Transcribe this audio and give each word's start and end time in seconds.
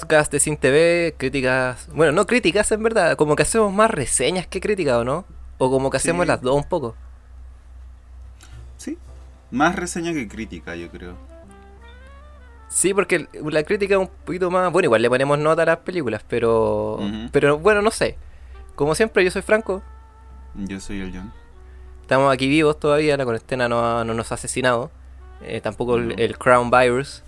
podcast 0.00 0.32
de 0.32 0.40
Sin 0.40 0.56
TV, 0.56 1.14
críticas, 1.16 1.88
bueno, 1.94 2.12
no 2.12 2.26
críticas 2.26 2.70
en 2.72 2.82
verdad, 2.82 3.16
como 3.16 3.36
que 3.36 3.42
hacemos 3.44 3.72
más 3.72 3.90
reseñas 3.90 4.46
que 4.46 4.60
críticas, 4.60 4.94
¿o 4.96 5.04
no? 5.04 5.24
O 5.58 5.70
como 5.70 5.90
que 5.90 5.96
hacemos 5.98 6.24
Sí. 6.24 6.28
las 6.28 6.42
dos 6.42 6.56
un 6.56 6.64
poco. 6.68 6.94
Sí. 8.76 8.98
Más 9.50 9.76
reseña 9.76 10.12
que 10.12 10.26
crítica, 10.28 10.74
yo 10.76 10.90
creo. 10.90 11.14
Sí, 12.68 12.92
porque 12.92 13.28
la 13.44 13.62
crítica 13.62 13.94
es 13.94 14.00
un 14.00 14.08
poquito 14.24 14.50
más, 14.50 14.72
bueno, 14.72 14.86
igual 14.86 15.00
le 15.02 15.08
ponemos 15.08 15.38
nota 15.38 15.62
a 15.62 15.66
las 15.66 15.78
películas, 15.78 16.24
pero 16.28 16.98
pero 17.30 17.58
bueno, 17.58 17.82
no 17.82 17.90
sé. 17.90 18.16
Como 18.74 18.94
siempre, 18.96 19.22
yo 19.24 19.30
soy 19.30 19.42
Franco. 19.42 19.82
Yo 20.54 20.80
soy 20.80 21.00
el 21.00 21.12
John. 21.14 21.32
Estamos 22.02 22.32
aquí 22.34 22.48
vivos 22.48 22.78
todavía, 22.80 23.16
la 23.16 23.24
cuarentena 23.24 23.68
no, 23.68 24.04
no 24.04 24.12
nos 24.14 24.32
ha 24.32 24.34
asesinado. 24.34 24.90
eh, 25.42 25.60
tampoco 25.60 25.96
el 25.96 26.38
Crown 26.38 26.70
Virus. 26.70 27.22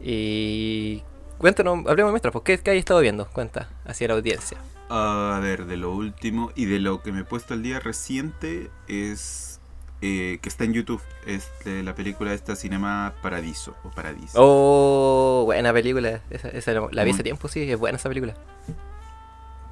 Y 0.00 1.02
cuéntanos, 1.42 1.84
hablemos 1.88 2.12
mientras, 2.12 2.32
pues, 2.32 2.44
¿qué, 2.44 2.58
¿qué 2.58 2.70
hay 2.70 2.78
estado 2.78 3.00
viendo? 3.00 3.26
Cuenta, 3.26 3.68
hacia 3.84 4.08
la 4.08 4.14
audiencia. 4.14 4.58
A 4.88 5.40
ver, 5.42 5.66
de 5.66 5.76
lo 5.76 5.90
último 5.90 6.52
y 6.54 6.66
de 6.66 6.78
lo 6.78 7.02
que 7.02 7.12
me 7.12 7.20
he 7.20 7.24
puesto 7.24 7.52
el 7.52 7.62
día 7.62 7.80
reciente 7.80 8.70
es 8.86 9.60
eh, 10.02 10.38
que 10.40 10.48
está 10.48 10.64
en 10.64 10.72
YouTube. 10.72 11.02
Es 11.26 11.50
de 11.64 11.82
la 11.82 11.94
película 11.96 12.32
esta 12.32 12.54
Cinema 12.54 13.12
Paradiso 13.22 13.74
o 13.82 13.90
Paradiso. 13.90 14.34
Oh, 14.36 15.42
buena 15.46 15.72
película. 15.72 16.20
Esa, 16.30 16.48
esa 16.48 16.72
la 16.74 16.88
la 16.92 17.04
vi 17.04 17.10
hace 17.10 17.24
tiempo, 17.24 17.48
sí, 17.48 17.68
es 17.70 17.78
buena 17.78 17.96
esa 17.96 18.08
película. 18.08 18.34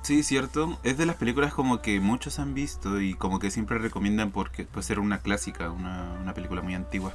Sí, 0.02 0.24
cierto. 0.24 0.76
Es 0.82 0.98
de 0.98 1.06
las 1.06 1.16
películas 1.16 1.54
como 1.54 1.82
que 1.82 2.00
muchos 2.00 2.40
han 2.40 2.52
visto 2.54 3.00
y 3.00 3.14
como 3.14 3.38
que 3.38 3.50
siempre 3.52 3.78
recomiendan 3.78 4.32
porque 4.32 4.64
puede 4.64 4.82
ser 4.82 4.98
una 4.98 5.18
clásica, 5.18 5.70
una, 5.70 6.18
una 6.20 6.34
película 6.34 6.62
muy 6.62 6.74
antigua. 6.74 7.14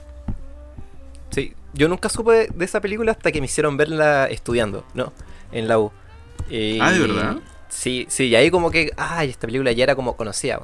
Sí, 1.35 1.53
yo 1.73 1.89
nunca 1.89 2.07
supe 2.07 2.47
de, 2.53 2.65
esa 2.65 2.79
película 2.79 3.11
hasta 3.11 3.29
que 3.31 3.41
me 3.41 3.45
hicieron 3.45 3.75
verla 3.75 4.27
estudiando, 4.27 4.85
¿no? 4.93 5.11
En 5.51 5.67
la 5.67 5.77
U. 5.79 5.91
Y- 6.49 6.79
Ah, 6.79 6.91
¿de 6.93 6.99
verdad? 6.99 7.37
Sí, 7.67 8.05
sí, 8.09 8.27
y 8.27 8.35
ahí 8.35 8.49
como 8.49 8.71
que, 8.71 8.91
ay, 8.95 9.29
esta 9.31 9.45
película 9.47 9.73
ya 9.73 9.83
era 9.83 9.95
como 9.95 10.15
conocida, 10.15 10.61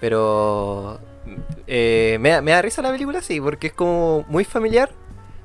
pero 0.00 0.98
eh, 1.66 2.16
me, 2.20 2.30
da- 2.30 2.40
me 2.42 2.52
da 2.52 2.62
risa 2.62 2.80
la 2.80 2.90
película, 2.90 3.20
sí, 3.20 3.38
porque 3.40 3.66
es 3.66 3.72
como 3.74 4.24
muy 4.28 4.44
familiar, 4.44 4.90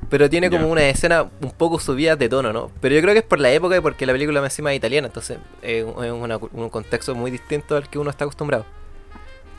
pero 0.10 0.30
tiene 0.30 0.50
como 0.50 0.70
una 0.70 0.88
escena 0.88 1.24
un 1.42 1.52
poco 1.52 1.80
subida 1.80 2.16
de 2.16 2.30
tono, 2.30 2.54
¿no? 2.54 2.72
Pero 2.80 2.96
yo 2.96 3.02
creo 3.02 3.14
que 3.14 3.20
es 3.20 3.26
por 3.26 3.40
la 3.42 3.52
época 3.52 3.76
y 3.76 3.82
porque 3.82 4.06
la 4.06 4.14
película 4.14 4.40
encima 4.42 4.72
es 4.72 4.78
italiana, 4.78 5.08
entonces 5.08 5.40
eh, 5.62 5.86
es 6.04 6.12
una- 6.12 6.38
un 6.38 6.70
contexto 6.70 7.14
muy 7.16 7.32
distinto 7.32 7.76
al 7.76 7.90
que 7.90 8.00
uno 8.00 8.10
está 8.10 8.24
acostumbrado. 8.24 8.66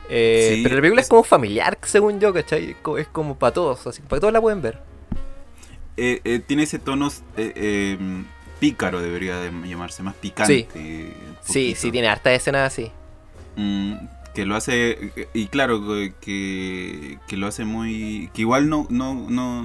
Eh, 0.09 0.53
Sí, 0.55 0.63
pero 0.63 0.75
la 0.75 0.81
película 0.81 1.01
es 1.01 1.05
es- 1.05 1.09
como 1.09 1.23
familiar, 1.23 1.77
según 1.83 2.19
yo, 2.19 2.33
¿cachai? 2.33 2.71
Es 2.71 2.75
como, 2.81 2.97
es 2.97 3.07
como 3.07 3.37
para 3.37 3.53
todos, 3.53 3.85
así, 3.87 4.01
para 4.01 4.17
que 4.17 4.21
todos 4.21 4.33
la 4.33 4.41
pueden 4.41 4.61
ver. 4.61 4.79
Eh, 5.97 6.21
eh, 6.23 6.39
tiene 6.45 6.63
ese 6.63 6.79
tono 6.79 7.07
eh, 7.37 7.53
eh, 7.55 7.97
pícaro, 8.59 9.01
debería 9.01 9.37
de 9.39 9.51
llamarse, 9.67 10.03
más 10.03 10.15
picante. 10.15 10.67
Sí, 10.67 10.67
poquito. 11.43 11.79
sí, 11.81 11.91
tiene 11.91 12.07
hartas 12.09 12.33
escenas 12.33 12.73
así. 12.73 12.91
Mm, 13.55 13.93
que 14.33 14.45
lo 14.45 14.55
hace 14.57 15.13
y 15.33 15.47
claro 15.47 15.81
que, 16.19 17.19
que 17.25 17.37
lo 17.37 17.47
hace 17.47 17.63
muy 17.63 18.29
que 18.33 18.41
igual 18.41 18.67
no 18.67 18.85
no 18.89 19.13
no, 19.29 19.63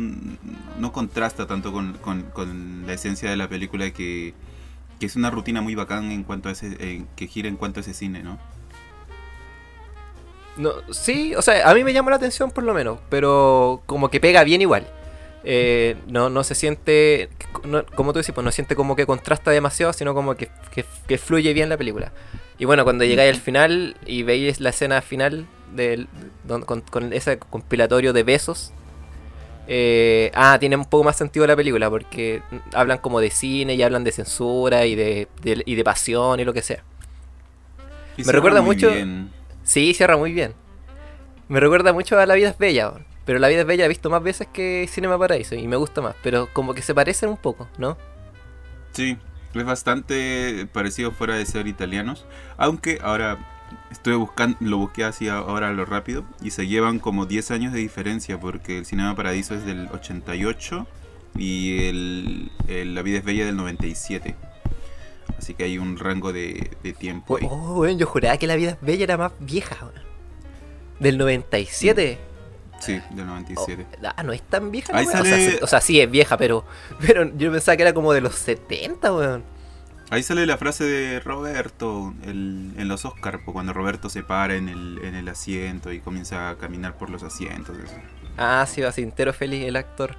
no 0.78 0.92
contrasta 0.92 1.48
tanto 1.48 1.72
con, 1.72 1.94
con- 1.94 2.22
con 2.32 2.84
la 2.86 2.92
esencia 2.92 3.28
de 3.28 3.36
la 3.36 3.48
película 3.48 3.90
que, 3.90 4.32
que 5.00 5.06
es 5.06 5.16
una 5.16 5.28
rutina 5.30 5.60
muy 5.60 5.74
bacán 5.74 6.12
en 6.12 6.22
cuanto 6.22 6.48
a 6.48 6.52
ese 6.52 6.76
en- 6.78 7.08
que 7.16 7.26
gira 7.26 7.48
en 7.48 7.56
cuanto 7.56 7.80
a 7.80 7.82
ese 7.82 7.94
cine 7.94 8.22
no 8.22 8.38
No, 10.56 10.70
sí, 10.92 11.34
o 11.34 11.42
sea, 11.42 11.68
a 11.68 11.74
mí 11.74 11.82
me 11.84 11.92
llama 11.92 12.10
la 12.10 12.16
atención 12.18 12.50
por 12.52 12.64
lo 12.64 12.74
menos, 12.74 13.00
pero 13.08 13.82
como 13.86 14.08
que 14.10 14.20
pega 14.20 14.44
bien 14.44 14.60
igual. 14.60 14.86
Eh, 15.42 15.96
no, 16.06 16.28
no 16.28 16.44
se 16.44 16.54
siente, 16.54 17.30
no- 17.64 17.84
como 17.94 18.12
tú 18.12 18.18
dices, 18.18 18.34
pues 18.34 18.44
no 18.44 18.52
siente 18.52 18.74
como 18.76 18.94
que 18.94 19.06
contrasta 19.06 19.50
demasiado, 19.50 19.92
sino 19.92 20.12
como 20.14 20.34
que, 20.34 20.50
que- 20.70 20.84
que 21.08 21.18
fluye 21.18 21.52
bien 21.54 21.68
la 21.68 21.76
película. 21.78 22.12
Y 22.58 22.66
bueno, 22.66 22.84
cuando 22.84 23.04
llegáis 23.04 23.34
al 23.34 23.40
final 23.40 23.96
y 24.04 24.22
veis 24.22 24.60
la 24.60 24.68
escena 24.70 25.00
final 25.00 25.46
del, 25.74 26.08
don- 26.44 26.62
con, 26.62 26.82
con 26.82 27.12
ese 27.14 27.38
compilatorio 27.38 28.12
de 28.12 28.22
besos, 28.22 28.72
eh, 29.66 30.30
ah, 30.34 30.58
tiene 30.60 30.76
un 30.76 30.84
poco 30.84 31.04
más 31.04 31.16
sentido 31.16 31.46
la 31.46 31.56
película, 31.56 31.88
porque 31.88 32.42
hablan 32.74 32.98
como 32.98 33.20
de 33.20 33.30
cine 33.30 33.74
y 33.76 33.82
hablan 33.82 34.04
de 34.04 34.12
censura 34.12 34.84
y 34.84 34.94
de, 34.94 35.28
de- 35.42 35.62
y 35.64 35.74
de 35.74 35.84
pasión 35.84 36.38
y 36.40 36.44
lo 36.44 36.52
que 36.52 36.60
sea. 36.62 36.82
Y 38.18 38.24
Me 38.24 38.32
recuerda 38.32 38.60
mucho- 38.60 38.90
bien. 38.90 39.30
Sí, 39.62 39.94
cierra 39.94 40.16
muy 40.18 40.32
bien. 40.32 40.52
Me 41.48 41.60
recuerda 41.60 41.92
mucho 41.94 42.18
a 42.18 42.26
La 42.26 42.34
vida 42.34 42.50
es 42.50 42.58
bella. 42.58 42.92
Pero 43.30 43.38
La 43.38 43.46
vida 43.46 43.60
es 43.60 43.66
bella 43.68 43.84
he 43.84 43.88
visto 43.88 44.10
más 44.10 44.24
veces 44.24 44.48
que 44.52 44.88
Cinema 44.90 45.16
Paraíso 45.16 45.54
y 45.54 45.68
me 45.68 45.76
gusta 45.76 46.00
más, 46.00 46.16
pero 46.20 46.48
como 46.52 46.74
que 46.74 46.82
se 46.82 46.96
parecen 46.96 47.28
un 47.28 47.36
poco, 47.36 47.68
¿no? 47.78 47.96
sí 48.90 49.18
es 49.54 49.64
bastante 49.64 50.66
parecido 50.72 51.12
fuera 51.12 51.36
de 51.36 51.46
ser 51.46 51.68
italianos 51.68 52.26
aunque 52.56 52.98
ahora 53.00 53.38
estoy 53.92 54.16
buscando 54.16 54.56
lo 54.58 54.78
busqué 54.78 55.04
así 55.04 55.28
ahora 55.28 55.68
a 55.68 55.72
lo 55.72 55.84
rápido 55.84 56.24
y 56.42 56.50
se 56.50 56.66
llevan 56.66 56.98
como 56.98 57.24
10 57.24 57.52
años 57.52 57.72
de 57.72 57.78
diferencia 57.78 58.40
porque 58.40 58.78
el 58.78 58.84
Cinema 58.84 59.14
Paradiso 59.14 59.54
es 59.54 59.64
del 59.64 59.86
88 59.92 60.88
y 61.36 61.86
el, 61.86 62.50
el 62.66 62.96
La 62.96 63.02
vida 63.02 63.18
es 63.18 63.24
bella 63.24 63.46
del 63.46 63.54
97 63.54 64.34
así 65.38 65.54
que 65.54 65.62
hay 65.62 65.78
un 65.78 65.98
rango 65.98 66.32
de, 66.32 66.72
de 66.82 66.92
tiempo 66.94 67.36
ahí. 67.36 67.46
Oh, 67.48 67.78
weón, 67.78 67.96
yo 67.96 68.08
juraba 68.08 68.36
que 68.38 68.48
La 68.48 68.56
vida 68.56 68.70
es 68.70 68.80
bella 68.80 69.04
era 69.04 69.16
más 69.16 69.30
vieja. 69.38 69.88
Del 70.98 71.16
97. 71.16 72.29
Sí 72.80 73.00
del 73.10 73.26
97 73.26 73.86
Oh, 74.02 74.06
ah, 74.16 74.22
no 74.22 74.32
es 74.32 74.42
tan 74.42 74.70
vieja. 74.70 74.96
Ahí 74.96 75.06
o, 75.06 75.10
sea, 75.10 75.20
sale- 75.24 75.58
o 75.62 75.66
sea, 75.66 75.80
sí 75.80 76.00
es 76.00 76.10
vieja, 76.10 76.36
pero, 76.36 76.64
pero 77.00 77.24
yo 77.36 77.52
pensaba 77.52 77.76
que 77.76 77.82
era 77.82 77.92
como 77.94 78.12
de 78.12 78.20
los 78.20 78.34
70, 78.34 79.12
weón. 79.14 79.44
Ahí 80.10 80.24
sale 80.24 80.44
la 80.44 80.56
frase 80.58 80.82
de 80.84 81.20
Roberto 81.20 82.12
el- 82.24 82.72
en 82.76 82.88
los 82.88 83.04
Oscars, 83.04 83.42
cuando 83.44 83.72
Roberto 83.72 84.10
se 84.10 84.24
para 84.24 84.56
en 84.56 84.68
el, 84.68 85.00
en 85.04 85.14
el 85.14 85.28
asiento 85.28 85.92
y 85.92 86.00
comienza 86.00 86.50
a 86.50 86.56
caminar 86.56 86.98
por 86.98 87.10
los 87.10 87.22
asientos. 87.22 87.76
eso. 87.78 87.94
Ah, 88.36 88.66
sí, 88.68 88.80
va 88.80 88.92
entero 88.96 89.32
feliz 89.32 89.64
el 89.66 89.76
actor. 89.76 90.16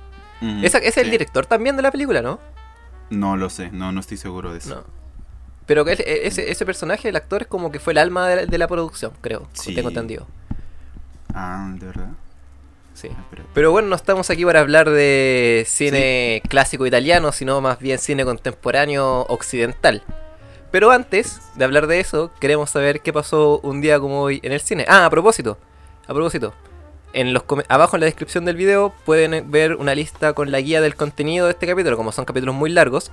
Esa- 0.63 0.78
es 0.79 0.97
el 0.97 1.11
director 1.11 1.45
también 1.45 1.75
de 1.75 1.81
la 1.83 1.91
película, 1.91 2.22
¿no? 2.22 2.39
No 3.09 3.35
lo 3.38 3.49
sé, 3.49 3.69
no, 3.72 3.91
no 3.91 3.99
estoy 3.99 4.17
seguro 4.17 4.51
de 4.53 4.59
eso. 4.59 4.75
No. 4.75 4.83
Pero 5.66 5.85
él- 5.88 5.99
e, 5.99 6.28
ese, 6.28 6.49
ese 6.49 6.66
personaje, 6.66 7.09
el 7.09 7.16
actor, 7.16 7.41
es 7.43 7.47
como 7.47 7.72
que 7.72 7.79
fue 7.79 7.93
el 7.93 7.97
alma 7.99 8.28
de 8.28 8.35
la, 8.38 8.45
de 8.45 8.57
la 8.57 8.67
producción, 8.67 9.11
creo. 9.22 9.47
Sí. 9.53 9.75
Tengo 9.75 9.89
entendido. 9.89 10.25
Ah, 11.33 11.69
¿de 11.78 11.85
verdad? 11.85 12.09
Sí. 13.01 13.09
Ah. 13.12 13.23
Pero 13.53 13.72
bueno, 13.72 13.88
no 13.88 13.95
estamos 13.95 14.29
aquí 14.29 14.45
para 14.45 14.59
hablar 14.59 14.89
de 14.89 15.63
cine 15.67 16.41
clásico 16.47 16.85
italiano, 16.85 17.31
sino 17.31 17.59
más 17.62 17.79
bien 17.79 17.97
cine 17.97 18.23
contemporáneo 18.25 19.22
occidental. 19.28 20.03
Pero 20.72 20.91
antes 20.91 21.41
de 21.56 21.66
hablar 21.66 21.88
de 21.88 22.00
eso, 22.00 22.31
queremos 22.40 22.69
saber 22.69 23.01
qué 23.01 23.11
pasó 23.11 23.59
un 23.63 23.81
día 23.81 24.00
como 24.00 24.22
hoy 24.22 24.40
en 24.44 24.51
el 24.51 24.61
cine. 24.61 24.85
Ah, 24.88 25.06
a 25.06 25.09
propósito, 25.09 25.57
a 26.07 26.13
propósito. 26.13 26.53
En 27.13 27.34
los 27.34 27.44
come- 27.44 27.66
abajo 27.67 27.97
en 27.97 28.01
la 28.01 28.06
descripción 28.06 28.45
del 28.45 28.56
video 28.56 28.94
pueden 29.03 29.51
ver 29.51 29.75
una 29.75 29.95
lista 29.95 30.31
con 30.34 30.50
la 30.51 30.61
guía 30.61 30.79
del 30.79 30.95
contenido 30.95 31.47
de 31.47 31.51
este 31.51 31.67
capítulo, 31.67 31.97
como 31.97 32.11
son 32.13 32.23
capítulos 32.23 32.56
muy 32.56 32.69
largos. 32.69 33.11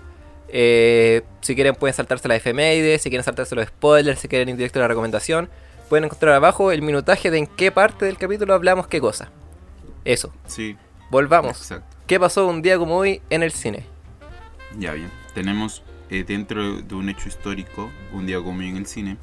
Eh, 0.51 1.23
si 1.41 1.55
quieren 1.57 1.75
pueden 1.75 1.95
saltarse 1.95 2.29
la 2.29 2.37
efemérides, 2.37 3.03
si 3.03 3.11
quieren 3.11 3.25
saltarse 3.25 3.55
los 3.57 3.67
spoilers, 3.67 4.21
si 4.21 4.29
quieren 4.29 4.51
ir 4.51 4.57
directo 4.57 4.79
a 4.79 4.83
la 4.83 4.89
recomendación, 4.89 5.49
pueden 5.89 6.05
encontrar 6.05 6.35
abajo 6.35 6.71
el 6.71 6.81
minutaje 6.83 7.31
de 7.33 7.39
en 7.39 7.47
qué 7.49 7.73
parte 7.73 8.05
del 8.05 8.19
capítulo 8.19 8.55
hablamos 8.55 8.87
qué 8.87 9.01
cosa. 9.01 9.31
Eso. 10.05 10.33
Sí, 10.47 10.77
Volvamos. 11.11 11.59
exacto. 11.59 11.97
¿Qué 12.07 12.19
pasó 12.19 12.47
un 12.47 12.63
día 12.63 12.79
como 12.79 12.97
hoy 12.97 13.21
en 13.31 13.43
el 13.43 13.53
cine? 13.53 13.85
Ya 14.79 14.93
bien. 14.93 15.11
Tenemos 15.35 15.83
eh, 16.11 16.25
dentro 16.27 16.81
de 16.81 16.95
un 16.95 17.09
hecho 17.09 17.29
histórico, 17.29 17.91
un 18.13 18.27
día 18.27 18.39
como 18.39 18.61
hoy 18.61 18.69
en 18.69 18.77
el 18.77 18.87
cine, 18.87 19.17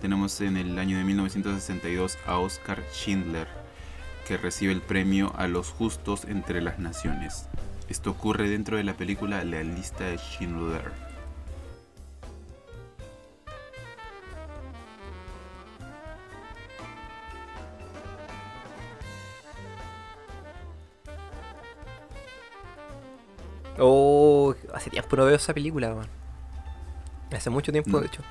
tenemos 0.00 0.40
en 0.40 0.56
el 0.56 0.78
año 0.78 0.98
de 0.98 1.04
1962 1.04 2.18
a 2.26 2.38
Oscar 2.38 2.82
Schindler, 2.92 3.46
que 4.26 4.36
recibe 4.36 4.72
el 4.72 4.80
premio 4.80 5.32
a 5.36 5.46
los 5.46 5.68
justos 5.68 6.24
entre 6.24 6.60
las 6.60 6.78
naciones. 6.78 7.46
Esto 7.88 8.10
ocurre 8.10 8.48
dentro 8.48 8.76
de 8.76 8.84
la 8.84 8.94
película 8.94 9.44
La 9.44 9.62
lista 9.62 10.04
de 10.04 10.18
Schindler. 10.18 10.90
Oh, 23.78 24.54
hace 24.74 24.90
tiempo 24.90 25.16
no 25.16 25.24
veo 25.24 25.36
esa 25.36 25.54
película, 25.54 25.94
man. 25.94 26.06
Hace 27.34 27.48
mucho 27.50 27.72
tiempo, 27.72 27.90
No. 27.90 28.00
de 28.00 28.06
hecho. 28.06 28.22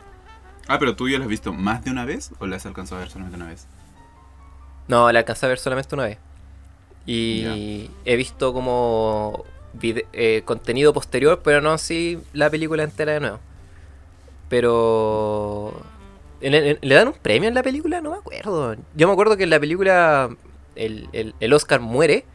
Ah, 0.68 0.78
pero 0.80 0.96
tú 0.96 1.10
ya 1.10 1.18
la 1.18 1.24
has 1.26 1.30
visto 1.30 1.52
más 1.54 1.84
de 1.84 1.92
una 1.92 2.06
vez 2.06 2.32
o 2.40 2.46
la 2.46 2.58
has 2.58 2.66
alcanzado 2.66 2.98
a 2.98 3.04
ver 3.04 3.10
solamente 3.12 3.36
una 3.38 3.48
vez? 3.48 3.68
No, 4.88 5.12
la 5.12 5.20
alcancé 5.20 5.46
a 5.46 5.50
ver 5.50 5.58
solamente 5.60 5.96
una 5.96 6.04
vez. 6.06 6.18
Y 7.08 7.90
he 8.06 8.16
visto 8.16 8.54
como 8.54 9.44
eh, 9.82 10.44
contenido 10.46 10.94
posterior, 10.94 11.42
pero 11.44 11.60
no 11.62 11.72
así 11.72 12.20
la 12.34 12.50
película 12.52 12.84
entera 12.84 13.14
de 13.14 13.20
nuevo. 13.22 13.40
Pero... 14.50 15.74
¿en- 16.42 16.54
en- 16.54 16.80
¿Le 16.82 16.96
dan 16.96 17.08
un 17.08 17.14
premio 17.16 17.48
en 17.50 17.56
la 17.56 17.64
película? 17.64 18.02
No 18.02 18.12
me 18.12 18.18
acuerdo. 18.18 18.76
Yo 18.96 19.08
me 19.08 19.14
acuerdo 19.14 19.38
que 19.38 19.44
en 19.44 19.50
la 19.50 19.60
película 19.60 20.30
el, 20.76 21.10
el- 21.14 21.34
el 21.40 21.54
Oscar 21.54 21.80
muere 21.80 22.26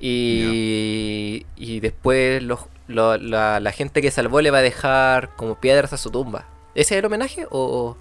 y, 0.00 1.46
y 1.56 1.80
después 1.80 2.42
los, 2.42 2.60
lo- 2.88 3.16
la, 3.18 3.60
la 3.60 3.72
gente 3.72 4.02
que 4.02 4.10
salvó 4.10 4.40
le 4.40 4.50
va 4.50 4.58
a 4.58 4.62
dejar 4.62 5.30
como 5.36 5.56
piedras 5.60 5.92
a 5.92 5.96
su 5.98 6.10
tumba. 6.10 6.46
¿Ese 6.74 6.94
es 6.94 6.98
el 7.00 7.04
homenaje? 7.06 7.46
¿O, 7.50 7.96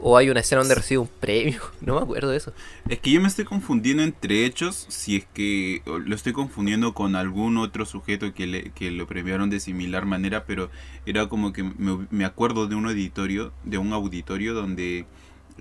o 0.00 0.16
hay 0.16 0.30
una 0.30 0.40
escena 0.40 0.60
donde 0.60 0.74
recibe 0.74 0.98
un 0.98 1.08
premio? 1.08 1.60
No 1.80 1.96
me 1.96 2.02
acuerdo 2.02 2.30
de 2.30 2.36
eso. 2.38 2.52
Es 2.88 2.98
que 3.00 3.10
yo 3.12 3.20
me 3.20 3.28
estoy 3.28 3.44
confundiendo 3.44 4.02
entre 4.02 4.44
hechos, 4.44 4.86
si 4.88 5.16
es 5.16 5.26
que 5.32 5.82
lo 5.86 6.14
estoy 6.14 6.32
confundiendo 6.32 6.94
con 6.94 7.16
algún 7.16 7.56
otro 7.56 7.86
sujeto 7.86 8.34
que, 8.34 8.46
le, 8.46 8.70
que 8.72 8.90
lo 8.90 9.06
premiaron 9.06 9.50
de 9.50 9.60
similar 9.60 10.04
manera, 10.06 10.44
pero 10.44 10.70
era 11.06 11.28
como 11.28 11.52
que 11.52 11.62
me, 11.62 12.06
me 12.10 12.24
acuerdo 12.24 12.66
de 12.66 12.74
un 12.74 12.86
auditorio, 12.86 13.52
de 13.64 13.78
un 13.78 13.92
auditorio 13.92 14.54
donde 14.54 15.06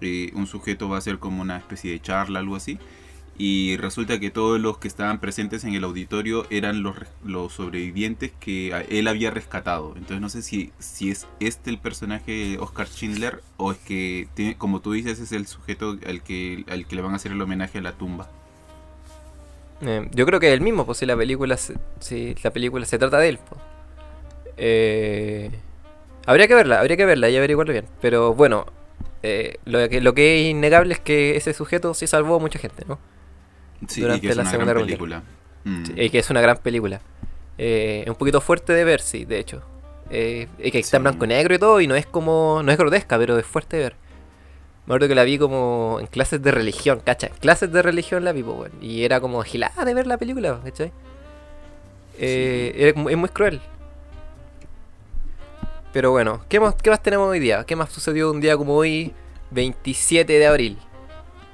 eh, 0.02 0.32
un 0.36 0.48
sujeto 0.48 0.90
va 0.90 0.96
a 0.98 1.00
hacer 1.00 1.20
como 1.20 1.42
una 1.42 1.58
especie 1.58 1.92
de 1.92 2.02
charla, 2.02 2.40
algo 2.40 2.56
así, 2.56 2.80
y 3.44 3.76
resulta 3.78 4.20
que 4.20 4.30
todos 4.30 4.62
los 4.62 4.78
que 4.78 4.88
estaban 4.88 5.20
presentes 5.20 5.64
en 5.64 5.74
el 5.74 5.84
auditorio 5.84 6.46
eran 6.52 6.84
los, 6.84 6.96
los 7.26 7.52
sobrevivientes 7.52 8.32
que 8.40 8.86
él 8.88 9.08
había 9.08 9.32
rescatado. 9.32 9.94
Entonces 9.96 10.22
no 10.22 10.30
sé 10.30 10.44
si, 10.44 10.72
si 10.78 11.10
es 11.10 11.26
este 11.40 11.72
el 11.72 11.80
personaje 11.80 12.60
Oscar 12.60 12.86
Schindler 12.86 13.42
o 13.58 13.72
es 13.72 13.80
que, 13.80 14.28
tiene, 14.36 14.56
como 14.60 14.80
tú 14.80 14.92
dices, 14.92 15.20
es 15.20 15.32
el 15.32 15.48
sujeto 15.48 15.98
al 16.06 16.22
que, 16.22 16.66
al 16.70 16.86
que 16.86 16.96
le 16.96 17.02
van 17.02 17.14
a 17.14 17.16
hacer 17.16 17.32
el 17.32 17.42
homenaje 17.42 17.80
a 17.80 17.82
la 17.82 17.94
tumba. 17.94 18.30
Eh, 19.82 20.08
yo 20.12 20.28
creo 20.28 20.40
que 20.40 20.50
es 20.50 20.54
el 20.54 20.62
mismo, 20.62 20.86
pues 20.86 21.00
si 21.00 21.08
la 21.08 21.18
película 21.18 21.58
se, 21.58 21.78
si 22.00 22.36
la 22.44 22.52
película 22.52 22.86
se 22.86 23.00
trata 23.00 23.18
de 23.18 23.30
él. 23.30 23.40
pues. 23.50 23.60
Eh, 24.58 25.50
habría 26.28 26.48
que 26.48 26.54
verla, 26.54 26.80
habría 26.80 26.96
que 26.96 27.06
verla 27.08 27.28
y 27.28 27.38
averiguarlo 27.38 27.74
bien. 27.74 27.88
Pero 28.02 28.36
bueno, 28.36 28.68
eh, 29.24 29.58
lo, 29.66 29.90
que, 29.90 30.00
lo 30.00 30.14
que 30.14 30.42
es 30.42 30.52
innegable 30.52 30.94
es 30.94 31.00
que 31.00 31.38
ese 31.38 31.56
sujeto 31.56 31.96
sí 31.96 32.06
salvó 32.06 32.36
a 32.36 32.40
mucha 32.40 32.60
gente, 32.60 32.86
¿no? 32.88 33.00
Sí, 33.88 34.02
Durante 34.02 34.18
y 34.18 34.22
que 34.22 34.30
es 34.30 34.36
la 34.36 34.44
una 34.44 34.52
Segunda 34.52 34.74
gran 34.74 34.86
Guerra 34.86 34.98
película. 34.98 35.24
Mm. 35.64 35.86
Sí, 35.86 36.10
que 36.10 36.20
es 36.20 36.30
una 36.30 36.42
gran 36.42 36.58
película. 36.58 37.02
Eh, 37.58 38.02
es 38.04 38.10
un 38.10 38.16
poquito 38.16 38.42
fuerte 38.42 38.74
de 38.74 38.84
ver, 38.84 39.02
sí, 39.02 39.26
de 39.26 39.40
hecho. 39.40 39.62
Eh, 40.10 40.48
es 40.60 40.72
que 40.72 40.80
está 40.80 40.98
en 40.98 41.04
blanco 41.04 41.26
y 41.26 41.28
negro 41.30 41.56
y 41.56 41.60
todo, 41.60 41.82
y 41.82 41.88
no 41.88 41.96
es 41.96 42.06
como. 42.06 42.62
No 42.64 42.72
es 42.72 42.78
grotesca, 42.78 43.18
pero 43.18 43.38
es 43.38 43.46
fuerte 43.46 43.78
de 43.78 43.84
ver. 43.84 43.96
Me 44.86 44.96
acuerdo 44.96 45.08
que 45.08 45.16
la 45.16 45.24
vi 45.24 45.38
como 45.38 45.98
en 46.02 46.08
clases 46.08 46.42
de 46.42 46.52
religión, 46.52 47.02
¿cacha? 47.04 47.28
En 47.28 47.36
clases 47.36 47.72
de 47.72 47.82
religión 47.82 48.24
la 48.24 48.32
vi, 48.32 48.44
pues, 48.44 48.58
weón. 48.58 48.72
Y 48.82 49.04
era 49.04 49.22
como 49.22 49.42
gilada 49.44 49.86
de 49.86 49.94
ver 49.94 50.08
la 50.08 50.18
película, 50.18 50.60
¿cachai? 50.64 50.92
Eh, 52.18 52.74
era 52.76 53.10
es 53.10 53.18
muy 53.18 53.30
cruel. 53.30 53.62
Pero 55.94 56.12
bueno, 56.12 56.44
¿qué 56.50 56.60
más, 56.60 56.76
¿qué 56.76 56.90
más 56.90 57.04
tenemos 57.04 57.28
hoy 57.28 57.40
día? 57.40 57.64
¿Qué 57.66 57.76
más 57.76 57.92
sucedió 57.92 58.32
un 58.32 58.40
día 58.42 58.56
como 58.58 58.76
hoy, 58.76 59.14
27 59.52 60.32
de 60.32 60.48
abril? 60.48 60.78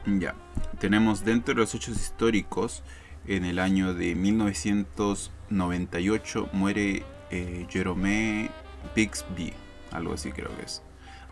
Ya. 0.05 0.35
Tenemos 0.79 1.25
dentro 1.25 1.55
de 1.55 1.61
los 1.61 1.73
hechos 1.73 1.97
históricos, 1.97 2.83
en 3.25 3.45
el 3.45 3.57
año 3.59 3.95
de 3.95 4.15
1998 4.15 6.49
muere 6.53 7.03
eh, 7.31 7.65
Jerome 7.69 8.49
Bixby, 8.95 9.53
algo 9.91 10.13
así 10.13 10.31
creo 10.31 10.55
que 10.55 10.61
es, 10.63 10.81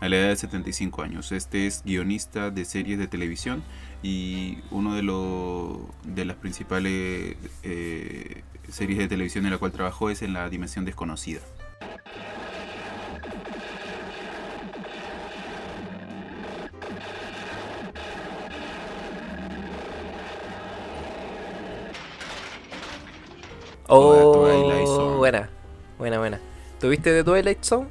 a 0.00 0.08
la 0.08 0.16
edad 0.16 0.30
de 0.30 0.36
75 0.36 1.02
años. 1.02 1.30
Este 1.32 1.66
es 1.66 1.82
guionista 1.84 2.50
de 2.50 2.64
series 2.64 2.98
de 2.98 3.06
televisión 3.06 3.62
y 4.02 4.58
uno 4.70 4.94
de, 4.94 5.02
los 5.02 5.78
de 6.04 6.24
las 6.24 6.36
principales 6.36 7.36
eh, 7.62 8.42
series 8.68 8.98
de 8.98 9.08
televisión 9.08 9.44
en 9.46 9.52
la 9.52 9.58
cual 9.58 9.72
trabajó 9.72 10.10
es 10.10 10.22
en 10.22 10.32
La 10.32 10.48
Dimensión 10.50 10.84
Desconocida. 10.84 11.40
Oh, 23.88 24.86
Zone. 24.86 25.16
buena, 25.16 25.48
buena, 25.98 26.18
buena. 26.18 26.40
¿Tuviste 26.80 27.12
de 27.12 27.24
Twilight 27.24 27.62
Zone? 27.62 27.86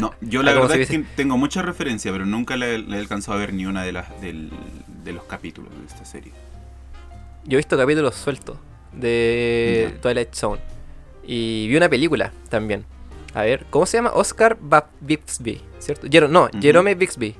No, 0.00 0.14
yo 0.22 0.42
la 0.42 0.52
Ah, 0.52 0.54
como 0.54 0.68
verdad 0.68 0.80
es 0.82 0.88
que 0.88 1.04
tengo 1.16 1.36
mucha 1.36 1.60
referencia, 1.62 2.10
pero 2.12 2.24
nunca 2.24 2.56
le, 2.56 2.76
he 2.76 2.98
alcanzado 2.98 3.36
a 3.36 3.40
ver 3.40 3.52
ni 3.52 3.66
una 3.66 3.82
de 3.82 3.92
las 3.92 4.20
del- 4.20 4.50
de 5.04 5.12
los 5.12 5.24
capítulos 5.24 5.70
de 5.78 5.86
esta 5.86 6.04
serie. 6.04 6.32
Yo 7.44 7.56
he 7.56 7.58
visto 7.58 7.76
capítulos 7.76 8.14
sueltos 8.14 8.56
de. 8.92 9.98
Twilight 10.00 10.32
Zone. 10.34 10.60
Y 11.26 11.68
vi 11.68 11.76
una 11.76 11.88
película 11.88 12.32
también. 12.48 12.84
A 13.34 13.42
ver, 13.42 13.66
¿cómo 13.70 13.84
se 13.84 13.98
llama? 13.98 14.12
Oscar 14.14 14.56
Ba- 14.60 14.88
Bixby, 15.00 15.60
¿cierto? 15.80 16.06
Jero- 16.06 16.28
no. 16.28 16.48
Jerome 16.60 16.94
Bixby. 16.94 17.34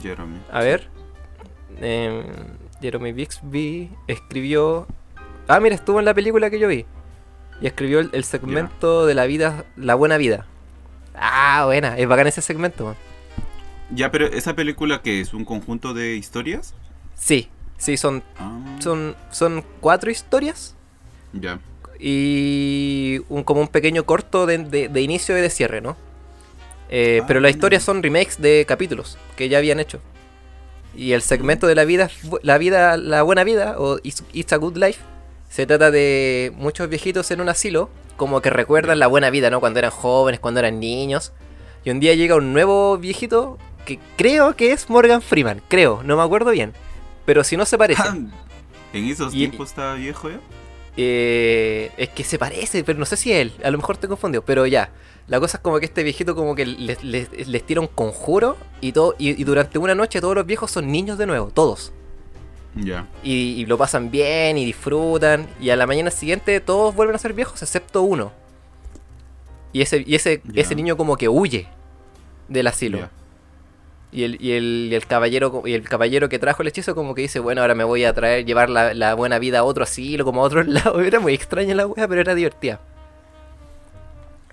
Jeremy. 0.00 0.38
A 0.50 0.60
ver. 0.60 0.88
em, 1.80 2.22
Jerome 2.80 3.12
Bixby 3.12 3.90
escribió. 4.06 4.86
Ah, 5.48 5.60
mira, 5.60 5.74
estuvo 5.74 5.98
en 5.98 6.04
la 6.04 6.14
película 6.14 6.50
que 6.50 6.58
yo 6.58 6.68
vi. 6.68 6.86
Y 7.60 7.66
escribió 7.66 8.00
el, 8.00 8.10
el 8.12 8.24
segmento 8.24 9.06
de 9.06 9.14
la 9.14 9.26
vida, 9.26 9.64
la 9.76 9.94
buena 9.94 10.16
vida. 10.16 10.46
Ah, 11.14 11.62
buena, 11.66 11.96
es 11.98 12.08
bacán 12.08 12.26
ese 12.26 12.40
segmento, 12.42 12.84
man. 12.86 12.96
Ya, 13.90 14.10
pero 14.10 14.26
esa 14.26 14.54
película 14.56 15.02
que 15.02 15.20
es 15.20 15.34
un 15.34 15.44
conjunto 15.44 15.94
de 15.94 16.16
historias. 16.16 16.74
Sí, 17.14 17.48
sí, 17.76 17.96
son, 17.96 18.22
Ah, 18.38 18.58
son, 18.80 19.14
son 19.30 19.64
cuatro 19.80 20.10
historias. 20.10 20.74
Ya. 21.32 21.58
y 21.98 23.20
un, 23.28 23.44
como 23.44 23.60
un 23.60 23.68
pequeño 23.68 24.04
corto 24.04 24.46
de, 24.46 24.58
de- 24.58 24.88
de 24.88 25.00
inicio 25.00 25.38
y 25.38 25.40
de 25.40 25.48
cierre, 25.50 25.80
¿no? 25.80 25.96
Eh, 26.90 27.20
Ah, 27.22 27.24
pero 27.26 27.40
las 27.40 27.50
mira. 27.50 27.56
historias 27.56 27.82
son 27.82 28.02
remakes 28.02 28.40
de 28.40 28.64
capítulos 28.66 29.16
que 29.36 29.48
ya 29.48 29.58
habían 29.58 29.78
hecho. 29.80 30.00
Y 30.96 31.12
el 31.12 31.22
segmento 31.22 31.66
de 31.66 31.74
la 31.74 31.84
vida, 31.84 32.10
la 32.42 32.58
vida, 32.58 32.96
la 32.96 33.22
buena 33.22 33.42
vida, 33.44 33.76
o 33.78 33.98
It's, 34.02 34.22
It's 34.32 34.52
a 34.52 34.56
Good 34.56 34.76
Life, 34.76 35.00
se 35.54 35.66
trata 35.66 35.92
de 35.92 36.52
muchos 36.56 36.88
viejitos 36.88 37.30
en 37.30 37.40
un 37.40 37.48
asilo, 37.48 37.88
como 38.16 38.40
que 38.40 38.50
recuerdan 38.50 38.98
la 38.98 39.06
buena 39.06 39.30
vida, 39.30 39.50
¿no? 39.50 39.60
Cuando 39.60 39.78
eran 39.78 39.92
jóvenes, 39.92 40.40
cuando 40.40 40.58
eran 40.58 40.80
niños. 40.80 41.32
Y 41.84 41.90
un 41.90 42.00
día 42.00 42.12
llega 42.14 42.34
un 42.34 42.52
nuevo 42.52 42.98
viejito 42.98 43.56
que 43.86 44.00
creo 44.16 44.56
que 44.56 44.72
es 44.72 44.90
Morgan 44.90 45.22
Freeman, 45.22 45.62
creo, 45.68 46.02
no 46.02 46.16
me 46.16 46.24
acuerdo 46.24 46.50
bien. 46.50 46.72
Pero 47.24 47.44
si 47.44 47.56
no 47.56 47.64
se 47.66 47.78
parece. 47.78 48.02
En 48.92 49.08
esos 49.08 49.32
Y- 49.32 49.38
tiempos 49.38 49.68
estaba 49.70 49.94
viejo 49.94 50.28
ya. 50.30 50.40
Eh, 50.96 51.90
es 51.96 52.08
que 52.10 52.24
se 52.24 52.38
parece, 52.38 52.82
pero 52.84 52.98
no 52.98 53.04
sé 53.04 53.16
si 53.16 53.32
él. 53.32 53.52
A 53.64 53.70
lo 53.70 53.78
mejor 53.78 53.96
te 53.96 54.08
confundió, 54.08 54.44
pero 54.44 54.66
ya. 54.66 54.90
La 55.28 55.38
cosa 55.40 55.56
es 55.58 55.62
como 55.62 55.78
que 55.78 55.86
este 55.86 56.02
viejito 56.02 56.34
como 56.34 56.54
que 56.54 56.66
les, 56.66 57.02
les- 57.04 57.46
les 57.48 57.62
tira 57.64 57.80
un 57.80 57.86
conjuro 57.88 58.56
y 58.80 58.92
todo 58.92 59.14
y, 59.18 59.30
y 59.40 59.44
durante 59.44 59.78
una 59.78 59.94
noche 59.94 60.20
todos 60.20 60.34
los 60.34 60.46
viejos 60.46 60.70
son 60.70 60.90
niños 60.92 61.16
de 61.18 61.26
nuevo, 61.26 61.48
todos. 61.52 61.92
Y, 63.22 63.32
y 63.60 63.66
lo 63.66 63.78
pasan 63.78 64.10
bien 64.10 64.58
y 64.58 64.64
disfrutan. 64.64 65.46
Y 65.60 65.70
a 65.70 65.76
la 65.76 65.86
mañana 65.86 66.10
siguiente 66.10 66.60
todos 66.60 66.94
vuelven 66.94 67.14
a 67.16 67.18
ser 67.18 67.32
viejos 67.32 67.62
excepto 67.62 68.02
uno. 68.02 68.32
Y 69.72 69.82
ese, 69.82 70.04
y 70.06 70.14
ese, 70.14 70.40
ese 70.54 70.74
niño 70.74 70.96
como 70.96 71.16
que 71.16 71.28
huye 71.28 71.66
del 72.48 72.66
asilo. 72.66 72.98
Y 74.12 74.22
el, 74.22 74.36
y, 74.40 74.52
el, 74.52 74.88
y 74.92 74.94
el 74.94 75.06
caballero 75.06 75.62
y 75.66 75.72
el 75.74 75.82
caballero 75.88 76.28
que 76.28 76.38
trajo 76.38 76.62
el 76.62 76.68
hechizo 76.68 76.94
como 76.94 77.14
que 77.16 77.22
dice, 77.22 77.40
bueno, 77.40 77.60
ahora 77.62 77.74
me 77.74 77.82
voy 77.82 78.04
a 78.04 78.12
traer, 78.14 78.44
llevar 78.44 78.70
la, 78.70 78.94
la 78.94 79.14
buena 79.14 79.40
vida 79.40 79.58
a 79.60 79.64
otro 79.64 79.82
asilo, 79.82 80.24
como 80.24 80.40
a 80.42 80.44
otro 80.44 80.62
lado. 80.64 81.00
Era 81.00 81.18
muy 81.18 81.34
extraña 81.34 81.74
la 81.74 81.86
wea, 81.88 82.06
pero 82.06 82.20
era 82.20 82.34
divertida. 82.36 82.80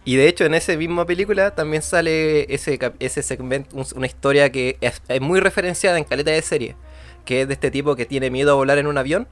Y 0.04 0.16
de 0.16 0.28
hecho 0.28 0.46
en 0.46 0.56
esa 0.56 0.76
misma 0.76 1.06
película 1.06 1.52
también 1.54 1.84
sale 1.84 2.52
ese, 2.54 2.80
ese 3.00 3.22
segmento, 3.22 3.76
un- 3.78 3.86
una 3.96 4.08
historia 4.08 4.52
que 4.52 4.78
es, 4.82 5.00
es 5.08 5.22
muy 5.22 5.40
referenciada 5.40 6.00
en 6.00 6.04
caleta 6.06 6.32
de 6.32 6.42
serie, 6.42 6.76
que 7.26 7.42
es 7.42 7.48
de 7.48 7.54
este 7.54 7.72
tipo 7.72 7.96
que 7.96 8.06
tiene 8.06 8.30
miedo 8.30 8.52
a 8.52 8.56
volar 8.56 8.78
en 8.78 8.88
un 8.88 8.98
avión 8.98 9.28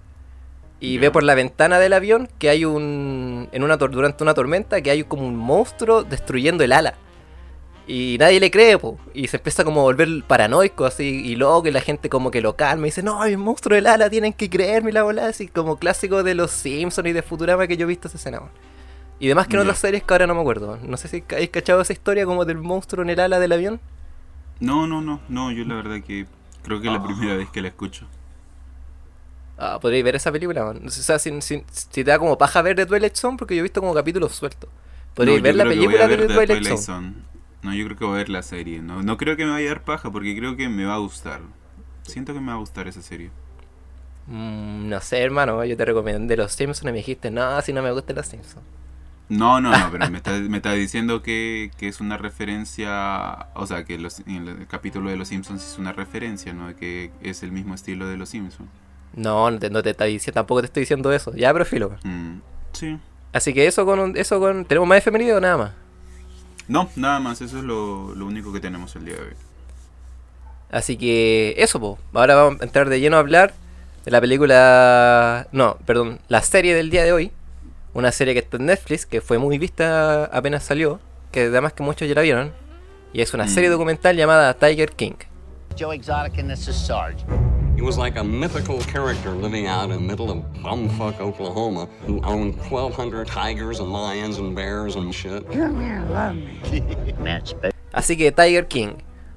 y 0.79 0.97
ve 0.97 1.11
por 1.11 1.23
la 1.23 1.35
ventana 1.35 1.79
del 1.79 1.93
avión 1.93 2.29
que 2.39 2.49
hay 2.49 2.63
un, 2.65 3.49
en 3.51 3.63
una, 3.63 3.77
durante 3.77 4.23
una 4.23 4.33
tormenta, 4.33 4.81
que 4.81 4.91
hay 4.91 5.03
como 5.03 5.27
un 5.27 5.35
monstruo 5.35 6.03
destruyendo 6.03 6.63
el 6.63 6.71
ala. 6.71 6.95
Y 7.85 8.17
nadie 8.19 8.39
le 8.39 8.51
cree, 8.51 8.77
po. 8.77 8.99
Y 9.13 9.27
se 9.27 9.37
empieza 9.37 9.63
como 9.63 9.81
a 9.81 9.83
volver 9.83 10.07
paranoico 10.25 10.85
así 10.85 11.23
y 11.25 11.35
loco 11.35 11.67
y 11.67 11.71
la 11.71 11.81
gente 11.81 12.07
como 12.07 12.29
que 12.29 12.39
lo 12.39 12.55
calma 12.55 12.85
y 12.85 12.91
dice, 12.91 13.01
no, 13.01 13.21
hay 13.21 13.33
un 13.35 13.41
monstruo 13.41 13.75
del 13.75 13.87
ala, 13.87 14.09
tienen 14.09 14.31
que 14.31 14.49
creerme 14.49 14.91
la 14.91 15.03
volada 15.03 15.29
así 15.29 15.47
como 15.47 15.77
clásico 15.77 16.23
de 16.23 16.35
los 16.35 16.51
Simpsons 16.51 17.07
y 17.07 17.13
de 17.13 17.23
Futurama 17.23 17.67
que 17.67 17.77
yo 17.77 17.85
he 17.85 17.87
visto 17.87 18.07
esa 18.07 18.17
escena. 18.17 18.41
Y 19.19 19.27
demás 19.27 19.47
que 19.47 19.55
en 19.55 19.61
otras 19.61 19.79
series 19.79 20.03
que 20.03 20.13
ahora 20.13 20.27
no 20.27 20.35
me 20.35 20.41
acuerdo. 20.41 20.77
No 20.83 20.95
sé 20.95 21.07
si 21.09 21.23
habéis 21.31 21.49
cachado 21.49 21.81
esa 21.81 21.91
historia 21.91 22.25
como 22.25 22.45
del 22.45 22.57
monstruo 22.57 23.03
en 23.03 23.09
el 23.09 23.19
ala 23.19 23.39
del 23.39 23.51
avión. 23.51 23.81
No, 24.61 24.87
no, 24.87 25.01
no. 25.01 25.19
No, 25.27 25.51
yo 25.51 25.65
la 25.65 25.75
verdad 25.75 26.01
que 26.05 26.25
creo 26.63 26.79
que 26.81 26.87
es 26.87 26.93
la 26.93 26.99
Ah. 26.99 27.03
primera 27.03 27.35
vez 27.35 27.49
que 27.49 27.61
la 27.61 27.69
escucho. 27.69 28.07
Ah, 29.57 29.77
podréis 29.81 30.03
ver 30.05 30.15
esa 30.15 30.31
película, 30.31 30.63
weón. 30.63 30.87
O 30.87 30.89
sea, 30.89 31.19
si, 31.19 31.41
si- 31.41 31.63
si 31.71 31.87
te 31.89 32.03
da 32.03 32.17
como 32.17 32.37
paja 32.37 32.61
ver 32.61 32.75
de 32.77 32.85
Twilight 32.85 33.15
Zone, 33.15 33.37
porque 33.37 33.55
yo 33.55 33.59
he 33.59 33.63
visto 33.63 33.81
como 33.81 33.93
capítulos 33.93 34.33
sueltos. 34.33 34.69
Podréis 35.13 35.39
No, 35.39 35.43
ver 35.43 35.55
la 35.55 35.65
película 35.65 36.05
a 36.05 36.07
de 36.07 36.15
ver 36.15 36.27
The 36.27 36.33
Twilight, 36.33 36.61
Twilight 36.61 36.79
Zone. 36.79 37.09
Zone. 37.09 37.13
No, 37.61 37.73
yo 37.73 37.85
creo 37.85 37.97
que 37.97 38.05
voy 38.05 38.13
a 38.13 38.17
ver 38.17 38.29
la 38.29 38.41
serie. 38.41 38.81
No, 38.81 39.03
no 39.03 39.17
creo 39.17 39.35
que 39.35 39.43
me 39.45 39.51
vaya 39.51 39.69
a 39.71 39.73
dar 39.73 39.83
paja 39.83 40.09
porque 40.11 40.35
creo 40.37 40.55
que 40.55 40.69
me 40.69 40.85
va 40.85 40.95
a 40.95 40.99
gustar. 40.99 41.41
Siento 42.03 42.33
que 42.33 42.39
me 42.39 42.47
va 42.47 42.53
a 42.53 42.57
gustar 42.59 42.87
esa 42.87 43.01
serie. 43.01 43.31
Mm, 44.27 44.87
no 44.89 45.01
sé, 45.01 45.19
hermano, 45.21 45.65
yo 45.65 45.75
te 45.75 45.83
recomendé 45.85 46.37
los 46.37 46.53
Simpsons 46.53 46.83
y 46.83 46.85
me 46.85 46.97
dijiste, 46.99 47.29
no, 47.31 47.61
si 47.61 47.73
no 47.73 47.81
me 47.81 47.91
gustan 47.91 48.15
los 48.15 48.27
Simpsons. 48.27 48.63
No, 49.29 49.61
no, 49.61 49.71
no, 49.71 49.91
pero 49.91 50.09
me 50.09 50.17
está, 50.17 50.31
me 50.31 50.57
está 50.57 50.73
diciendo 50.73 51.21
que, 51.21 51.71
que 51.77 51.87
es 51.87 52.01
una 52.01 52.17
referencia, 52.17 53.47
o 53.53 53.67
sea, 53.67 53.85
que 53.85 53.99
los, 53.99 54.19
en 54.21 54.47
el 54.47 54.67
capítulo 54.67 55.09
de 55.09 55.17
Los 55.17 55.27
Simpsons 55.27 55.63
es 55.63 55.77
una 55.77 55.93
referencia, 55.93 56.51
¿no? 56.51 56.75
Que 56.75 57.11
es 57.21 57.43
el 57.43 57.51
mismo 57.51 57.75
estilo 57.75 58.07
de 58.07 58.17
Los 58.17 58.29
Simpsons. 58.29 58.69
No, 59.13 59.51
no 59.51 59.59
te, 59.59 59.69
no 59.69 59.83
te 59.83 59.91
está 59.91 60.05
diciendo, 60.05 60.33
tampoco 60.33 60.61
te 60.61 60.65
estoy 60.65 60.81
diciendo 60.81 61.11
eso. 61.11 61.33
Ya, 61.35 61.53
pero 61.53 61.63
filo. 61.65 61.95
Mm, 62.03 62.39
sí, 62.73 62.97
Así 63.31 63.53
que 63.53 63.67
eso 63.67 63.85
con, 63.85 64.17
eso 64.17 64.39
con... 64.39 64.65
¿Tenemos 64.65 64.89
más 64.89 64.97
efemérides 64.97 65.35
o 65.35 65.41
nada 65.41 65.57
más? 65.57 65.71
No, 66.67 66.89
nada 66.95 67.19
más, 67.19 67.41
eso 67.41 67.59
es 67.59 67.63
lo, 67.63 68.15
lo 68.15 68.25
único 68.25 68.51
que 68.51 68.59
tenemos 68.59 68.95
el 68.95 69.05
día 69.05 69.15
de 69.15 69.21
hoy. 69.21 69.33
Así 70.71 70.97
que 70.97 71.55
eso, 71.57 71.79
pues. 71.79 71.99
Ahora 72.13 72.35
vamos 72.35 72.61
a 72.61 72.63
entrar 72.63 72.89
de 72.89 72.99
lleno 72.99 73.17
a 73.17 73.19
hablar 73.19 73.53
de 74.05 74.11
la 74.11 74.21
película... 74.21 75.47
No, 75.51 75.77
perdón, 75.85 76.19
la 76.27 76.41
serie 76.41 76.73
del 76.73 76.89
día 76.89 77.03
de 77.03 77.11
hoy. 77.11 77.31
Una 77.99 78.13
serie 78.13 78.33
que 78.33 78.39
está 78.39 78.55
en 78.55 78.67
Netflix, 78.67 79.05
que 79.05 79.19
fue 79.19 79.39
muy 79.39 79.57
vista 79.57 80.23
apenas 80.23 80.63
salió, 80.63 81.01
que 81.33 81.41
además 81.47 81.73
que 81.73 81.83
muchos 81.83 82.07
ya 82.07 82.15
la 82.15 82.21
vieron. 82.21 82.53
Y 83.11 83.19
es 83.19 83.33
una 83.33 83.43
Mm. 83.43 83.49
serie 83.49 83.69
documental 83.69 84.15
llamada 84.15 84.53
Tiger 84.53 84.91
King. 84.91 85.15
Joe 85.77 85.93
Exotic, 85.93 86.39
and 86.39 86.49
this 86.49 86.69
is 86.69 86.77
Sarge. 86.77 87.17
He 87.75 87.81
was 87.81 87.97
like 87.97 88.17
a 88.17 88.23
mythical 88.23 88.77
character 88.89 89.31
living 89.31 89.67
out 89.67 89.91
in 89.91 89.97
the 89.97 89.99
middle 89.99 90.29
of 90.31 90.37
bumfuck 90.63 91.19
Oklahoma 91.19 91.89
who 92.07 92.21
owned 92.23 92.55
1,200 92.69 93.27
tigers 93.27 93.81
and 93.81 93.91
lions 93.91 94.37
and 94.37 94.55
bears 94.55 94.95
and 94.95 95.13
shit. 95.13 95.43
Así 97.91 98.15
que 98.15 98.31
Tiger 98.31 98.67
King, 98.67 98.91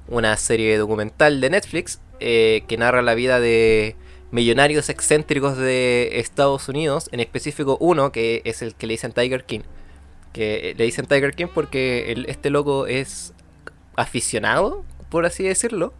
una 0.07 0.37
serie 0.37 0.77
documental 0.77 1.41
de 1.41 1.49
Netflix 1.49 1.99
eh, 2.21 2.63
que 2.69 2.77
narra 2.77 3.01
la 3.01 3.13
vida 3.13 3.41
de 3.41 3.97
millonarios 4.33 4.89
excéntricos 4.89 5.57
de 5.57 6.19
Estados 6.19 6.67
Unidos, 6.67 7.07
en 7.11 7.19
específico 7.19 7.77
uno 7.79 8.11
que 8.11 8.41
es 8.45 8.63
el 8.63 8.73
que 8.73 8.87
le 8.87 8.93
dicen 8.93 9.13
Tiger 9.13 9.45
King. 9.45 9.61
Que 10.33 10.71
eh, 10.71 10.75
le 10.75 10.85
dicen 10.85 11.05
Tiger 11.05 11.35
King 11.35 11.45
porque 11.53 12.25
este 12.27 12.49
loco 12.49 12.87
es 12.87 13.33
aficionado, 13.95 14.83
por 15.09 15.27
así 15.27 15.43
decirlo, 15.43 15.93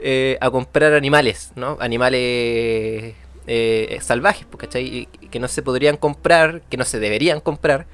eh, 0.00 0.38
a 0.40 0.48
comprar 0.50 0.94
animales, 0.94 1.50
¿no? 1.56 1.76
Animales 1.80 3.16
eh, 3.48 3.98
salvajes, 4.00 4.46
¿cachai? 4.56 5.08
Que 5.32 5.40
no 5.40 5.48
se 5.48 5.62
podrían 5.62 5.96
comprar, 5.96 6.62
que 6.70 6.76
no 6.76 6.84
se 6.84 7.00
deberían 7.00 7.40
comprar. 7.40 7.86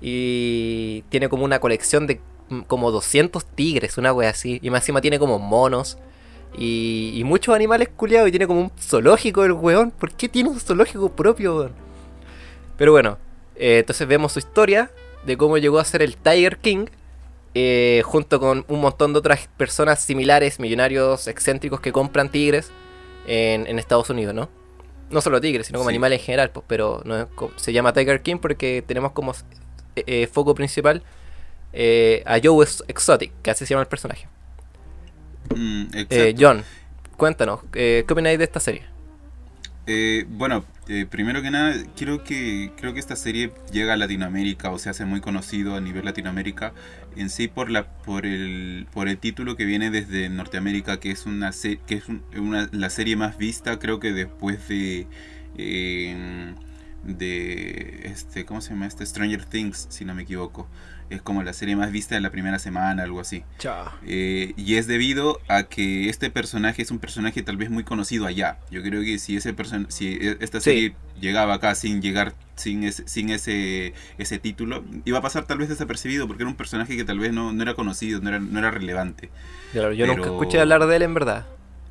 Y 0.00 1.02
tiene 1.10 1.28
como 1.28 1.44
una 1.44 1.60
colección 1.60 2.08
de 2.08 2.20
mm, 2.48 2.62
como 2.62 2.90
200 2.90 3.44
tigres, 3.46 3.98
una 3.98 4.12
wea 4.12 4.30
así. 4.30 4.58
Y 4.62 4.70
más 4.70 4.82
encima 4.82 5.00
tiene 5.00 5.20
como 5.20 5.38
monos. 5.38 5.96
Y, 6.56 7.12
y 7.14 7.24
muchos 7.24 7.54
animales 7.54 7.88
culiados. 7.94 8.28
Y 8.28 8.32
tiene 8.32 8.46
como 8.46 8.60
un 8.60 8.72
zoológico 8.80 9.44
el 9.44 9.52
weón. 9.52 9.90
¿Por 9.90 10.12
qué 10.12 10.28
tiene 10.28 10.48
un 10.50 10.58
zoológico 10.60 11.10
propio, 11.10 11.56
weón? 11.56 11.72
Pero 12.76 12.92
bueno, 12.92 13.18
eh, 13.56 13.78
entonces 13.80 14.06
vemos 14.08 14.32
su 14.32 14.38
historia 14.38 14.90
de 15.26 15.36
cómo 15.36 15.58
llegó 15.58 15.78
a 15.78 15.84
ser 15.84 16.02
el 16.02 16.16
Tiger 16.16 16.58
King. 16.58 16.86
eh, 17.54 18.02
junto 18.04 18.38
con 18.38 18.64
un 18.68 18.80
montón 18.80 19.12
de 19.14 19.18
otras 19.18 19.48
personas 19.56 20.00
similares, 20.04 20.60
millonarios 20.60 21.26
excéntricos 21.26 21.80
que 21.80 21.90
compran 21.92 22.28
tigres 22.30 22.70
en, 23.26 23.66
en 23.66 23.78
Estados 23.80 24.10
Unidos, 24.10 24.34
¿no? 24.34 24.48
No 25.10 25.20
solo 25.22 25.40
tigres, 25.40 25.66
sino 25.66 25.78
como 25.78 25.88
Sí. 25.88 25.94
animales 25.94 26.20
en 26.20 26.26
general, 26.26 26.50
pues, 26.50 26.64
pero 26.68 27.00
no 27.04 27.16
es 27.18 27.26
se 27.56 27.72
llama 27.72 27.92
Tiger 27.94 28.20
King 28.22 28.36
porque 28.36 28.84
tenemos 28.86 29.10
como 29.12 29.32
eh, 29.96 30.28
foco 30.30 30.54
principal 30.54 31.02
eh, 31.72 32.22
a 32.26 32.38
Joe 32.40 32.64
Ex- 32.64 32.84
Exotic, 32.86 33.32
que 33.42 33.50
así 33.50 33.64
se 33.66 33.70
llama 33.74 33.82
el 33.82 33.88
personaje. 33.88 34.28
Mm, 35.54 35.84
Eh. 36.10 36.34
John, 36.38 36.62
cuéntanos, 37.16 37.60
eh, 37.74 38.04
¿qué 38.06 38.12
opináis 38.12 38.38
de 38.38 38.44
esta 38.44 38.60
serie? 38.60 38.82
Eh, 39.90 40.26
bueno, 40.28 40.64
eh, 40.88 41.06
primero 41.08 41.40
que 41.40 41.50
nada, 41.50 41.74
creo 41.96 42.22
que, 42.22 42.72
creo 42.76 42.92
que 42.92 43.00
esta 43.00 43.16
serie 43.16 43.52
llega 43.72 43.94
a 43.94 43.96
Latinoamérica 43.96 44.70
o 44.70 44.78
se 44.78 44.90
hace 44.90 45.06
muy 45.06 45.20
conocido 45.22 45.76
a 45.76 45.80
nivel 45.80 46.04
Latinoamérica 46.04 46.74
en 47.16 47.30
sí 47.30 47.48
por 47.48 47.70
la 47.70 47.86
por 48.02 48.26
el 48.26 48.86
por 48.92 49.08
el 49.08 49.16
título 49.16 49.56
que 49.56 49.64
viene 49.64 49.90
desde 49.90 50.28
Norteamérica, 50.28 51.00
que 51.00 51.10
es 51.10 51.24
una 51.24 51.52
se- 51.52 51.78
que 51.86 51.94
es 51.94 52.08
un- 52.08 52.22
una- 52.36 52.68
la 52.70 52.90
serie 52.90 53.16
más 53.16 53.38
vista, 53.38 53.78
creo 53.78 53.98
que 53.98 54.12
después 54.12 54.68
de 54.68 55.06
eh, 55.56 56.54
de 57.04 58.02
este 58.04 58.44
¿cómo 58.44 58.60
se 58.60 58.70
llama 58.70 58.86
este? 58.86 59.06
Stranger 59.06 59.44
Things, 59.46 59.86
si 59.88 60.04
no 60.04 60.14
me 60.14 60.22
equivoco. 60.22 60.68
Es 61.10 61.22
como 61.22 61.42
la 61.42 61.52
serie 61.54 61.74
más 61.74 61.90
vista 61.90 62.14
de 62.14 62.20
la 62.20 62.30
primera 62.30 62.58
semana, 62.58 63.02
algo 63.02 63.20
así. 63.20 63.42
Eh, 64.06 64.52
y 64.56 64.74
es 64.76 64.86
debido 64.86 65.40
a 65.48 65.62
que 65.62 66.08
este 66.10 66.28
personaje 66.30 66.82
es 66.82 66.90
un 66.90 66.98
personaje 66.98 67.42
tal 67.42 67.56
vez 67.56 67.70
muy 67.70 67.82
conocido 67.84 68.26
allá. 68.26 68.58
Yo 68.70 68.82
creo 68.82 69.00
que 69.02 69.18
si 69.18 69.36
ese 69.36 69.54
person 69.54 69.86
si 69.88 70.18
e- 70.20 70.36
esta 70.40 70.60
Sí. 70.60 70.64
serie 70.70 70.94
llegaba 71.20 71.54
acá 71.54 71.74
sin 71.74 72.02
llegar 72.02 72.34
sin 72.56 72.84
ese, 72.84 73.08
sin 73.08 73.30
ese 73.30 73.94
ese 74.18 74.38
título, 74.38 74.84
iba 75.06 75.18
a 75.18 75.22
pasar 75.22 75.46
tal 75.46 75.58
vez 75.58 75.68
desapercibido 75.70 76.26
porque 76.26 76.42
era 76.42 76.50
un 76.50 76.56
personaje 76.56 76.94
que 76.96 77.04
tal 77.04 77.18
vez 77.18 77.32
no, 77.32 77.52
no 77.52 77.62
era 77.62 77.72
conocido, 77.74 78.20
no 78.20 78.28
era, 78.28 78.38
no 78.38 78.58
era 78.58 78.70
relevante. 78.70 79.30
Claro, 79.72 79.92
yo 79.94 80.06
nunca 80.06 80.22
Pero- 80.22 80.34
escuché 80.34 80.60
hablar 80.60 80.86
de 80.86 80.96
él 80.96 81.02
en 81.02 81.14
verdad. 81.14 81.46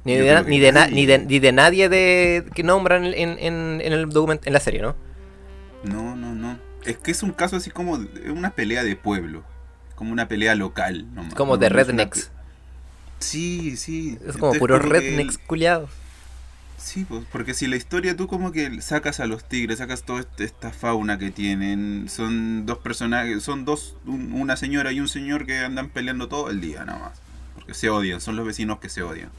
Ni 0.05 0.15
de, 0.15 0.43
ni, 0.43 0.59
de 0.59 0.71
na- 0.71 0.87
ni, 0.87 1.05
de, 1.05 1.17
ni 1.19 1.39
de 1.39 1.51
nadie 1.51 1.89
de, 1.89 2.45
que 2.53 2.63
nombran 2.63 3.03
en, 3.05 3.15
en, 3.39 3.81
en 3.81 3.93
el 3.93 4.07
documento, 4.09 4.43
en 4.45 4.53
la 4.53 4.59
serie, 4.61 4.81
¿no? 4.81 4.95
No, 5.83 6.15
no, 6.15 6.33
no. 6.33 6.57
Es 6.87 6.97
que 6.97 7.11
es 7.11 7.23
un 7.23 7.31
caso 7.31 7.55
así 7.57 7.69
como 7.69 7.97
de 7.97 8.31
una 8.31 8.51
pelea 8.51 8.83
de 8.83 8.95
pueblo, 8.95 9.43
como 9.95 10.11
una 10.11 10.27
pelea 10.27 10.55
local. 10.55 11.05
nomás. 11.13 11.33
Como 11.33 11.53
No- 11.53 11.57
de 11.57 11.69
no 11.69 11.79
es 11.79 11.87
rednecks. 11.87 12.31
Sí, 13.19 13.75
sí. 13.77 14.13
Es 14.25 14.33
como 14.37 14.53
Entonces, 14.53 14.59
puros 14.59 14.81
rednecks 14.85 15.35
el- 15.35 15.41
culiados. 15.41 15.89
Sí, 16.77 17.05
pues, 17.09 17.25
porque 17.31 17.55
si 17.55 17.65
la 17.65 17.75
historia 17.75 18.15
tú 18.15 18.27
como 18.27 18.51
que 18.51 18.81
sacas 18.81 19.19
a 19.19 19.25
los 19.25 19.43
tigres, 19.49 19.79
sacas 19.79 20.03
toda 20.03 20.23
esta 20.37 20.71
fauna 20.71 21.17
que 21.17 21.31
tienen, 21.31 22.05
son 22.07 22.67
dos 22.67 22.77
personajes, 22.77 23.41
son 23.43 23.65
dos, 23.65 23.95
un- 24.05 24.31
una 24.33 24.55
señora 24.57 24.91
y 24.91 24.99
un 24.99 25.07
señor 25.07 25.45
que 25.47 25.57
andan 25.57 25.89
peleando 25.89 26.27
todo 26.27 26.51
el 26.51 26.61
día 26.61 26.85
nada 26.85 26.99
más. 26.99 27.19
Porque 27.55 27.73
se 27.73 27.89
odian, 27.89 28.21
son 28.21 28.35
los 28.35 28.45
vecinos 28.45 28.77
que 28.79 28.89
se 28.89 29.01
odian. 29.01 29.29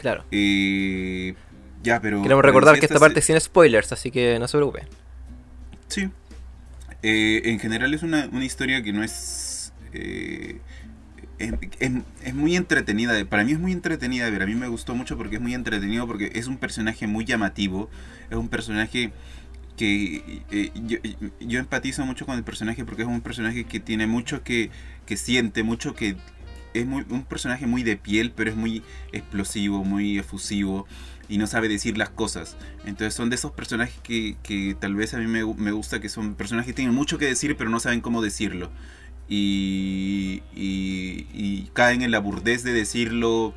Claro. 0.00 0.24
Eh, 0.30 1.34
ya, 1.82 2.00
pero... 2.00 2.22
Queremos 2.22 2.44
recordar 2.44 2.74
sí, 2.76 2.80
que 2.80 2.86
esta 2.86 2.96
se- 2.98 3.00
parte 3.00 3.18
es 3.18 3.26
sin 3.26 3.40
spoilers, 3.40 3.90
así 3.92 4.12
que 4.12 4.38
no 4.38 4.46
se 4.46 4.56
preocupe. 4.56 4.86
Sí. 5.88 6.08
Eh, 7.04 7.42
en 7.50 7.60
general 7.60 7.92
es 7.94 8.02
una, 8.02 8.28
una 8.32 8.44
historia 8.46 8.82
que 8.82 8.92
no 8.94 9.04
es... 9.04 9.74
eh, 9.92 10.60
es, 11.38 11.52
es- 11.80 12.34
muy 12.34 12.56
entretenida, 12.56 13.24
para 13.26 13.44
mí 13.44 13.52
es 13.52 13.58
muy 13.60 13.72
entretenida 13.72 14.30
ver, 14.30 14.42
a 14.42 14.46
mí 14.46 14.54
me 14.54 14.68
gustó 14.68 14.94
mucho 14.94 15.16
porque 15.18 15.36
es 15.36 15.42
muy 15.42 15.54
entretenido, 15.54 16.06
porque 16.06 16.32
es 16.34 16.46
un 16.46 16.58
personaje 16.58 17.06
muy 17.06 17.24
llamativo, 17.24 17.90
es 18.30 18.36
un 18.36 18.48
personaje 18.48 19.12
que 19.76 20.42
eh, 20.50 20.70
yo, 20.86 20.98
yo 21.40 21.60
empatizo 21.60 22.06
mucho 22.06 22.26
con 22.26 22.36
el 22.38 22.44
personaje 22.44 22.84
porque 22.84 23.02
es 23.02 23.08
un 23.08 23.20
personaje 23.22 23.64
que 23.64 23.80
tiene 23.80 24.06
mucho 24.06 24.42
que, 24.44 24.70
que 25.06 25.16
siente, 25.16 25.62
mucho 25.62 25.94
que... 25.94 26.16
Es 26.74 26.86
muy, 26.86 27.04
un 27.08 27.24
personaje 27.24 27.66
muy 27.68 27.84
de 27.84 27.96
piel, 27.96 28.32
pero 28.34 28.50
es 28.50 28.56
muy 28.56 28.82
explosivo, 29.12 29.84
muy 29.84 30.18
efusivo 30.18 30.86
y 31.28 31.38
no 31.38 31.46
sabe 31.46 31.68
decir 31.68 31.96
las 31.98 32.10
cosas. 32.10 32.56
Entonces 32.84 33.14
son 33.14 33.30
de 33.30 33.36
esos 33.36 33.52
personajes 33.52 33.94
que, 34.02 34.36
que 34.42 34.76
tal 34.78 34.94
vez 34.94 35.14
a 35.14 35.18
mí 35.18 35.26
me, 35.26 35.44
me 35.54 35.72
gusta, 35.72 36.00
que 36.00 36.08
son 36.08 36.34
personajes 36.34 36.68
que 36.68 36.74
tienen 36.74 36.94
mucho 36.94 37.18
que 37.18 37.26
decir, 37.26 37.56
pero 37.56 37.70
no 37.70 37.80
saben 37.80 38.00
cómo 38.00 38.22
decirlo. 38.22 38.70
Y, 39.28 40.42
y, 40.54 41.26
y 41.32 41.70
caen 41.72 42.02
en 42.02 42.10
la 42.10 42.18
burdez 42.18 42.62
de 42.62 42.72
decirlo, 42.72 43.54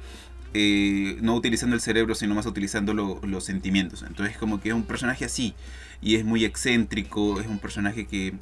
eh, 0.54 1.18
no 1.22 1.36
utilizando 1.36 1.76
el 1.76 1.82
cerebro, 1.82 2.16
sino 2.16 2.36
más 2.36 2.46
utilizando 2.46 2.94
lo- 2.94 3.20
los 3.24 3.44
sentimientos. 3.46 4.04
Entonces 4.08 4.38
como 4.38 4.62
que 4.62 4.70
es 4.70 4.76
un 4.76 4.84
personaje 4.84 5.26
así, 5.26 5.56
y 6.02 6.16
es 6.16 6.24
muy 6.26 6.46
excéntrico, 6.46 7.40
es 7.42 7.48
un 7.48 7.60
personaje 7.60 8.06
que, 8.08 8.34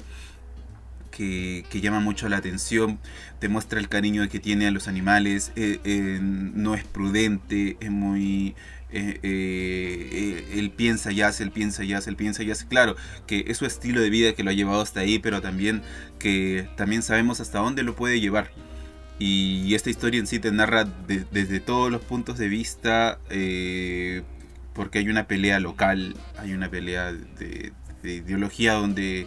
que, 1.10 1.64
que 1.70 1.80
llama 1.80 2.00
mucho 2.00 2.28
la 2.28 2.36
atención, 2.36 2.98
demuestra 3.40 3.80
el 3.80 3.88
cariño 3.88 4.28
que 4.28 4.40
tiene 4.40 4.66
a 4.66 4.70
los 4.70 4.88
animales, 4.88 5.52
eh, 5.56 5.80
eh, 5.84 6.18
no 6.20 6.74
es 6.74 6.84
prudente, 6.84 7.76
es 7.80 7.90
muy... 7.90 8.54
eh, 8.90 9.18
eh, 9.22 10.08
eh, 10.12 10.58
él 10.58 10.70
piensa 10.70 11.12
y 11.12 11.20
hace, 11.22 11.42
él 11.42 11.50
piensa 11.50 11.84
y 11.84 11.92
hace, 11.92 12.10
él 12.10 12.16
piensa 12.16 12.42
y 12.42 12.50
hace. 12.50 12.66
Claro, 12.68 12.96
que 13.26 13.44
es 13.48 13.56
su 13.58 13.66
estilo 13.66 14.00
de 14.00 14.10
vida 14.10 14.32
que 14.34 14.42
lo 14.44 14.50
ha 14.50 14.54
llevado 14.54 14.80
hasta 14.80 15.00
ahí, 15.00 15.18
pero 15.18 15.40
también 15.40 15.82
que 16.18 16.68
también 16.76 17.02
sabemos 17.02 17.40
hasta 17.40 17.58
dónde 17.58 17.82
lo 17.82 17.94
puede 17.96 18.20
llevar. 18.20 18.50
Y 19.18 19.74
esta 19.74 19.88
historia 19.90 20.20
en 20.20 20.26
sí 20.26 20.38
te 20.38 20.52
narra 20.52 20.84
de- 20.84 21.24
desde 21.30 21.58
todos 21.60 21.90
los 21.90 22.02
puntos 22.02 22.36
de 22.38 22.48
vista, 22.48 23.18
eh, 23.30 24.22
porque 24.74 24.98
hay 24.98 25.08
una 25.08 25.26
pelea 25.26 25.58
local, 25.58 26.14
hay 26.38 26.52
una 26.52 26.70
pelea 26.70 27.12
de, 27.12 27.72
de 28.02 28.14
ideología 28.16 28.74
donde, 28.74 29.26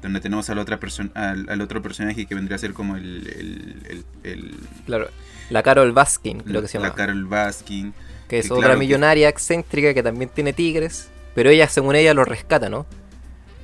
donde 0.00 0.20
tenemos 0.20 0.48
a 0.48 0.54
la 0.54 0.62
otra 0.62 0.80
persona, 0.80 1.10
al, 1.14 1.48
al 1.50 1.60
otro 1.60 1.82
personaje 1.82 2.24
que 2.24 2.34
vendría 2.34 2.56
a 2.56 2.58
ser 2.58 2.72
como 2.72 2.96
el, 2.96 3.26
el, 3.28 3.82
el- 3.90 4.04
el- 4.32 4.54
Claro. 4.86 5.10
La 5.50 5.62
Carol 5.62 5.92
Baskin, 5.92 6.40
creo 6.40 6.60
que 6.62 6.66
se 6.68 6.78
llama. 6.78 6.88
la 6.88 6.94
Carol 6.94 7.24
Baskin. 7.26 7.92
Que 8.28 8.38
es 8.40 8.46
otra 8.50 8.64
claro 8.66 8.74
que- 8.74 8.86
millonaria 8.86 9.28
excéntrica 9.28 9.94
que 9.94 10.02
también 10.02 10.30
tiene 10.32 10.52
tigres. 10.52 11.08
Pero 11.34 11.50
ella, 11.50 11.68
según 11.68 11.96
ella, 11.96 12.14
lo 12.14 12.24
rescata, 12.24 12.68
¿no? 12.68 12.86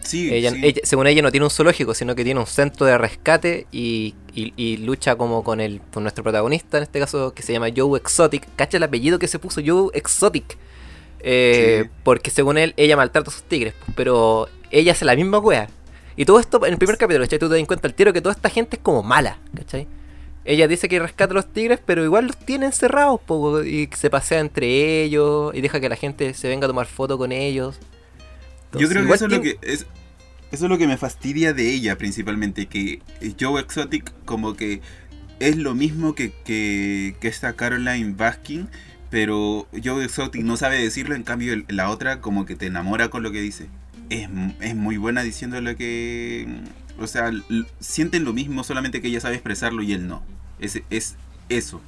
Sí, 0.00 0.34
Ella, 0.34 0.50
sí. 0.50 0.60
ella- 0.64 0.80
según 0.82 1.06
ella 1.06 1.22
no 1.22 1.30
tiene 1.30 1.44
un 1.46 1.50
zoológico, 1.50 1.94
sino 1.94 2.14
que 2.16 2.24
tiene 2.24 2.40
un 2.40 2.46
centro 2.46 2.86
de 2.86 2.98
rescate 2.98 3.66
y, 3.70 4.14
y- 4.34 4.52
y 4.56 4.76
lucha 4.78 5.14
como 5.14 5.44
con 5.44 5.60
el 5.60 5.80
con 5.92 6.02
nuestro 6.02 6.24
protagonista, 6.24 6.76
en 6.78 6.82
este 6.82 6.98
caso, 6.98 7.32
que 7.34 7.42
se 7.42 7.52
llama 7.52 7.68
Joe 7.74 7.98
Exotic. 7.98 8.46
Cacha 8.56 8.78
el 8.78 8.82
apellido 8.82 9.18
que 9.20 9.28
se 9.28 9.38
puso 9.38 9.60
Joe 9.64 9.90
Exotic. 9.94 10.58
Eh, 11.20 11.82
Sí. 11.84 11.90
Porque 12.02 12.30
según 12.30 12.58
él, 12.58 12.74
ella 12.76 12.96
maltrata 12.96 13.30
a 13.30 13.32
sus 13.32 13.44
tigres, 13.44 13.74
pero 13.94 14.48
ella 14.72 14.92
hace 14.92 15.04
la 15.04 15.14
misma 15.14 15.38
wea. 15.38 15.68
Y 16.16 16.24
todo 16.24 16.40
esto 16.40 16.66
en 16.66 16.72
el 16.72 16.78
primer 16.78 16.98
capítulo, 16.98 17.24
¿cachai? 17.24 17.38
Tú 17.38 17.48
te 17.48 17.56
das 17.56 17.66
cuenta 17.66 17.86
al 17.86 17.94
tiro 17.94 18.12
que 18.12 18.20
toda 18.20 18.34
esta 18.34 18.50
gente 18.50 18.76
es 18.76 18.82
como 18.82 19.02
mala, 19.04 19.38
¿cachai? 19.56 19.86
Ella 20.44 20.66
dice 20.66 20.88
que 20.88 20.98
rescata 20.98 21.32
a 21.32 21.34
los 21.34 21.52
tigres, 21.52 21.80
pero 21.84 22.04
igual 22.04 22.26
los 22.26 22.36
tiene 22.36 22.66
encerrados, 22.66 23.20
po, 23.20 23.62
y 23.62 23.88
se 23.96 24.10
pasea 24.10 24.40
entre 24.40 25.02
ellos, 25.02 25.54
y 25.54 25.60
deja 25.60 25.80
que 25.80 25.88
la 25.88 25.96
gente 25.96 26.34
se 26.34 26.48
venga 26.48 26.66
a 26.66 26.68
tomar 26.68 26.86
foto 26.86 27.16
con 27.16 27.30
ellos. 27.30 27.78
Yo 28.72 28.88
creo 28.88 29.06
que 29.06 29.12
eso 29.12 29.26
es 29.26 29.32
lo 29.32 29.42
que 29.42 29.58
es 29.62 29.86
Eso 30.50 30.64
es 30.64 30.70
lo 30.70 30.78
que 30.78 30.86
me 30.86 30.96
fastidia 30.96 31.52
de 31.52 31.70
ella 31.70 31.96
principalmente, 31.96 32.66
que 32.66 33.00
Joe 33.38 33.60
Exotic 33.60 34.12
como 34.24 34.54
que 34.54 34.80
es 35.40 35.56
lo 35.56 35.74
mismo 35.74 36.14
que, 36.14 36.32
que, 36.44 37.16
que 37.20 37.28
esta 37.28 37.54
Caroline 37.54 38.14
Baskin, 38.16 38.68
pero 39.10 39.66
Joe 39.84 40.04
Exotic 40.04 40.42
no 40.42 40.56
sabe 40.56 40.82
decirlo, 40.82 41.14
en 41.14 41.22
cambio 41.22 41.54
la 41.68 41.90
otra 41.90 42.20
como 42.20 42.46
que 42.46 42.56
te 42.56 42.66
enamora 42.66 43.08
con 43.10 43.22
lo 43.22 43.30
que 43.32 43.40
dice. 43.40 43.68
Es, 44.08 44.28
es 44.60 44.74
muy 44.74 44.96
buena 44.96 45.22
diciendo 45.22 45.60
lo 45.60 45.76
que... 45.76 46.46
O 47.02 47.06
sea, 47.06 47.30
sienten 47.80 48.24
lo 48.24 48.32
mismo, 48.32 48.64
solamente 48.64 49.00
que 49.02 49.08
ella 49.08 49.20
sabe 49.20 49.34
expresarlo 49.34 49.82
y 49.82 49.92
él 49.92 50.06
no. 50.08 50.22
Es, 50.58 50.80
es 50.90 51.16
eso. 51.48 51.80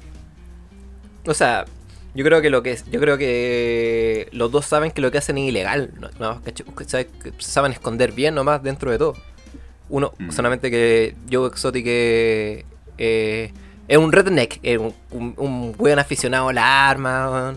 O 1.25 1.33
sea, 1.33 1.65
yo 2.13 2.23
creo 2.23 2.41
que 2.41 2.49
lo 2.49 2.61
que 2.63 2.71
es, 2.73 2.85
yo 2.91 2.99
creo 2.99 3.17
que 3.17 4.27
los 4.31 4.51
dos 4.51 4.65
saben 4.65 4.91
que 4.91 5.01
lo 5.01 5.11
que 5.11 5.17
hacen 5.17 5.37
es 5.37 5.49
ilegal, 5.49 5.91
saben 7.39 7.71
esconder 7.71 8.11
bien 8.11 8.35
nomás 8.35 8.61
dentro 8.61 8.91
de 8.91 8.97
todo. 8.97 9.15
Uno, 9.89 10.13
Mm. 10.17 10.31
solamente 10.31 10.71
que 10.71 11.15
Joe 11.31 11.47
Exotic 11.47 11.85
eh, 11.87 12.65
eh, 12.97 13.51
es 13.87 13.97
un 13.97 14.11
redneck, 14.11 14.59
es 14.63 14.77
un, 14.79 14.93
un, 15.11 15.33
un 15.37 15.75
weón 15.77 15.99
aficionado 15.99 16.49
a 16.49 16.53
la 16.53 16.89
arma. 16.89 17.55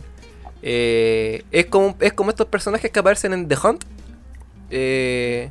Eh, 0.62 1.44
es 1.50 1.66
como 1.66 1.96
es 2.00 2.12
como 2.12 2.30
estos 2.30 2.46
personajes 2.48 2.90
que 2.90 2.98
aparecen 2.98 3.32
en 3.32 3.48
The 3.48 3.56
Hunt. 3.62 3.84
eh, 4.70 5.50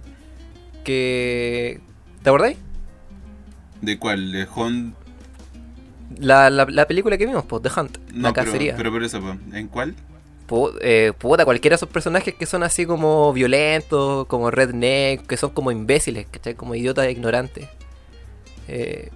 que. 0.83 1.79
¿Te 2.27 2.31
acordáis? 2.31 2.57
¿De 3.81 3.97
cuál? 3.97 4.33
¿De 4.33 4.45
Hunt? 4.53 4.93
La, 6.19 6.49
la, 6.49 6.65
la 6.65 6.85
película 6.85 7.17
que 7.17 7.25
vimos, 7.25 7.45
pues, 7.45 7.61
The 7.61 7.69
Hunt, 7.79 7.97
No, 8.11 8.33
pero, 8.33 8.45
cacería. 8.45 8.75
pero 8.75 8.91
por 8.91 9.01
eso, 9.01 9.21
po. 9.21 9.37
¿en 9.53 9.69
cuál? 9.69 9.95
Eh, 10.81 11.13
puta, 11.17 11.45
cualquiera 11.45 11.75
de 11.75 11.77
esos 11.77 11.87
personajes 11.87 12.35
que 12.35 12.45
son 12.45 12.63
así 12.63 12.85
como 12.85 13.31
violentos, 13.31 14.25
como 14.27 14.51
redneck, 14.51 15.25
que 15.25 15.37
son 15.37 15.51
como 15.51 15.71
imbéciles, 15.71 16.27
¿cachai? 16.29 16.55
Como 16.55 16.75
idiotas 16.75 17.05
e 17.05 17.11
ignorantes. 17.11 17.69
Eh, 18.67 19.09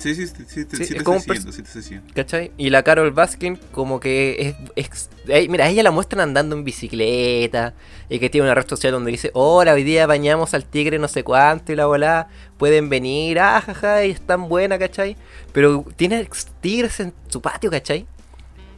Sí, 0.00 0.14
sí, 0.14 0.26
sí, 0.26 0.34
sí, 0.48 0.64
sí, 0.68 0.76
Sí, 0.78 0.84
sí 0.86 0.94
te 0.94 1.04
como 1.04 1.20
sí 1.20 1.28
te 1.62 1.82
siguiendo. 1.82 2.12
¿Cachai? 2.14 2.52
Y 2.56 2.70
la 2.70 2.82
Carol 2.82 3.10
Baskin 3.12 3.56
como 3.70 4.00
que 4.00 4.54
es... 4.74 4.90
es- 5.26 5.48
mira, 5.48 5.66
a 5.66 5.68
ella 5.68 5.82
la 5.82 5.90
muestran 5.90 6.20
andando 6.22 6.56
en 6.56 6.64
bicicleta 6.64 7.74
y 8.08 8.18
que 8.18 8.30
tiene 8.30 8.46
una 8.46 8.54
red 8.54 8.66
social 8.66 8.92
donde 8.92 9.10
dice, 9.10 9.30
hola, 9.34 9.74
hoy 9.74 9.84
día 9.84 10.06
bañamos 10.06 10.54
al 10.54 10.64
tigre 10.64 10.98
no 10.98 11.06
sé 11.08 11.22
cuánto 11.22 11.72
y 11.72 11.76
la 11.76 11.86
bola, 11.86 12.28
pueden 12.58 12.88
venir, 12.88 13.38
ah, 13.40 13.60
jaja, 13.60 14.04
y 14.06 14.10
es 14.10 14.20
tan 14.20 14.48
buena, 14.48 14.78
¿cachai? 14.78 15.16
Pero 15.52 15.84
tiene 15.96 16.28
tigres 16.60 16.98
en 17.00 17.12
su 17.28 17.40
patio, 17.40 17.70
¿cachai? 17.70 18.06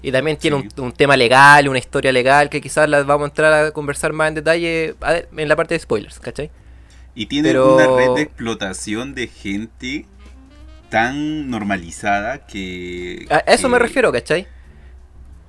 Y 0.02 0.10
también 0.10 0.36
tiene 0.36 0.60
Sí. 0.62 0.68
un, 0.78 0.86
un 0.86 0.92
tema 0.92 1.16
legal, 1.16 1.68
una 1.68 1.78
historia 1.78 2.10
legal 2.10 2.50
que 2.50 2.60
quizás 2.60 2.88
la 2.88 3.04
vamos 3.04 3.26
a 3.26 3.28
entrar 3.28 3.52
a 3.66 3.70
conversar 3.70 4.12
más 4.12 4.28
en 4.28 4.34
detalle 4.34 4.96
a 5.00 5.12
ver, 5.12 5.28
en 5.36 5.48
la 5.48 5.54
parte 5.54 5.74
de 5.74 5.78
spoilers, 5.80 6.18
¿cachai? 6.18 6.50
Y 7.14 7.26
tiene 7.26 7.50
Pero- 7.50 7.76
una 7.76 7.86
red 7.86 8.14
de 8.16 8.22
explotación 8.22 9.14
de 9.14 9.28
gente 9.28 10.06
tan 10.92 11.48
normalizada 11.48 12.46
que... 12.46 13.26
A 13.30 13.38
eso 13.50 13.70
me 13.70 13.78
refiero, 13.78 14.12
¿cachai? 14.12 14.46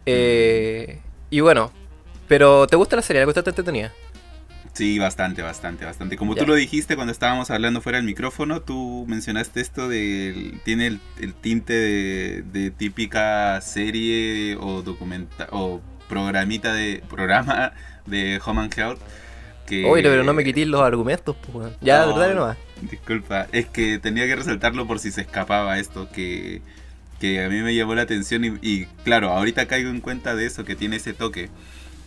Eh, 0.05 1.01
y 1.29 1.41
bueno, 1.41 1.73
pero 2.29 2.65
¿te 2.65 2.77
gusta 2.77 2.95
la 2.95 3.01
serie? 3.01 3.19
¿La 3.19 3.25
gusta 3.25 3.41
entretenida? 3.41 3.91
Sí, 4.71 4.99
bastante, 4.99 5.41
bastante, 5.41 5.83
bastante. 5.83 6.15
Como 6.15 6.33
Ya. 6.33 6.43
tú 6.43 6.47
lo 6.47 6.55
dijiste 6.55 6.95
cuando 6.95 7.11
estábamos 7.11 7.51
hablando 7.51 7.81
fuera 7.81 7.97
del 7.97 8.05
micrófono, 8.05 8.61
tú 8.61 9.03
mencionaste 9.09 9.59
esto 9.59 9.89
del... 9.89 10.61
Tiene 10.63 10.87
el, 10.87 10.99
el 11.19 11.33
tinte 11.33 11.73
de, 11.73 12.41
de 12.43 12.71
típica 12.71 13.59
serie 13.59 14.55
o 14.61 14.81
documenta 14.81 15.49
o 15.51 15.81
programita 16.07 16.73
de... 16.73 17.03
Programa 17.09 17.73
de 18.05 18.39
Home 18.45 18.61
and 18.61 18.79
Health. 18.79 18.99
Que, 19.65 19.85
Oye, 19.85 20.03
pero 20.03 20.23
no 20.23 20.33
me 20.33 20.43
quitéis 20.43 20.67
los 20.67 20.81
argumentos, 20.81 21.35
pues. 21.51 21.69
Ya, 21.81 22.05
No. 22.05 22.17
dale 22.17 22.33
nomás. 22.35 22.57
Disculpa, 22.81 23.47
es 23.53 23.65
que 23.67 23.97
tenía 23.97 24.25
que 24.27 24.35
resaltarlo 24.35 24.85
por 24.87 24.99
si 24.99 25.11
se 25.11 25.21
escapaba 25.21 25.79
esto, 25.79 26.09
que, 26.11 26.61
que 27.19 27.43
a 27.43 27.49
mí 27.49 27.61
me 27.61 27.73
llamó 27.73 27.95
la 27.95 28.01
atención 28.01 28.43
y, 28.43 28.53
y, 28.61 28.85
claro, 29.05 29.29
ahorita 29.29 29.65
caigo 29.67 29.89
en 29.89 30.01
cuenta 30.01 30.35
de 30.35 30.45
eso, 30.45 30.65
que 30.65 30.75
tiene 30.75 30.97
ese 30.97 31.13
toque. 31.13 31.49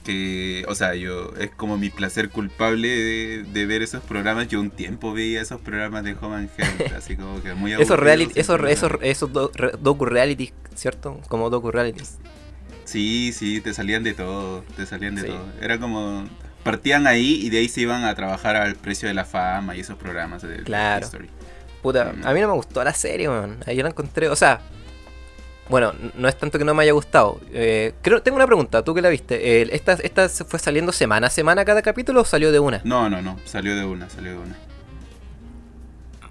Que, 0.04 0.64
o 0.68 0.74
sea, 0.76 0.94
yo 0.94 1.32
es 1.40 1.50
como 1.50 1.78
mi 1.78 1.90
placer 1.90 2.28
culpable 2.28 2.86
de, 2.88 3.42
de 3.42 3.66
ver 3.66 3.82
esos 3.82 4.02
programas. 4.04 4.46
Yo 4.46 4.60
un 4.60 4.70
tiempo 4.70 5.12
veía 5.12 5.40
esos 5.40 5.60
programas 5.60 6.04
de 6.04 6.14
Home 6.20 6.36
and 6.36 6.50
Health, 6.56 6.92
así 6.96 7.16
como 7.16 7.42
que 7.42 7.54
muy 7.54 7.72
Esos 7.72 7.98
reality, 7.98 8.38
esos, 8.38 8.60
esos, 8.68 8.92
esos 9.00 9.32
do- 9.32 9.50
re- 9.54 9.72
docu-reality, 9.80 10.52
¿cierto? 10.76 11.20
Como 11.28 11.50
docu-reality. 11.50 12.02
Sí, 12.84 13.32
sí, 13.32 13.60
te 13.60 13.74
salían 13.74 14.04
de 14.04 14.14
todo, 14.14 14.62
te 14.76 14.86
salían 14.86 15.16
de 15.16 15.22
Sí. 15.22 15.26
todo. 15.28 15.44
Era 15.60 15.78
como... 15.80 16.28
Partían 16.66 17.06
ahí 17.06 17.40
y 17.42 17.48
de 17.50 17.58
ahí 17.58 17.68
se 17.68 17.80
iban 17.80 18.04
a 18.04 18.14
trabajar 18.14 18.56
al 18.56 18.74
precio 18.76 19.08
de 19.08 19.14
la 19.14 19.24
fama 19.24 19.74
y 19.76 19.80
esos 19.80 19.96
programas 19.96 20.42
de, 20.42 20.48
de 20.48 20.62
Claro. 20.64 21.04
History. 21.06 21.30
Puta, 21.82 22.12
Mm. 22.12 22.26
a 22.26 22.32
mí 22.34 22.40
no 22.40 22.48
me 22.48 22.54
gustó 22.54 22.82
la 22.84 22.92
serie, 22.92 23.28
man. 23.28 23.58
Ahí 23.66 23.76
yo 23.76 23.82
la 23.82 23.88
encontré, 23.90 24.28
o 24.28 24.36
sea... 24.36 24.60
Bueno, 25.68 25.92
no 26.14 26.28
es 26.28 26.38
tanto 26.38 26.58
que 26.58 26.64
no 26.64 26.74
me 26.74 26.84
haya 26.84 26.92
gustado. 26.92 27.40
Eh, 27.52 27.92
creo, 28.00 28.22
tengo 28.22 28.36
una 28.36 28.46
pregunta, 28.46 28.84
tú 28.84 28.94
que 28.94 29.02
la 29.02 29.08
viste. 29.08 29.62
Eh, 29.62 29.68
¿esta, 29.72 29.94
¿Esta 29.94 30.28
fue 30.28 30.60
saliendo 30.60 30.92
semana 30.92 31.26
a 31.26 31.30
semana 31.30 31.64
cada 31.64 31.82
capítulo 31.82 32.20
o 32.20 32.24
salió 32.24 32.52
de 32.52 32.60
una? 32.60 32.80
No, 32.84 33.10
no, 33.10 33.20
no, 33.20 33.36
salió 33.44 33.74
de 33.74 33.84
una, 33.84 34.08
salió 34.08 34.30
de 34.32 34.38
una. 34.38 34.56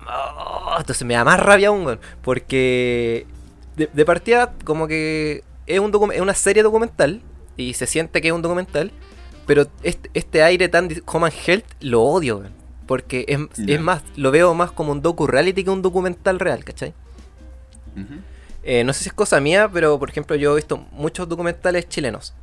Oh, 0.07 0.75
entonces 0.77 1.05
me 1.05 1.15
da 1.15 1.23
más 1.23 1.39
rabia 1.39 1.69
aún, 1.69 1.99
Porque 2.21 3.25
de, 3.75 3.89
de 3.91 4.05
partida, 4.05 4.53
como 4.63 4.87
que 4.87 5.43
es, 5.67 5.79
un 5.79 6.11
es 6.13 6.21
una 6.21 6.33
serie 6.33 6.63
documental 6.63 7.21
y 7.57 7.73
se 7.73 7.87
siente 7.87 8.21
que 8.21 8.27
es 8.29 8.33
un 8.33 8.41
documental, 8.41 8.91
pero 9.45 9.67
este, 9.83 10.09
este 10.13 10.43
aire 10.43 10.67
tan 10.69 10.87
de 10.87 11.01
Home 11.05 11.27
and 11.27 11.35
Health 11.45 11.65
lo 11.79 12.03
odio, 12.03 12.43
Porque 12.87 13.25
es, 13.27 13.39
es 13.67 13.81
más, 13.81 14.03
lo 14.15 14.31
veo 14.31 14.53
más 14.53 14.71
como 14.71 14.91
un 14.91 15.01
docu-reality 15.01 15.63
que 15.63 15.69
un 15.69 15.81
documental 15.81 16.39
real, 16.39 16.63
¿cachai? 16.63 16.93
Eh, 18.63 18.83
no 18.83 18.93
sé 18.93 19.03
si 19.03 19.09
es 19.09 19.13
cosa 19.13 19.39
mía, 19.39 19.69
pero 19.71 19.97
por 19.99 20.09
ejemplo 20.09 20.35
yo 20.35 20.53
he 20.53 20.55
visto 20.55 20.77
muchos 20.91 21.27
documentales 21.29 21.87
chilenos. 21.87 22.33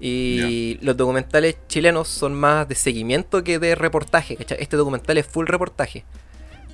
Y 0.00 0.78
los 0.80 0.96
documentales 0.96 1.56
chilenos 1.66 2.08
son 2.08 2.32
más 2.32 2.68
de 2.68 2.74
seguimiento 2.74 3.42
que 3.42 3.58
de 3.58 3.74
reportaje, 3.74 4.36
¿cachai? 4.36 4.58
Este 4.60 4.76
documental 4.76 5.18
es 5.18 5.26
full 5.26 5.46
reportaje. 5.46 6.04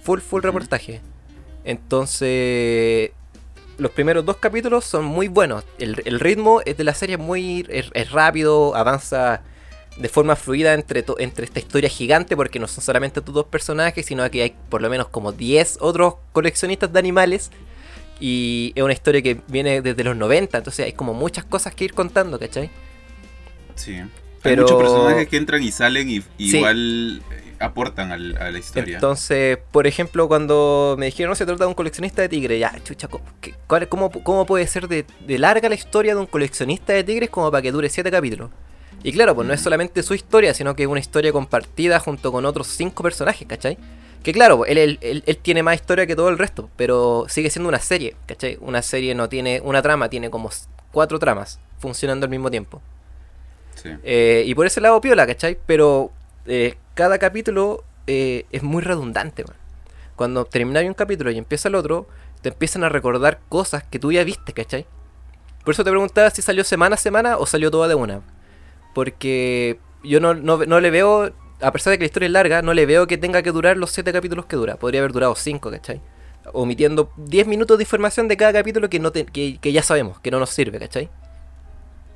Full, 0.03 0.21
full 0.21 0.43
reportaje. 0.43 1.01
Entonces, 1.65 3.13
los 3.79 3.91
primeros 3.93 4.25
dos 4.25 4.37
capítulos 4.37 4.85
son 4.85 5.05
muy 5.05 5.29
buenos. 5.29 5.65
El, 5.79 6.03
el 6.05 6.21
ritmo 6.21 6.61
es 6.65 6.77
de 6.77 6.85
la 6.85 6.95
serie 6.95 7.17
muy 7.17 7.65
es, 7.69 7.91
es 7.95 8.11
rápido, 8.11 8.77
avanza 8.77 9.43
de 9.96 10.09
forma 10.09 10.35
fluida 10.37 10.74
entre, 10.74 11.04
entre 11.18 11.44
esta 11.44 11.59
historia 11.61 11.88
gigante, 11.88 12.37
porque 12.37 12.59
no 12.59 12.66
son 12.66 12.83
solamente 12.83 13.20
estos 13.20 13.35
dos 13.35 13.46
personajes, 13.46 14.04
sino 14.07 14.28
que 14.30 14.42
hay 14.42 14.54
por 14.68 14.83
lo 14.83 14.90
menos 14.90 15.09
como 15.09 15.33
10 15.33 15.78
otros 15.80 16.14
coleccionistas 16.33 16.92
de 16.92 16.98
animales. 16.98 17.50
Y 18.20 18.72
es 18.74 18.83
una 18.83 18.92
historia 18.92 19.22
que 19.22 19.40
viene 19.48 19.83
desde 19.83 20.04
los 20.04 20.16
90, 20.16 20.59
entonces 20.59 20.87
hay 20.87 20.92
como 20.92 21.14
muchas 21.14 21.44
cosas 21.44 21.74
que 21.74 21.85
ir 21.85 21.94
contando, 21.94 22.38
¿cachai? 22.38 22.70
Sí. 23.74 24.00
Pero- 24.42 24.62
Hay 24.66 24.72
muchos 24.72 24.83
personajes 24.83 25.28
que 25.28 25.37
entran 25.37 25.62
y 25.62 25.72
salen 25.72 26.09
y 26.11 26.20
Sí. 26.38 26.57
igual 26.59 27.22
eh, 27.33 27.54
aportan 27.61 28.12
al- 28.12 28.37
a 28.37 28.50
la 28.50 28.59
historia. 28.59 28.96
Entonces, 28.96 29.59
por 29.72 29.87
ejemplo, 29.87 30.28
cuando 30.28 30.96
me 30.98 31.07
dijeron 31.07 31.30
no 31.30 31.35
se 31.35 31.46
trata 31.46 31.64
de 31.64 31.68
un 31.68 31.74
coleccionista 31.74 32.20
de 32.22 32.28
tigres, 32.28 32.61
ya, 32.61 32.72
chucha, 32.85 33.09
¿cómo, 33.09 33.24
qué- 33.40 33.54
cuál- 33.66 33.88
cómo, 33.88 34.11
cómo 34.11 34.44
puede 34.46 34.66
ser 34.66 34.87
de, 34.87 35.04
de 35.26 35.38
larga 35.38 35.68
la 35.68 35.74
historia 35.74 36.14
de 36.14 36.20
un 36.20 36.26
coleccionista 36.26 36.92
de 36.92 37.02
tigres 37.04 37.30
como 37.30 37.50
para 37.50 37.62
que 37.62 37.72
dure 37.72 37.88
siete 37.88 38.11
capítulos? 38.11 38.50
Y 39.05 39.12
claro, 39.12 39.35
pues 39.37 39.47
no 39.47 39.53
es 39.55 39.61
solamente 39.61 40.03
su 40.03 40.14
historia, 40.14 40.53
sino 40.55 40.75
que 40.75 40.83
es 40.85 40.88
una 40.88 40.99
historia 40.99 41.31
compartida 41.31 42.01
junto 42.01 42.33
con 42.33 42.45
otros 42.47 42.67
cinco 42.67 43.03
personajes, 43.05 43.47
¿cachai? 43.47 43.79
Que 44.23 44.33
claro, 44.33 44.57
pues, 44.59 44.71
él, 44.73 44.79
él- 44.79 44.99
él- 45.03 45.23
él 45.27 45.37
tiene 45.37 45.62
más 45.62 45.75
historia 45.77 46.07
que 46.07 46.17
todo 46.17 46.31
el 46.31 46.38
resto, 46.38 46.71
pero 46.77 47.27
sigue 47.29 47.51
siendo 47.51 47.69
una 47.69 47.79
serie, 47.81 48.17
¿cachai? 48.27 48.57
Una 48.62 48.81
serie 48.83 49.14
no 49.14 49.29
tiene 49.29 49.61
una 49.62 49.83
trama, 49.83 50.09
tiene 50.09 50.31
como 50.31 50.51
cuatro 50.90 51.19
tramas 51.19 51.61
funcionando 51.79 52.25
al 52.25 52.31
mismo 52.31 52.51
tiempo. 52.51 52.81
Sí. 53.75 53.90
Eh, 54.03 54.45
y 54.47 54.55
por 54.55 54.67
ese 54.67 54.81
lado 54.81 55.01
piola, 55.03 55.27
¿cachai? 55.27 55.59
Pero 55.67 56.11
eh, 56.47 56.77
cada 56.95 57.19
capítulo 57.19 57.85
eh, 58.07 58.47
es 58.53 58.62
muy 58.62 58.83
redundante, 58.83 59.45
man. 59.45 59.57
Cuando 60.17 60.47
termináis 60.47 60.88
un 60.88 60.95
capítulo 60.95 61.31
y 61.31 61.37
empieza 61.37 61.69
el 61.69 61.75
otro, 61.75 62.07
te 62.40 62.49
empiezan 62.51 62.85
a 62.85 62.88
recordar 62.88 63.40
cosas 63.51 63.83
que 63.85 63.99
tú 63.99 64.12
ya 64.12 64.25
viste, 64.25 64.55
¿cachai? 64.55 64.87
Por 65.64 65.75
eso 65.75 65.85
te 65.85 65.90
preguntaba 65.90 66.31
si 66.31 66.40
salió 66.40 66.64
semana 66.64 66.95
a 66.95 66.99
semana 66.99 67.37
o 67.37 67.45
salió 67.47 67.71
toda 67.71 67.88
de 67.88 67.95
una. 67.97 68.23
Porque 68.94 69.78
yo 70.02 70.20
no, 70.20 70.35
no, 70.35 70.64
no 70.64 70.80
le 70.80 70.90
veo, 70.90 71.33
a 71.61 71.72
pesar 71.72 71.90
de 71.90 71.98
que 71.98 72.04
la 72.04 72.07
historia 72.07 72.26
es 72.26 72.33
larga, 72.33 72.62
no 72.62 72.72
le 72.74 72.87
veo 72.87 73.07
que 73.07 73.18
tenga 73.18 73.42
que 73.42 73.50
durar 73.52 73.76
los 73.76 73.90
7 73.90 74.12
capítulos 74.12 74.46
que 74.46 74.57
dura. 74.57 74.76
Podría 74.76 75.00
haber 75.00 75.12
durado 75.12 75.35
5, 75.35 75.70
¿cachai? 75.70 76.00
Omitiendo 76.52 77.11
10 77.16 77.46
minutos 77.46 77.76
de 77.78 77.85
información 77.85 78.28
de 78.28 78.37
cada 78.37 78.52
capítulo 78.52 78.88
que, 78.88 78.98
no 79.00 79.11
te- 79.12 79.24
que, 79.26 79.59
que 79.61 79.72
ya 79.72 79.83
sabemos, 79.83 80.20
que 80.20 80.30
no 80.30 80.38
nos 80.38 80.50
sirve, 80.50 80.78
¿cachai? 80.78 81.09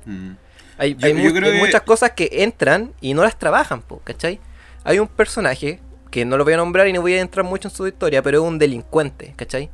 Mm. 0.05 0.31
Hay, 0.77 0.95
Yo- 0.95 1.07
hay 1.07 1.13
yo 1.13 1.23
mu- 1.29 1.33
creo 1.35 1.49
hay 1.51 1.53
que- 1.59 1.65
muchas 1.65 1.81
cosas 1.81 2.11
que 2.11 2.29
entran 2.31 2.93
y 3.01 3.13
no 3.13 3.23
las 3.23 3.37
trabajan, 3.37 3.81
po, 3.81 3.99
¿cachai? 4.03 4.39
Hay 4.83 4.99
un 4.99 5.07
personaje 5.07 5.79
que 6.09 6.25
no 6.25 6.37
lo 6.37 6.43
voy 6.43 6.53
a 6.53 6.57
nombrar 6.57 6.87
y 6.87 6.93
no 6.93 7.01
voy 7.01 7.13
a 7.15 7.21
entrar 7.21 7.45
mucho 7.45 7.67
en 7.67 7.73
su 7.75 7.85
historia, 7.87 8.21
pero 8.23 8.39
es 8.41 8.47
un 8.47 8.57
delincuente, 8.59 9.33
¿cachai? 9.35 9.69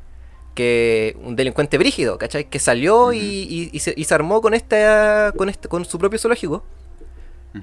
Que 0.56 1.16
un 1.22 1.36
delincuente 1.36 1.78
brígido, 1.78 2.18
¿cachai? 2.18 2.46
Que 2.50 2.60
salió 2.60 3.14
y, 3.14 3.20
y- 3.20 3.70
y 3.72 3.80
se, 3.80 3.94
y 3.96 4.06
se 4.06 4.14
armó 4.16 4.42
con 4.42 4.54
esta 4.54 5.32
con 5.38 5.50
este 5.50 5.68
con 5.68 5.86
su 5.86 6.00
propio 6.00 6.18
zoológico 6.18 6.64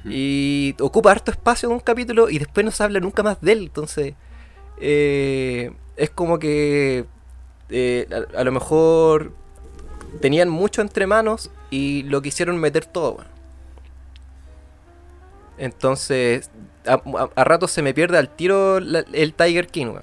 Y 0.09 0.75
ocupa 0.81 1.11
harto 1.11 1.31
espacio 1.31 1.69
en 1.69 1.75
un 1.75 1.81
capítulo 1.81 2.31
y 2.31 2.39
después 2.39 2.65
no 2.65 2.71
se 2.73 2.83
habla 2.83 3.01
nunca 3.01 3.23
más 3.23 3.41
de 3.41 3.53
él. 3.53 3.63
Entonces, 3.65 4.15
eh, 4.79 5.73
es 5.97 6.11
como 6.11 6.39
que 6.39 7.07
eh, 7.71 8.09
a, 8.37 8.45
lo 8.45 8.53
mejor 8.53 9.33
tenían 10.21 10.49
mucho 10.49 10.83
entre 10.83 11.07
manos 11.07 11.51
y 11.71 12.05
lo 12.05 12.23
quisieron 12.23 12.59
meter 12.59 12.87
todo. 12.87 13.19
Entonces, 15.59 16.51
a, 16.87 16.95
a- 16.95 17.31
a 17.35 17.45
rato 17.45 17.69
se 17.69 17.83
me 17.83 17.95
pierde 17.95 18.19
al 18.19 18.29
tiro 18.35 18.79
el 18.79 19.35
Tiger 19.37 19.67
King. 19.69 19.95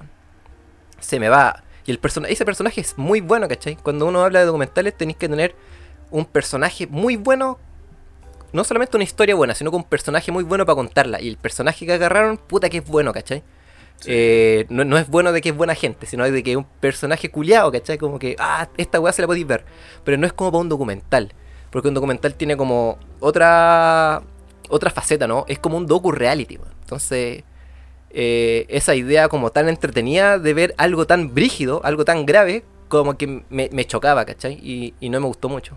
Se 1.00 1.18
me 1.20 1.28
va. 1.28 1.62
Y 1.86 1.90
el 1.90 1.98
persona 1.98 2.28
ese 2.28 2.44
personaje 2.44 2.80
es 2.80 2.96
muy 2.98 3.20
bueno, 3.20 3.48
¿cachai? 3.48 3.76
Cuando 3.76 4.06
uno 4.06 4.22
habla 4.24 4.40
de 4.40 4.46
documentales 4.46 4.96
tenéis 4.96 5.16
que 5.18 5.28
tener 5.28 5.54
un 6.10 6.24
personaje 6.26 6.86
muy 6.86 7.16
bueno. 7.16 7.58
No 8.52 8.64
solamente 8.64 8.96
una 8.96 9.04
historia 9.04 9.34
buena, 9.34 9.54
sino 9.54 9.70
que 9.70 9.76
un 9.76 9.84
personaje 9.84 10.32
muy 10.32 10.44
bueno 10.44 10.66
para 10.66 10.76
contarla. 10.76 11.20
Y 11.20 11.28
el 11.28 11.36
personaje 11.36 11.86
que 11.86 11.92
agarraron, 11.92 12.36
puta 12.36 12.68
que 12.68 12.78
es 12.78 12.84
bueno, 12.86 13.12
¿cachai? 13.12 13.42
Eh, 14.06 14.66
no, 14.70 14.84
no 14.84 14.96
es 14.96 15.08
bueno 15.08 15.30
de 15.32 15.40
que 15.42 15.50
es 15.50 15.56
buena 15.56 15.74
gente, 15.74 16.06
sino 16.06 16.24
de 16.24 16.42
que 16.42 16.52
es 16.52 16.56
un 16.56 16.64
personaje 16.64 17.30
culiado, 17.30 17.70
¿cachai? 17.70 17.98
Como 17.98 18.18
que, 18.18 18.36
ah, 18.38 18.68
esta 18.76 18.98
weá 19.00 19.12
se 19.12 19.22
la 19.22 19.26
podéis 19.26 19.46
ver. 19.46 19.64
Pero 20.04 20.16
no 20.16 20.26
es 20.26 20.32
como 20.32 20.50
para 20.50 20.62
un 20.62 20.68
documental. 20.68 21.32
Porque 21.70 21.88
un 21.88 21.94
documental 21.94 22.34
tiene 22.34 22.56
como 22.56 22.98
otra 23.20 24.22
otra 24.70 24.90
faceta, 24.90 25.26
¿no? 25.26 25.44
Es 25.48 25.58
como 25.58 25.76
un 25.76 25.86
docu 25.86 26.12
reality, 26.12 26.56
weón. 26.56 26.72
Entonces, 26.80 27.44
eh, 28.10 28.66
esa 28.68 28.94
idea 28.94 29.28
como 29.28 29.50
tan 29.50 29.68
entretenida 29.68 30.38
de 30.38 30.54
ver 30.54 30.74
algo 30.78 31.06
tan 31.06 31.34
brígido, 31.34 31.80
algo 31.84 32.04
tan 32.04 32.24
grave, 32.24 32.64
como 32.88 33.16
que 33.16 33.44
me, 33.50 33.68
me 33.72 33.84
chocaba, 33.84 34.24
¿cachai? 34.24 34.54
Y, 34.62 34.94
y 35.00 35.10
no 35.10 35.20
me 35.20 35.26
gustó 35.26 35.48
mucho. 35.48 35.76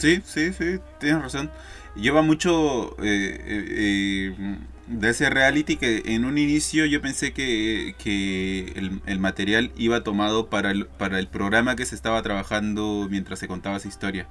Sí, 0.00 0.20
sí, 0.24 0.52
sí, 0.52 0.78
tienes 0.98 1.22
razón. 1.22 1.50
Lleva 1.96 2.22
mucho 2.22 2.96
eh, 3.02 3.40
eh, 3.46 4.34
eh, 4.38 4.56
de 4.86 5.10
ese 5.10 5.28
reality 5.30 5.76
que 5.76 6.02
en 6.06 6.24
un 6.24 6.38
inicio 6.38 6.86
yo 6.86 7.00
pensé 7.00 7.32
que, 7.32 7.94
que 7.98 8.72
el, 8.76 9.00
el 9.06 9.18
material 9.18 9.72
iba 9.76 10.02
tomado 10.02 10.48
para 10.48 10.70
el, 10.70 10.86
para 10.86 11.18
el 11.18 11.28
programa 11.28 11.76
que 11.76 11.86
se 11.86 11.94
estaba 11.94 12.22
trabajando 12.22 13.08
mientras 13.10 13.38
se 13.38 13.48
contaba 13.48 13.76
esa 13.76 13.88
historia. 13.88 14.28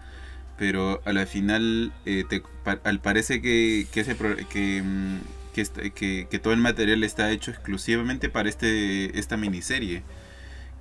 Pero 0.57 1.01
a 1.05 1.13
la 1.13 1.25
final 1.25 1.93
eh, 2.05 2.23
te, 2.29 2.41
pa- 2.63 2.79
al 2.83 2.99
parece 3.01 3.41
que, 3.41 3.87
que, 3.91 4.01
ese 4.01 4.15
pro- 4.15 4.35
que, 4.49 4.81
mm, 4.83 5.17
este- 5.55 5.91
que- 5.91 6.27
que 6.29 6.39
todo 6.39 6.53
el 6.53 6.59
material 6.61 7.03
está 7.03 7.31
hecho 7.31 7.51
exclusivamente 7.51 8.29
para 8.29 8.49
este 8.49 9.17
esta 9.19 9.37
miniserie. 9.37 10.03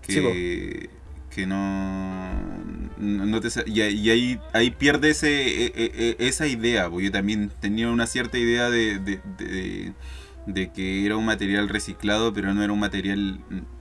Que, 0.03 0.13
Sí, 0.13 0.91
que 1.39 1.47
no, 1.47 2.29
no 2.99 3.41
te 3.41 3.49
y, 3.67 3.81
y 3.81 4.11
ahí, 4.11 4.41
ahí 4.53 4.71
pierde 4.73 5.11
ese, 5.11 5.67
e- 5.67 5.73
e- 5.77 6.17
e- 6.19 6.29
esa 6.29 6.49
idea, 6.49 6.91
porque 6.91 7.07
yo 7.07 7.13
también 7.13 7.53
tenía 7.61 7.89
una 7.91 8.09
cierta 8.09 8.39
idea 8.39 8.71
de, 8.71 8.99
de, 8.99 9.21
de- 9.39 9.93
de 10.47 10.73
que 10.73 11.05
era 11.07 11.17
un 11.17 11.27
material 11.27 11.69
reciclado, 11.69 12.33
pero 12.33 12.55
no 12.55 12.63
era 12.65 12.73
un 12.73 12.81
material 12.81 13.39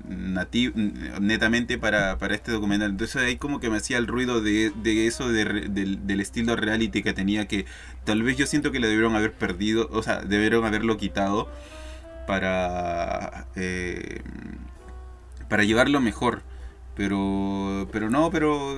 nativo, 0.08 0.74
netamente 1.20 1.78
para, 1.78 2.18
para 2.18 2.36
este 2.36 2.52
documental. 2.52 2.92
Entonces 2.92 3.16
ahí 3.24 3.38
como 3.38 3.60
que 3.60 3.70
me 3.70 3.78
hacía 3.78 3.98
el 3.98 4.06
ruido 4.06 4.42
de, 4.42 4.72
eso, 5.08 5.30
del, 5.30 5.74
del 6.06 6.20
estilo 6.20 6.56
reality 6.58 7.02
que 7.02 7.14
tenía, 7.14 7.48
que 7.48 7.66
tal 8.04 8.22
vez 8.22 8.38
yo 8.38 8.46
siento 8.46 8.72
que 8.72 8.80
le 8.82 8.88
debieron 8.88 9.16
haber 9.16 9.32
perdido, 9.34 9.88
o 9.92 10.04
sea, 10.04 10.22
debieron 10.22 10.66
haberlo 10.66 10.98
quitado 10.98 11.50
para... 12.28 13.48
eh, 13.56 14.22
para 15.50 15.64
llevarlo 15.64 16.02
mejor. 16.02 16.44
Pero, 16.98 17.88
pero 17.92 18.10
no, 18.10 18.32
pero, 18.32 18.76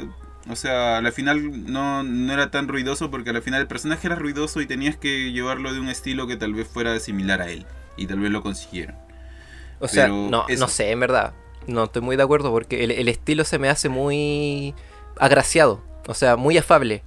o 0.50 0.56
sea, 0.56 0.98
al 0.98 1.12
final 1.14 1.72
no, 1.72 2.04
no 2.04 2.34
era 2.34 2.52
tan 2.52 2.68
ruidoso 2.68 3.10
porque 3.10 3.32
al 3.32 3.42
final 3.42 3.62
el 3.62 3.68
personaje 3.68 4.08
era 4.08 4.16
ruidoso 4.18 4.62
y 4.62 4.68
tenías 4.68 4.98
que 4.98 5.32
llevarlo 5.32 5.74
de 5.74 5.80
un 5.80 5.90
estilo 5.90 6.28
que 6.28 6.38
tal 6.38 6.54
vez 6.54 6.68
fuera 6.68 7.00
similar 7.00 7.42
a 7.42 7.50
él. 7.50 7.66
Y 7.98 8.08
tal 8.08 8.20
vez 8.20 8.32
lo 8.32 8.44
consiguieron. 8.44 8.96
O 9.80 9.88
sea, 9.88 10.06
Pero 10.06 10.30
no, 10.30 10.46
eso. 10.48 10.62
no 10.62 10.68
sé, 10.68 10.92
en 10.92 11.00
verdad. 11.00 11.34
No 11.68 11.86
estoy 11.86 12.02
muy 12.02 12.16
de 12.18 12.24
acuerdo 12.24 12.52
porque 12.52 12.84
el, 12.84 12.92
el 12.92 13.08
estilo 13.10 13.44
se 13.46 13.60
me 13.60 13.70
hace 13.70 13.90
muy 13.90 14.76
agraciado. 15.18 15.82
O 16.08 16.14
sea, 16.14 16.36
muy 16.36 16.58
afable. 16.58 17.04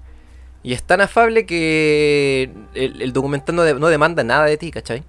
Y 0.62 0.74
es 0.74 0.82
tan 0.82 1.00
afable 1.00 1.46
que 1.46 2.50
el, 2.74 3.02
el 3.02 3.12
documental 3.12 3.56
no, 3.56 3.62
de- 3.64 3.74
no 3.74 3.88
demanda 3.88 4.24
nada 4.24 4.44
de 4.46 4.56
ti, 4.58 4.70
¿cachai? 4.70 5.04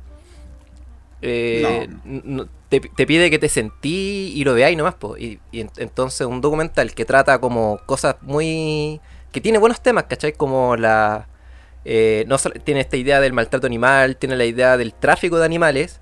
Eh, 1.26 1.88
No. 2.04 2.48
te, 2.70 2.80
te 2.82 3.06
pide 3.08 3.30
que 3.30 3.40
te 3.40 3.48
sentí 3.50 4.34
y 4.36 4.44
lo 4.44 4.54
veáis 4.54 4.78
nomás, 4.78 4.96
po. 4.96 5.18
Y, 5.18 5.40
y 5.52 5.62
en- 5.62 5.72
entonces 5.78 6.28
un 6.28 6.42
documental 6.42 6.94
que 6.94 7.06
trata 7.06 7.40
como 7.40 7.80
cosas 7.86 8.16
muy... 8.22 9.00
que 9.32 9.40
tiene 9.42 9.58
buenos 9.58 9.82
temas, 9.82 10.04
¿cachai? 10.06 10.34
Como 10.34 10.76
la... 10.76 11.28
eh, 11.86 12.26
no 12.28 12.38
tiene 12.64 12.82
esta 12.82 12.98
idea 12.98 13.20
del 13.22 13.32
maltrato 13.34 13.68
animal, 13.68 14.18
tiene 14.18 14.36
la 14.36 14.46
idea 14.46 14.76
del 14.78 14.94
tráfico 14.94 15.38
de 15.40 15.46
animales, 15.46 16.02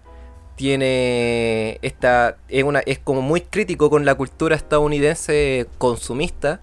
tiene 0.56 1.80
esta 1.82 2.38
es 2.50 2.64
una 2.64 2.80
es 2.82 3.00
como 3.00 3.22
muy 3.22 3.42
crítico 3.42 3.90
con 3.90 4.06
la 4.06 4.16
cultura 4.16 4.56
estadounidense 4.56 5.68
consumista 5.78 6.60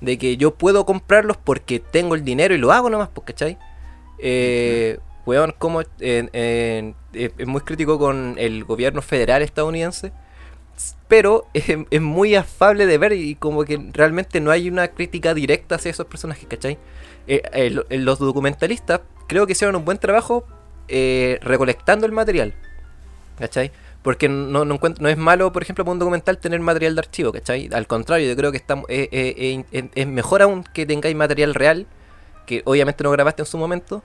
de 0.00 0.18
que 0.18 0.36
yo 0.36 0.54
puedo 0.54 0.84
comprarlos 0.84 1.36
porque 1.38 1.78
tengo 1.80 2.14
el 2.14 2.24
dinero 2.24 2.54
y 2.54 2.58
lo 2.58 2.72
hago 2.72 2.90
nomás, 2.90 3.08
pues, 3.14 3.26
¿cachai? 3.26 3.56
Eh, 4.18 4.98
weón, 5.26 5.54
como 5.58 5.82
eh, 6.00 6.94
es 7.12 7.46
muy 7.46 7.60
crítico 7.60 7.98
con 7.98 8.36
el 8.38 8.64
gobierno 8.64 9.02
federal 9.02 9.42
estadounidense, 9.42 10.12
pero 11.08 11.46
es, 11.54 12.00
muy 12.00 12.34
afable 12.34 12.86
de 12.86 12.98
ver 12.98 13.12
y 13.12 13.34
como 13.34 13.64
que 13.64 13.80
realmente 13.92 14.40
no 14.40 14.50
hay 14.50 14.68
una 14.68 14.88
crítica 14.88 15.34
directa 15.34 15.76
hacia 15.76 15.90
esos 15.90 16.06
personajes, 16.06 16.46
¿cachai? 16.48 16.78
Eh, 17.26 17.42
eh, 17.52 17.80
eh, 17.90 17.98
los 17.98 18.18
documentalistas 18.18 19.00
creo 19.26 19.46
que 19.46 19.52
hicieron 19.52 19.76
un 19.76 19.84
buen 19.84 19.98
trabajo 19.98 20.46
recolectando 20.88 22.06
el 22.06 22.12
material, 22.12 22.54
¿cachai? 23.38 23.72
Porque 24.02 24.28
no, 24.28 24.64
no, 24.64 24.78
es 25.08 25.16
malo, 25.16 25.50
por 25.50 25.62
ejemplo, 25.62 25.84
para 25.84 25.92
un 25.94 25.98
documental 25.98 26.38
tener 26.38 26.60
material 26.60 26.94
de 26.94 27.00
archivo, 27.00 27.32
¿cachai? 27.32 27.68
Al 27.72 27.88
contrario, 27.88 28.28
yo 28.28 28.36
creo 28.36 28.52
que 28.52 28.58
está, 28.58 28.80
es, 28.88 29.64
es 29.72 30.06
mejor 30.06 30.42
aún 30.42 30.62
que 30.62 30.86
tengáis 30.86 31.16
material 31.16 31.54
real, 31.54 31.88
que 32.46 32.62
obviamente 32.66 33.02
no 33.02 33.10
grabaste 33.10 33.42
en 33.42 33.46
su 33.46 33.58
momento, 33.58 34.04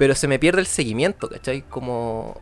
pero 0.00 0.14
se 0.14 0.26
me 0.28 0.38
pierde 0.38 0.62
el 0.62 0.66
seguimiento, 0.66 1.28
¿cachai? 1.28 1.60
Como... 1.60 2.40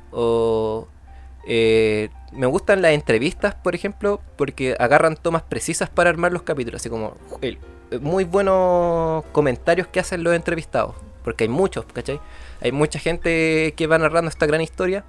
eh, 1.44 2.08
me 2.30 2.46
gustan 2.46 2.82
las 2.82 2.92
entrevistas, 2.92 3.56
por 3.56 3.74
ejemplo, 3.74 4.20
porque 4.36 4.76
agarran 4.78 5.16
tomas 5.16 5.42
precisas 5.42 5.90
para 5.90 6.08
armar 6.08 6.30
los 6.30 6.42
capítulos, 6.42 6.80
así 6.80 6.88
como 6.88 7.16
el- 7.40 7.58
muy 8.00 8.22
buenos 8.22 9.24
comentarios 9.32 9.88
que 9.88 9.98
hacen 9.98 10.22
los 10.22 10.36
entrevistados, 10.36 10.94
porque 11.24 11.44
hay 11.44 11.48
muchos, 11.48 11.84
¿cachai? 11.92 12.20
Hay 12.60 12.70
mucha 12.70 13.00
gente 13.00 13.74
que 13.76 13.86
va 13.88 13.98
narrando 13.98 14.28
esta 14.28 14.46
gran 14.46 14.60
historia, 14.60 15.04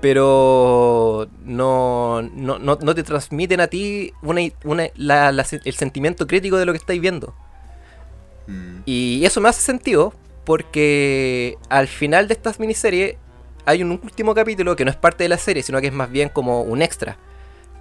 pero 0.00 1.28
no, 1.44 2.20
no, 2.22 2.58
no, 2.58 2.78
no 2.82 2.94
te 2.96 3.04
transmiten 3.04 3.60
a 3.60 3.68
ti 3.68 4.12
una, 4.22 4.40
una- 4.64 4.88
la- 4.96 5.30
la- 5.30 5.46
el 5.64 5.74
sentimiento 5.74 6.26
crítico 6.26 6.56
de 6.56 6.66
lo 6.66 6.72
que 6.72 6.78
estáis 6.78 7.00
viendo. 7.00 7.32
Mm, 8.48 8.80
Y 8.86 9.24
eso 9.24 9.40
me 9.40 9.48
hace 9.48 9.60
sentido 9.62 10.12
porque 10.44 11.56
al 11.68 11.88
final 11.88 12.28
de 12.28 12.34
estas 12.34 12.60
miniseries 12.60 13.16
hay 13.66 13.82
un 13.82 13.92
último 13.92 14.34
capítulo 14.34 14.76
que 14.76 14.84
no 14.84 14.90
es 14.90 14.96
parte 14.96 15.24
de 15.24 15.28
la 15.28 15.38
serie, 15.38 15.62
sino 15.62 15.80
que 15.80 15.86
es 15.88 15.92
más 15.92 16.10
bien 16.10 16.28
como 16.28 16.62
un 16.62 16.82
extra. 16.82 17.16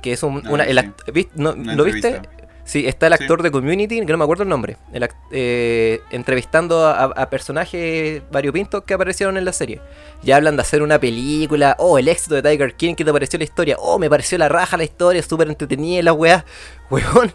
Que 0.01 0.13
es 0.13 0.23
un, 0.23 0.41
Ah, 0.45 0.49
una, 0.51 0.63
el 0.63 0.79
sí. 0.79 0.85
act- 0.85 1.13
¿vist- 1.13 1.29
no- 1.35 1.51
Una 1.53 1.75
¿Lo 1.75 1.83
viste? 1.83 2.21
Sí, 2.65 2.87
está 2.87 3.07
el 3.07 3.13
Sí. 3.17 3.23
actor 3.23 3.43
de 3.43 3.51
Community, 3.51 3.99
que 4.05 4.11
no 4.13 4.17
me 4.17 4.23
acuerdo 4.23 4.43
el 4.43 4.49
nombre, 4.49 4.77
el 4.93 5.03
act- 5.03 5.15
eh, 5.31 5.99
entrevistando 6.11 6.85
a, 6.87 7.03
a 7.03 7.29
personajes 7.29 8.21
variopintos 8.31 8.85
que 8.85 8.93
aparecieron 8.93 9.35
en 9.35 9.43
la 9.43 9.51
serie. 9.51 9.81
Ya 10.23 10.37
hablan 10.37 10.55
de 10.55 10.61
hacer 10.61 10.81
una 10.81 10.97
película, 10.97 11.75
oh, 11.77 11.97
el 11.97 12.07
éxito 12.07 12.35
de 12.35 12.41
Tiger 12.41 12.75
King, 12.75 12.95
¿qué 12.95 13.03
te 13.03 13.11
pareció 13.11 13.37
la 13.37 13.43
historia? 13.43 13.75
Oh, 13.79 13.99
me 13.99 14.09
pareció 14.09 14.37
la 14.37 14.47
raja 14.47 14.77
la 14.77 14.85
historia, 14.85 15.21
súper 15.21 15.49
entretenida 15.49 16.01
la 16.03 16.13
weá. 16.13 16.45
Weón, 16.89 17.33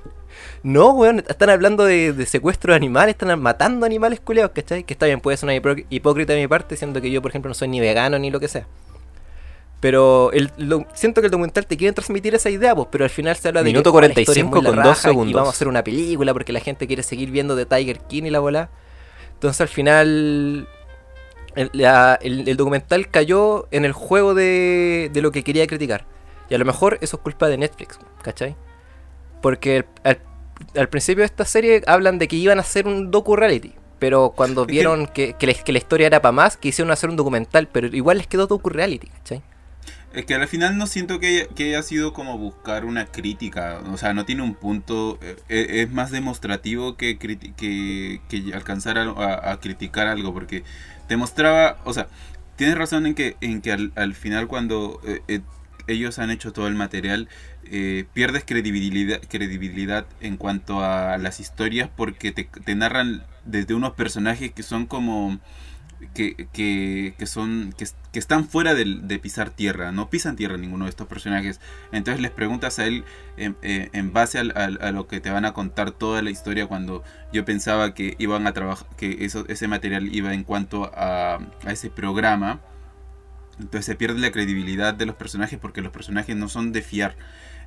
no, 0.63 0.91
weón, 0.91 1.25
están 1.29 1.51
hablando 1.51 1.85
de, 1.85 2.13
de 2.13 2.27
secuestro 2.27 2.73
de 2.73 2.77
animales, 2.77 3.15
están 3.19 3.41
matando 3.41 3.87
animales 3.87 4.21
culeados, 4.21 4.53
¿cachai? 4.55 4.85
Que 4.85 4.93
está 4.95 5.07
bien, 5.07 5.21
puede 5.21 5.37
ser 5.37 5.47
una 5.47 5.55
hipó- 5.57 5.85
hipócrita 5.91 6.33
de 6.33 6.41
mi 6.41 6.49
parte, 6.49 6.77
siendo 6.77 7.01
que 7.01 7.11
yo, 7.11 7.23
por 7.23 7.31
ejemplo, 7.31 7.49
no 7.49 7.55
soy 7.55 7.69
ni 7.69 7.81
vegano 7.81 8.19
ni 8.19 8.31
lo 8.31 8.41
que 8.41 8.49
sea. 8.49 8.67
Pero 9.81 10.33
el, 10.33 10.51
lo- 10.57 10.87
siento 10.93 11.21
que 11.21 11.27
el 11.27 11.31
documental 11.31 11.65
te 11.67 11.77
quiere 11.77 11.93
transmitir 11.93 12.35
esa 12.35 12.51
idea, 12.51 12.75
pues, 12.75 12.89
pero 12.91 13.05
al 13.05 13.11
final 13.11 13.37
se 13.37 13.47
habla 13.49 13.61
de 13.63 13.67
Minuto 13.71 13.93
que, 13.93 13.99
oh, 13.99 14.01
la 14.01 14.09
historia 14.09 14.43
es 14.43 14.49
45 14.49 14.57
muy 14.57 14.63
la 14.65 14.69
con 14.71 14.77
dos 14.77 14.87
raja 14.97 15.09
Y 15.09 15.13
segundos. 15.13 15.35
vamos 15.35 15.49
a 15.49 15.53
hacer 15.53 15.69
una 15.69 15.85
película 15.85 16.33
porque 16.33 16.53
la 16.53 16.61
gente 16.61 16.87
quiere 16.89 17.05
seguir 17.05 17.31
viendo 17.31 17.55
de 17.55 17.65
Tiger 17.65 18.01
King 18.01 18.25
y 18.25 18.31
la 18.31 18.41
bola. 18.41 18.71
Entonces 19.35 19.61
al 19.61 19.69
final 19.69 20.67
el, 21.55 21.71
la- 21.73 22.19
el- 22.21 22.49
el 22.49 22.57
documental 22.57 23.09
cayó 23.09 23.69
en 23.71 23.85
el 23.85 23.93
juego 23.93 24.35
de, 24.35 25.11
de 25.13 25.23
lo 25.23 25.31
que 25.31 25.45
quería 25.45 25.65
criticar. 25.69 26.07
Y 26.51 26.55
a 26.55 26.59
lo 26.59 26.65
mejor 26.65 26.99
eso 27.01 27.17
es 27.17 27.23
culpa 27.23 27.47
de 27.49 27.59
Netflix, 27.59 28.01
¿cachai? 28.23 28.57
Porque 29.41 29.85
al, 30.03 30.19
al 30.77 30.89
principio 30.89 31.23
de 31.23 31.27
esta 31.27 31.45
serie 31.45 31.83
hablan 31.87 32.19
de 32.19 32.29
que 32.29 32.37
iban 32.37 32.59
a 32.59 32.63
hacer 32.63 32.87
un 32.87 33.11
docu-reality. 33.11 33.75
Pero 33.99 34.33
cuando 34.37 34.67
vieron 34.67 35.07
que, 35.09 35.35
que 35.35 35.47
la, 35.47 35.55
que 35.55 35.73
la 35.73 35.79
historia 35.79 36.07
era 36.07 36.23
para 36.23 36.33
más, 36.33 36.57
quisieron 36.57 36.93
hacer 36.93 37.11
un 37.11 37.17
documental. 37.17 37.69
Pero 37.69 37.89
igual 37.89 38.19
les 38.19 38.27
quedó 38.29 38.47
docu-reality, 38.47 39.09
¿cachai? 39.09 39.43
Es 40.13 40.25
que 40.25 40.35
al 40.35 40.49
final 40.49 40.79
no 40.79 40.87
siento 40.87 41.21
que 41.21 41.27
haya, 41.29 41.47
que 41.55 41.65
haya 41.65 41.83
sido 41.83 42.15
como 42.15 42.39
buscar 42.39 42.87
una 42.87 43.07
crítica, 43.13 43.83
o 43.93 43.99
sea, 43.99 44.15
no 44.15 44.25
tiene 44.25 44.43
un 44.43 44.55
punto, 44.55 45.19
eh, 45.21 45.37
eh, 45.51 45.67
es 45.83 45.91
más 45.93 46.11
demostrativo 46.11 46.97
que, 46.97 47.19
que, 47.19 48.23
que 48.29 48.55
alcanzar 48.55 48.97
a, 48.99 49.03
a- 49.11 49.53
a 49.53 49.61
criticar 49.61 50.07
algo, 50.07 50.33
porque 50.33 50.65
te 51.09 51.17
mostraba, 51.19 51.79
o 51.85 51.93
sea, 51.93 52.09
tienes 52.57 52.79
razón 52.79 53.05
en 53.07 53.15
que, 53.15 53.37
en 53.43 53.61
que 53.61 53.71
al, 53.73 53.93
al 53.97 54.15
final 54.15 54.49
cuando 54.49 54.99
eh, 55.05 55.21
eh, 55.29 55.41
ellos 55.89 56.19
han 56.19 56.31
hecho 56.31 56.53
todo 56.55 56.69
el 56.69 56.75
material, 56.75 57.29
eh, 57.71 58.05
pierdes 58.15 58.45
credibilidad, 58.45 59.21
credibilidad 59.29 60.07
en 60.21 60.37
cuanto 60.37 60.81
a 60.85 61.19
las 61.19 61.41
historias 61.41 61.91
porque 61.95 62.33
te, 62.33 62.75
narran 62.75 63.25
desde 63.45 63.75
unos 63.75 63.93
personajes 63.93 64.53
que 64.53 64.63
son 64.63 64.87
como 64.87 65.39
que, 66.15 66.49
que, 66.53 67.15
que 67.19 67.27
son 67.27 67.75
que, 67.77 67.87
están 68.19 68.49
fuera 68.49 68.75
de 68.75 69.19
pisar 69.21 69.51
tierra, 69.51 69.93
no 69.93 70.11
pisan 70.11 70.37
tierra 70.37 70.57
ninguno 70.57 70.85
de 70.87 70.91
estos 70.91 71.07
personajes. 71.07 71.61
Entonces 71.93 72.21
les 72.21 72.31
preguntas 72.31 72.79
a 72.79 72.87
él 72.87 73.05
en, 73.37 73.57
eh, 73.63 73.91
base 74.13 74.39
al- 74.39 74.79
a 74.81 74.93
lo 74.93 75.07
que 75.07 75.21
te 75.21 75.31
van 75.31 75.45
a 75.45 75.53
contar 75.53 75.91
toda 75.93 76.23
la 76.23 76.31
historia 76.31 76.67
cuando 76.67 77.05
yo 77.33 77.45
pensaba 77.45 77.95
que 77.95 78.17
iban 78.19 78.47
a 78.47 78.53
trabajar, 78.53 78.87
que 78.97 79.25
eso, 79.25 79.45
ese 79.49 79.69
material 79.69 80.15
iba 80.15 80.35
en 80.35 80.45
cuanto 80.45 80.91
a, 80.95 81.37
a 81.65 81.73
ese 81.73 81.91
programa. 81.91 82.61
Entonces 83.59 83.87
se 83.87 83.97
pierde 83.97 84.21
la 84.21 84.31
credibilidad 84.31 84.95
de 84.95 85.07
los 85.07 85.17
personajes 85.17 85.59
porque 85.59 85.81
los 85.83 85.93
personajes 85.93 86.37
no 86.37 86.49
son 86.49 86.73
de 86.73 86.83
fiar. 86.83 87.17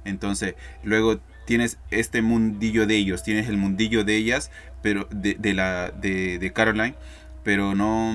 Entonces, 0.06 0.56
luego 0.84 1.20
tienes 1.46 1.78
este 1.90 2.22
mundillo 2.22 2.86
de 2.88 2.96
ellos, 2.98 3.24
tienes 3.24 3.50
el 3.50 3.58
mundillo 3.58 4.04
de 4.04 4.16
ellas, 4.16 4.52
pero 4.82 5.08
de, 5.12 5.36
de 5.36 5.54
la 5.54 5.92
de, 5.92 6.40
de 6.40 6.54
Caroline, 6.54 6.96
pero 7.44 7.74
no, 7.76 8.14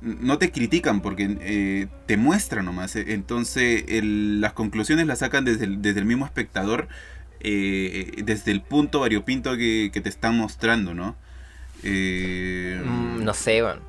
no 0.00 0.38
te 0.38 0.50
critican 0.50 1.00
porque 1.02 1.36
eh, 1.40 1.86
te 2.06 2.16
muestran 2.16 2.64
nomás. 2.64 2.96
eh. 2.96 3.04
Entonces, 3.08 3.84
las 4.02 4.52
conclusiones 4.54 5.06
las 5.06 5.18
sacan 5.20 5.44
desde 5.44 5.64
el, 5.66 5.82
desde 5.82 6.00
el 6.00 6.06
mismo 6.06 6.24
espectador, 6.24 6.88
eh, 7.40 8.22
desde 8.24 8.52
el 8.52 8.62
punto 8.62 9.00
variopinto 9.00 9.56
que, 9.56 9.90
que 9.92 10.00
te 10.00 10.08
están 10.08 10.36
mostrando, 10.38 10.94
¿no? 10.94 11.16
Eh, 11.82 12.80
Mm, 12.84 13.24
no 13.24 13.34
sé, 13.34 13.62
weón. 13.62 13.80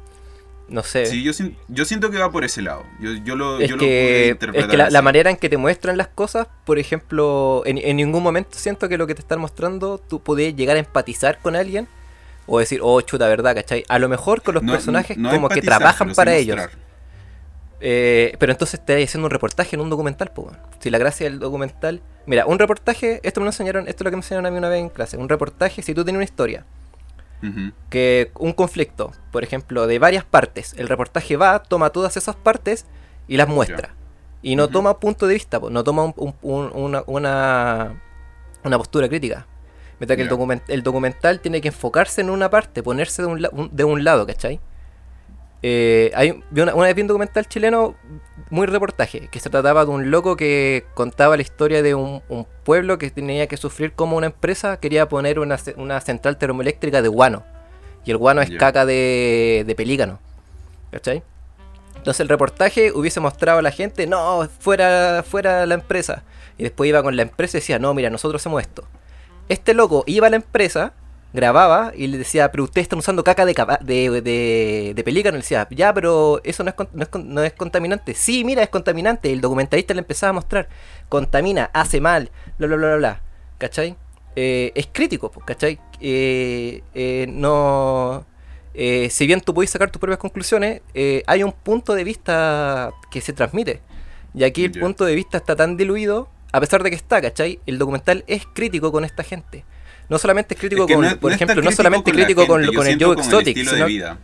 No 0.70 0.84
sé. 0.84 1.06
Sí, 1.06 1.24
yo, 1.24 1.32
yo 1.70 1.86
siento 1.86 2.12
que 2.12 2.18
va 2.18 2.30
por 2.32 2.44
ese 2.44 2.62
lado. 2.62 2.84
Yo, 3.00 3.14
yo 3.24 3.36
lo, 3.38 3.60
es 3.60 3.70
yo 3.70 3.78
lo 3.78 3.80
pude 3.84 4.26
es 4.26 4.32
interpretar 4.32 4.70
que 4.70 4.76
la, 4.78 4.90
la 4.90 5.02
manera 5.02 5.30
en 5.30 5.38
que 5.38 5.48
te 5.48 5.56
muestran 5.58 5.96
las 5.98 6.10
cosas, 6.10 6.48
por 6.66 6.78
ejemplo, 6.78 7.64
en, 7.66 7.78
en 7.78 7.96
ningún 7.98 8.22
momento 8.22 8.58
siento 8.58 8.90
que 8.90 8.98
lo 8.98 9.08
que 9.08 9.16
te 9.16 9.22
están 9.22 9.40
mostrando 9.40 9.98
tú 9.98 10.22
podés 10.22 10.56
llegar 10.56 10.76
a 10.76 10.80
empatizar 10.80 11.40
con 11.40 11.56
alguien 11.56 11.88
o 12.48 12.60
decir, 12.60 12.80
oh, 12.84 13.00
chuta, 13.02 13.28
¿verdad? 13.28 13.56
¿Cachai? 13.56 13.86
A 13.88 13.98
lo 14.00 14.10
mejor 14.10 14.42
con 14.42 14.56
los 14.56 14.64
No- 14.64 14.74
personajes 14.74 15.18
no 15.18 15.30
como 15.32 15.48
que 15.50 15.62
trabajan 15.62 16.14
para 16.14 16.36
ellos. 16.36 16.60
Eh, 17.80 18.36
pero 18.40 18.52
entonces 18.52 18.84
te 18.84 19.04
haciendo 19.04 19.28
un 19.28 19.32
reportaje 19.32 19.76
en 19.76 19.82
un 19.82 19.90
documental, 19.90 20.32
pues. 20.34 20.56
Si 20.80 20.90
la 20.90 20.98
gracia 20.98 21.30
del 21.30 21.40
documental. 21.40 22.02
Mira, 22.26 22.46
un 22.46 22.58
reportaje, 22.60 23.20
esto 23.24 23.40
me 23.40 23.46
lo 23.46 23.50
enseñaron, 23.52 23.88
esto 23.88 24.04
es 24.04 24.06
lo 24.06 24.10
que 24.10 24.16
me 24.18 24.22
enseñaron 24.22 24.46
a 24.48 24.52
mí 24.52 24.58
una 24.58 24.70
vez 24.70 24.80
en 24.82 24.90
clase. 24.90 25.16
Un 25.18 25.30
reportaje, 25.30 25.82
si 25.82 25.94
tú 25.94 26.04
tienes 26.04 26.18
una 26.18 26.26
historia, 26.26 26.66
Que 27.90 28.32
un 28.40 28.54
conflicto, 28.54 29.12
por 29.32 29.44
ejemplo, 29.44 29.86
de 29.88 30.00
varias 30.00 30.24
partes, 30.26 30.74
el 30.78 30.88
reportaje 30.88 31.38
va, 31.38 31.62
toma 31.64 31.92
todas 31.92 32.18
esas 32.18 32.36
partes 32.36 32.86
y 33.28 33.38
las 33.38 33.48
muestra. 33.48 33.96
Y 34.42 34.56
no 34.56 34.68
toma 34.70 35.00
punto 35.00 35.28
de 35.28 35.34
vista, 35.36 35.60
no 35.70 35.84
toma 35.84 36.04
un- 36.04 36.14
un- 36.18 36.36
un- 36.42 36.72
una, 36.74 37.04
una, 37.08 38.02
una 38.64 38.78
postura 38.78 39.08
crítica. 39.10 39.46
Mientras 40.00 40.16
que 40.16 40.24
el, 40.24 40.30
Ya. 40.30 40.36
document- 40.36 40.64
el 40.68 40.84
documental 40.84 41.40
tiene 41.40 41.60
que 41.62 41.70
enfocarse 41.70 42.22
en 42.22 42.30
una 42.30 42.50
parte, 42.50 42.84
ponerse 42.84 43.22
de 43.24 43.28
un, 43.28 43.42
la- 43.42 43.50
un- 43.52 43.70
de 43.76 43.84
un 43.84 44.04
lado, 44.04 44.26
¿cachai? 44.28 44.60
Eh, 45.64 46.12
hay, 46.16 46.44
vi 46.52 46.62
una, 46.62 46.76
una 46.76 46.86
vez 46.86 46.96
vi 46.96 47.02
un 47.02 47.08
documental 47.08 47.48
chileno, 47.48 47.96
muy 48.50 48.68
reportaje, 48.68 49.28
que 49.30 49.40
se 49.40 49.50
trataba 49.50 49.86
de 49.86 49.92
un 49.92 50.12
loco 50.12 50.38
que 50.38 50.86
contaba 50.94 51.36
la 51.36 51.42
historia 51.42 51.82
de 51.82 51.96
un, 51.96 52.22
un 52.30 52.48
pueblo 52.64 52.98
que 52.98 53.10
tenía 53.10 53.48
que 53.48 53.58
sufrir 53.58 53.94
como 53.94 54.18
una 54.18 54.28
empresa 54.28 54.80
quería 54.80 55.10
poner 55.10 55.40
una, 55.40 55.58
ce- 55.58 55.74
una 55.78 56.00
central 56.02 56.38
termoeléctrica 56.38 57.02
de 57.02 57.08
guano. 57.08 57.44
Y 58.06 58.12
el 58.12 58.18
guano 58.18 58.42
es 58.42 58.50
caca 58.58 58.86
de, 58.86 59.64
de 59.68 59.76
pelícano. 59.76 60.20
¿Cachai? 60.92 61.24
Entonces 61.98 62.22
el 62.22 62.30
reportaje 62.30 62.94
hubiese 62.94 63.20
mostrado 63.20 63.60
a 63.60 63.62
la 63.62 63.72
gente, 63.72 64.08
no, 64.08 64.48
fuera, 64.60 65.24
fuera 65.28 65.66
la 65.66 65.74
empresa. 65.74 66.24
Y 66.58 66.64
después 66.64 66.88
iba 66.88 67.04
con 67.04 67.18
la 67.18 67.24
empresa 67.24 67.58
y 67.58 67.60
decía, 67.60 67.80
no, 67.80 67.94
mira, 67.94 68.10
nosotros 68.10 68.42
hacemos 68.42 68.62
esto. 68.62 68.86
Este 69.50 69.74
loco 69.74 70.04
iba 70.08 70.28
a 70.28 70.30
la 70.30 70.38
empresa, 70.38 70.94
grababa 71.34 71.92
y 71.96 72.08
le 72.08 72.18
decía, 72.18 72.52
pero 72.52 72.64
ustedes 72.64 72.86
están 72.86 73.00
usando 73.00 73.24
caca 73.24 73.46
de, 73.46 73.54
de, 73.82 74.22
de, 74.22 74.94
de 74.96 75.04
pelícano. 75.04 75.36
Y 75.36 75.40
le 75.40 75.44
decía, 75.44 75.68
ya, 75.72 75.94
pero 75.94 76.42
eso 76.44 76.64
no 76.64 76.70
es, 76.70 76.76
no, 76.94 77.04
es, 77.04 77.10
no 77.26 77.44
es 77.44 77.54
contaminante. 77.54 78.14
Sí, 78.14 78.44
mira, 78.44 78.64
es 78.64 78.70
contaminante. 78.70 79.32
El 79.32 79.42
documentalista 79.42 79.94
le 79.94 80.00
empezaba 80.00 80.32
a 80.32 80.34
mostrar, 80.34 80.70
contamina, 81.10 81.70
hace 81.74 82.02
mal, 82.02 82.32
bla, 82.58 82.68
bla, 82.68 82.78
bla, 82.78 82.88
bla, 82.88 82.98
bla. 82.98 83.22
¿Cachai? 83.58 83.96
Eh, 84.36 84.72
es 84.76 84.88
crítico, 84.92 85.30
¿cachai? 85.32 85.80
Eh, 86.00 86.84
eh, 86.94 87.26
no... 87.28 88.24
eh, 88.76 89.10
si 89.10 89.26
bien 89.26 89.42
tú 89.42 89.54
puedes 89.54 89.72
sacar 89.72 89.90
tus 89.90 90.00
propias 90.00 90.20
conclusiones, 90.20 90.82
eh, 90.94 91.24
hay 91.26 91.42
un 91.42 91.52
punto 91.52 91.96
de 91.96 92.04
vista 92.04 92.92
que 93.10 93.20
se 93.22 93.34
transmite. 93.34 93.82
Y 94.36 94.44
aquí 94.44 94.66
el 94.66 94.80
punto 94.80 95.06
de 95.06 95.16
vista 95.16 95.38
está 95.38 95.56
tan 95.56 95.78
diluido, 95.78 96.30
a 96.52 96.60
pesar 96.60 96.84
de 96.84 96.92
que 96.92 96.96
está, 96.96 97.20
¿cachai? 97.20 97.60
El 97.66 97.80
documental 97.80 98.24
es 98.28 98.44
crítico 98.54 98.92
con 98.92 99.04
esta 99.04 99.24
gente. 99.24 99.66
No 100.10 100.18
solamente 100.18 100.54
es 100.54 100.60
crítico 100.60 100.84
Es 100.84 100.88
que 100.88 100.94
con, 100.94 101.04
no 101.04 101.08
es- 101.10 101.16
por 101.16 101.32
no 101.32 101.36
es 101.36 101.42
ejemplo, 101.42 101.62
no 101.64 101.72
solamente 101.72 102.12
crítico 102.12 102.48
con, 102.48 102.62
gente, 102.62 102.76
con 102.76 102.88
el 102.88 103.04
Joe 103.04 103.16
Exotic, 103.18 103.58
sino- 103.58 103.72
de 103.74 103.86
vida. 103.86 104.18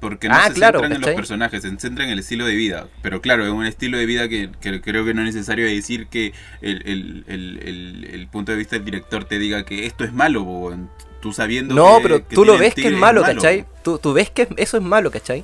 Porque 0.00 0.28
no 0.28 0.34
Ah, 0.34 0.48
se 0.48 0.54
claro, 0.54 0.80
centran 0.80 1.00
en 1.00 1.06
los 1.06 1.16
personajes, 1.16 1.62
se 1.62 1.68
centran 1.78 2.08
en 2.08 2.12
el 2.12 2.18
estilo 2.18 2.44
de 2.44 2.54
vida. 2.54 2.88
Pero 3.00 3.22
claro, 3.22 3.44
es 3.44 3.50
un 3.50 3.64
estilo 3.64 3.96
de 3.96 4.04
vida 4.04 4.28
que, 4.28 4.50
que 4.60 4.80
creo 4.82 5.02
que 5.06 5.14
no 5.14 5.22
es 5.22 5.34
necesario 5.34 5.64
decir 5.66 6.08
que 6.08 6.34
el, 6.60 8.28
punto 8.30 8.52
de 8.52 8.58
vista 8.58 8.76
del 8.76 8.84
director 8.84 9.24
te 9.24 9.38
diga 9.38 9.64
que 9.64 9.86
esto 9.86 10.04
es 10.04 10.12
malo, 10.12 10.76
tú 11.22 11.32
sabiendo 11.32 11.74
No, 11.74 11.96
que- 11.96 12.02
pero 12.02 12.28
que 12.28 12.34
tú 12.34 12.44
lo 12.44 12.58
ves 12.58 12.74
que 12.74 12.88
es 12.88 12.92
malo, 12.92 13.22
¿cachai? 13.22 13.64
Tú, 13.82 13.98
tú 13.98 14.12
ves 14.12 14.28
que 14.30 14.46
eso 14.58 14.76
es 14.76 14.82
malo, 14.82 15.10
¿cachai? 15.10 15.42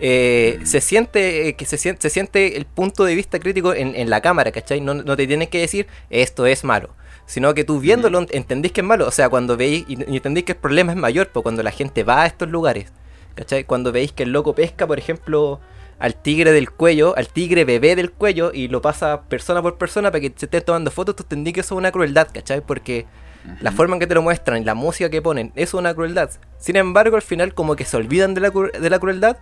Eh, 0.00 0.58
Mm. 0.60 0.66
Se 0.66 0.80
siente 0.80 1.48
eh, 1.48 1.54
que 1.54 1.64
se 1.64 1.78
siente, 1.78 2.02
se 2.02 2.10
siente 2.10 2.56
el 2.58 2.66
punto 2.66 3.04
de 3.04 3.14
vista 3.14 3.38
crítico 3.38 3.72
en, 3.72 3.94
en 3.94 4.10
la 4.10 4.20
cámara, 4.20 4.50
¿cachai? 4.52 4.80
No, 4.80 4.92
no 4.92 5.16
te 5.16 5.26
tienes 5.26 5.48
que 5.48 5.60
decir 5.60 5.86
esto 6.10 6.44
es 6.46 6.64
malo, 6.64 6.90
sino 7.26 7.54
que 7.54 7.64
tú 7.64 7.80
viéndolo 7.80 8.26
entendís 8.30 8.72
que 8.72 8.80
es 8.80 8.86
malo. 8.86 9.06
O 9.06 9.10
sea, 9.10 9.28
cuando 9.28 9.56
veis 9.56 9.84
y, 9.88 9.98
y 10.10 10.16
entendís 10.16 10.44
que 10.44 10.52
el 10.52 10.58
problema 10.58 10.92
es 10.92 10.98
mayor, 10.98 11.28
pues 11.28 11.42
cuando 11.42 11.62
la 11.62 11.70
gente 11.70 12.04
va 12.04 12.22
a 12.22 12.26
estos 12.26 12.48
lugares, 12.48 12.92
¿cachai? 13.34 13.64
Cuando 13.64 13.92
veis 13.92 14.12
que 14.12 14.24
el 14.24 14.32
loco 14.32 14.54
pesca, 14.54 14.86
por 14.86 14.98
ejemplo, 14.98 15.60
al 15.98 16.14
tigre 16.14 16.52
del 16.52 16.70
cuello, 16.70 17.16
al 17.16 17.28
tigre 17.28 17.64
bebé 17.64 17.96
del 17.96 18.10
cuello 18.10 18.50
y 18.52 18.68
lo 18.68 18.82
pasa 18.82 19.22
persona 19.22 19.62
por 19.62 19.78
persona 19.78 20.10
para 20.10 20.20
que 20.20 20.32
se 20.36 20.46
estén 20.46 20.62
tomando 20.62 20.90
fotos, 20.90 21.16
tú 21.16 21.22
entendís 21.22 21.54
que 21.54 21.60
eso 21.60 21.74
es 21.74 21.78
una 21.78 21.92
crueldad, 21.92 22.28
¿cachai? 22.32 22.60
Porque 22.60 23.06
la 23.60 23.72
forma 23.72 23.96
en 23.96 24.00
que 24.00 24.06
te 24.06 24.14
lo 24.14 24.22
muestran 24.22 24.62
y 24.62 24.64
la 24.64 24.74
música 24.74 25.10
que 25.10 25.20
ponen, 25.20 25.52
eso 25.54 25.76
es 25.76 25.80
una 25.80 25.94
crueldad. 25.94 26.30
Sin 26.58 26.76
embargo, 26.76 27.16
al 27.16 27.22
final 27.22 27.54
como 27.54 27.76
que 27.76 27.84
se 27.84 27.96
olvidan 27.96 28.34
de 28.34 28.40
la, 28.40 28.50
de 28.50 28.90
la 28.90 28.98
crueldad 28.98 29.36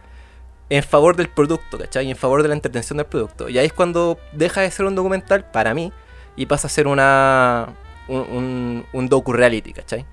en 0.70 0.82
favor 0.82 1.16
del 1.16 1.28
producto, 1.28 1.78
¿cachai? 1.78 2.06
Y 2.06 2.10
en 2.10 2.16
favor 2.16 2.42
de 2.42 2.48
la 2.48 2.54
entretención 2.54 2.96
del 2.96 3.06
producto. 3.06 3.48
Y 3.48 3.58
ahí 3.58 3.66
es 3.66 3.72
cuando 3.72 4.18
deja 4.32 4.62
de 4.62 4.70
ser 4.70 4.86
un 4.86 4.94
documental, 4.94 5.44
para 5.50 5.74
mí, 5.74 5.92
y 6.36 6.46
pasa 6.46 6.66
a 6.66 6.70
ser 6.70 6.86
una 6.86 7.68
un, 8.08 8.20
un, 8.20 8.86
un 8.92 9.08
docu-reality, 9.08 9.72
¿cachai? 9.72 10.04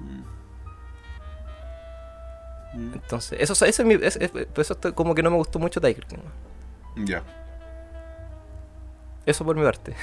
Mm, 0.00 0.22
Entonces, 2.94 3.38
eso, 3.40 3.52
eso 3.64 3.82
es 3.82 3.88
mi... 3.88 3.94
es- 3.94 4.16
es- 4.16 4.30
por 4.30 4.60
eso 4.60 4.78
como 4.94 5.14
que 5.14 5.22
no 5.22 5.30
me 5.30 5.36
gustó 5.36 5.58
mucho 5.58 5.80
Tiger 5.80 6.06
King. 6.06 6.18
Ya. 6.96 7.22
Eso 9.26 9.44
por 9.44 9.56
mi 9.56 9.62
parte. 9.62 9.94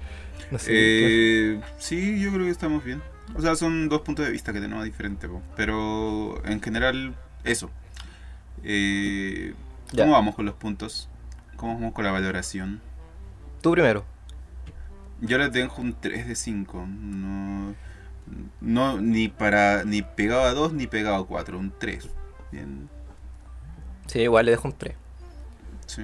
no 0.50 0.58
sé. 0.58 0.70
Eh, 0.72 1.60
sí, 1.78 2.20
yo 2.20 2.30
creo 2.32 2.44
que 2.46 2.50
estamos 2.50 2.84
bien. 2.84 3.02
O 3.36 3.40
sea, 3.40 3.54
son 3.54 3.88
dos 3.88 4.00
puntos 4.02 4.26
de 4.26 4.32
vista 4.32 4.52
que 4.52 4.60
tenemos 4.60 4.84
diferentes, 4.84 5.30
pero 5.56 6.44
en 6.44 6.60
general, 6.60 7.14
eso. 7.44 7.70
Eh. 8.64 9.54
¿Cómo 9.96 10.12
vamos 10.12 10.34
con 10.34 10.46
los 10.46 10.54
puntos? 10.54 11.08
¿Cómo 11.56 11.74
vamos 11.74 11.92
con 11.94 12.04
la 12.04 12.12
valoración? 12.12 12.80
Tú 13.60 13.72
primero. 13.72 14.04
Yo 15.20 15.38
les 15.38 15.52
dejo 15.52 15.82
un 15.82 15.94
3 16.00 16.26
de 16.28 16.34
5. 16.34 16.86
No, 16.86 17.74
no 18.60 19.00
ni 19.00 19.28
para 19.28 19.84
ni 19.84 20.02
pegado 20.02 20.42
a 20.42 20.52
2 20.54 20.72
ni 20.72 20.86
pegado 20.86 21.16
a 21.16 21.26
4. 21.26 21.58
Un 21.58 21.72
3. 21.78 22.08
Bien. 22.52 22.88
Sí, 24.06 24.20
igual 24.20 24.46
le 24.46 24.52
dejo 24.52 24.68
un 24.68 24.76
3. 24.76 24.94
Sí. 25.86 26.02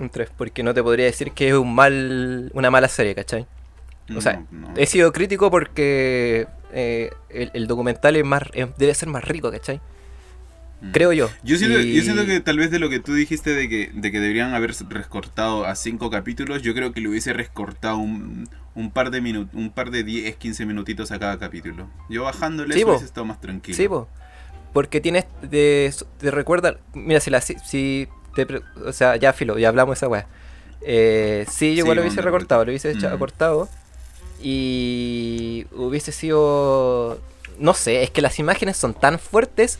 Un 0.00 0.10
3, 0.10 0.30
porque 0.36 0.62
no 0.62 0.74
te 0.74 0.82
podría 0.82 1.06
decir 1.06 1.32
que 1.32 1.48
es 1.48 1.54
un 1.54 1.74
mal, 1.74 2.50
una 2.54 2.70
mala 2.70 2.88
serie, 2.88 3.14
¿cachai? 3.14 3.46
O 4.14 4.20
sea, 4.20 4.42
No, 4.50 4.68
no. 4.68 4.74
He 4.76 4.86
sido 4.86 5.12
crítico 5.12 5.50
porque 5.50 6.46
eh, 6.72 7.10
el, 7.30 7.50
el 7.54 7.66
documental 7.66 8.16
es 8.16 8.24
más, 8.24 8.42
es- 8.52 8.76
debe 8.76 8.92
ser 8.94 9.08
más 9.08 9.24
rico, 9.24 9.50
¿cachai? 9.50 9.80
Creo 10.92 11.12
yo. 11.12 11.30
Yo 11.42 11.56
siento, 11.56 11.80
Y- 11.80 11.94
yo 11.94 12.02
siento 12.02 12.26
que 12.26 12.40
tal 12.40 12.58
vez 12.58 12.70
de 12.70 12.78
lo 12.78 12.88
que 12.90 12.98
tú 13.00 13.14
dijiste 13.14 13.54
de 13.54 13.68
que, 13.68 13.90
de 13.94 14.12
que 14.12 14.20
deberían 14.20 14.54
haber 14.54 14.74
recortado 14.90 15.64
a 15.64 15.74
5 15.76 16.10
capítulos, 16.10 16.62
yo 16.62 16.74
creo 16.74 16.92
que 16.92 17.00
le 17.00 17.08
hubiese 17.08 17.32
recortado 17.32 17.96
un, 17.98 18.48
un 18.74 18.90
par 18.90 19.10
de 19.10 19.20
minutos, 19.20 19.54
un 19.54 19.70
par 19.70 19.90
de 19.90 20.04
10, 20.04 20.36
15 20.36 20.66
minutitos 20.66 21.10
a 21.12 21.18
cada 21.18 21.38
capítulo. 21.38 21.88
Yo 22.10 22.24
bajándole 22.24 22.74
Sí, 22.74 22.80
eso 22.80 22.88
hubiese 22.90 23.04
estado 23.06 23.24
más 23.24 23.40
tranquilo. 23.40 23.76
Sí, 23.76 23.88
po. 23.88 24.08
Porque 24.72 25.00
tienes. 25.00 25.24
Te, 25.50 25.92
te 26.18 26.30
recuerda. 26.30 26.76
Mira, 26.94 27.20
si, 27.20 27.30
la, 27.30 27.40
si, 27.40 28.08
te 28.34 28.46
o 28.84 28.92
sea, 28.92 29.16
ya 29.16 29.32
filo, 29.32 29.58
ya 29.58 29.68
hablamos 29.68 29.94
de 29.94 29.98
esa 29.98 30.08
weá. 30.08 30.26
Eh, 30.82 31.46
sí, 31.48 31.74
yo 31.76 31.84
igual 31.84 31.96
lo 31.96 32.02
hubiese 32.02 32.20
recortado, 32.20 32.64
lo 32.64 32.70
hubiese 32.72 32.90
hecho 32.90 33.08
Mm. 33.08 33.12
acortado. 33.14 33.68
Y 34.42 35.66
hubiese 35.72 36.12
sido. 36.12 37.20
No 37.58 37.72
sé, 37.74 38.02
es 38.02 38.10
que 38.10 38.20
las 38.20 38.38
imágenes 38.38 38.76
son 38.76 38.94
tan 38.94 39.18
fuertes 39.18 39.78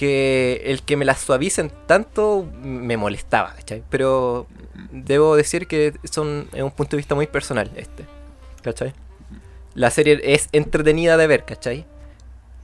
que 0.00 0.62
el 0.64 0.82
que 0.82 0.96
me 0.96 1.04
las 1.04 1.20
suavicen 1.20 1.70
tanto 1.86 2.46
me 2.62 2.96
molestaba, 2.96 3.52
¿cachai? 3.54 3.82
Pero 3.90 4.46
debo 4.92 5.36
decir 5.36 5.66
que 5.66 5.92
son 6.10 6.48
es 6.54 6.62
un 6.62 6.70
punto 6.70 6.92
de 6.92 6.98
vista 7.02 7.14
muy 7.14 7.26
personal 7.26 7.70
este, 7.76 8.06
¿cachai? 8.62 8.94
La 9.74 9.90
serie 9.90 10.18
es 10.24 10.48
entretenida 10.52 11.18
de 11.18 11.26
ver, 11.26 11.44
¿cachai? 11.44 11.84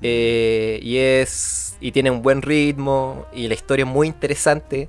Eh, 0.00 0.78
y 0.82 0.96
es. 0.96 1.76
Y 1.78 1.92
tiene 1.92 2.10
un 2.10 2.22
buen 2.22 2.40
ritmo. 2.42 3.26
Y 3.34 3.48
la 3.48 3.54
historia 3.54 3.84
es 3.84 3.90
muy 3.90 4.06
interesante. 4.08 4.88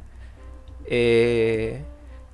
Eh, 0.86 1.81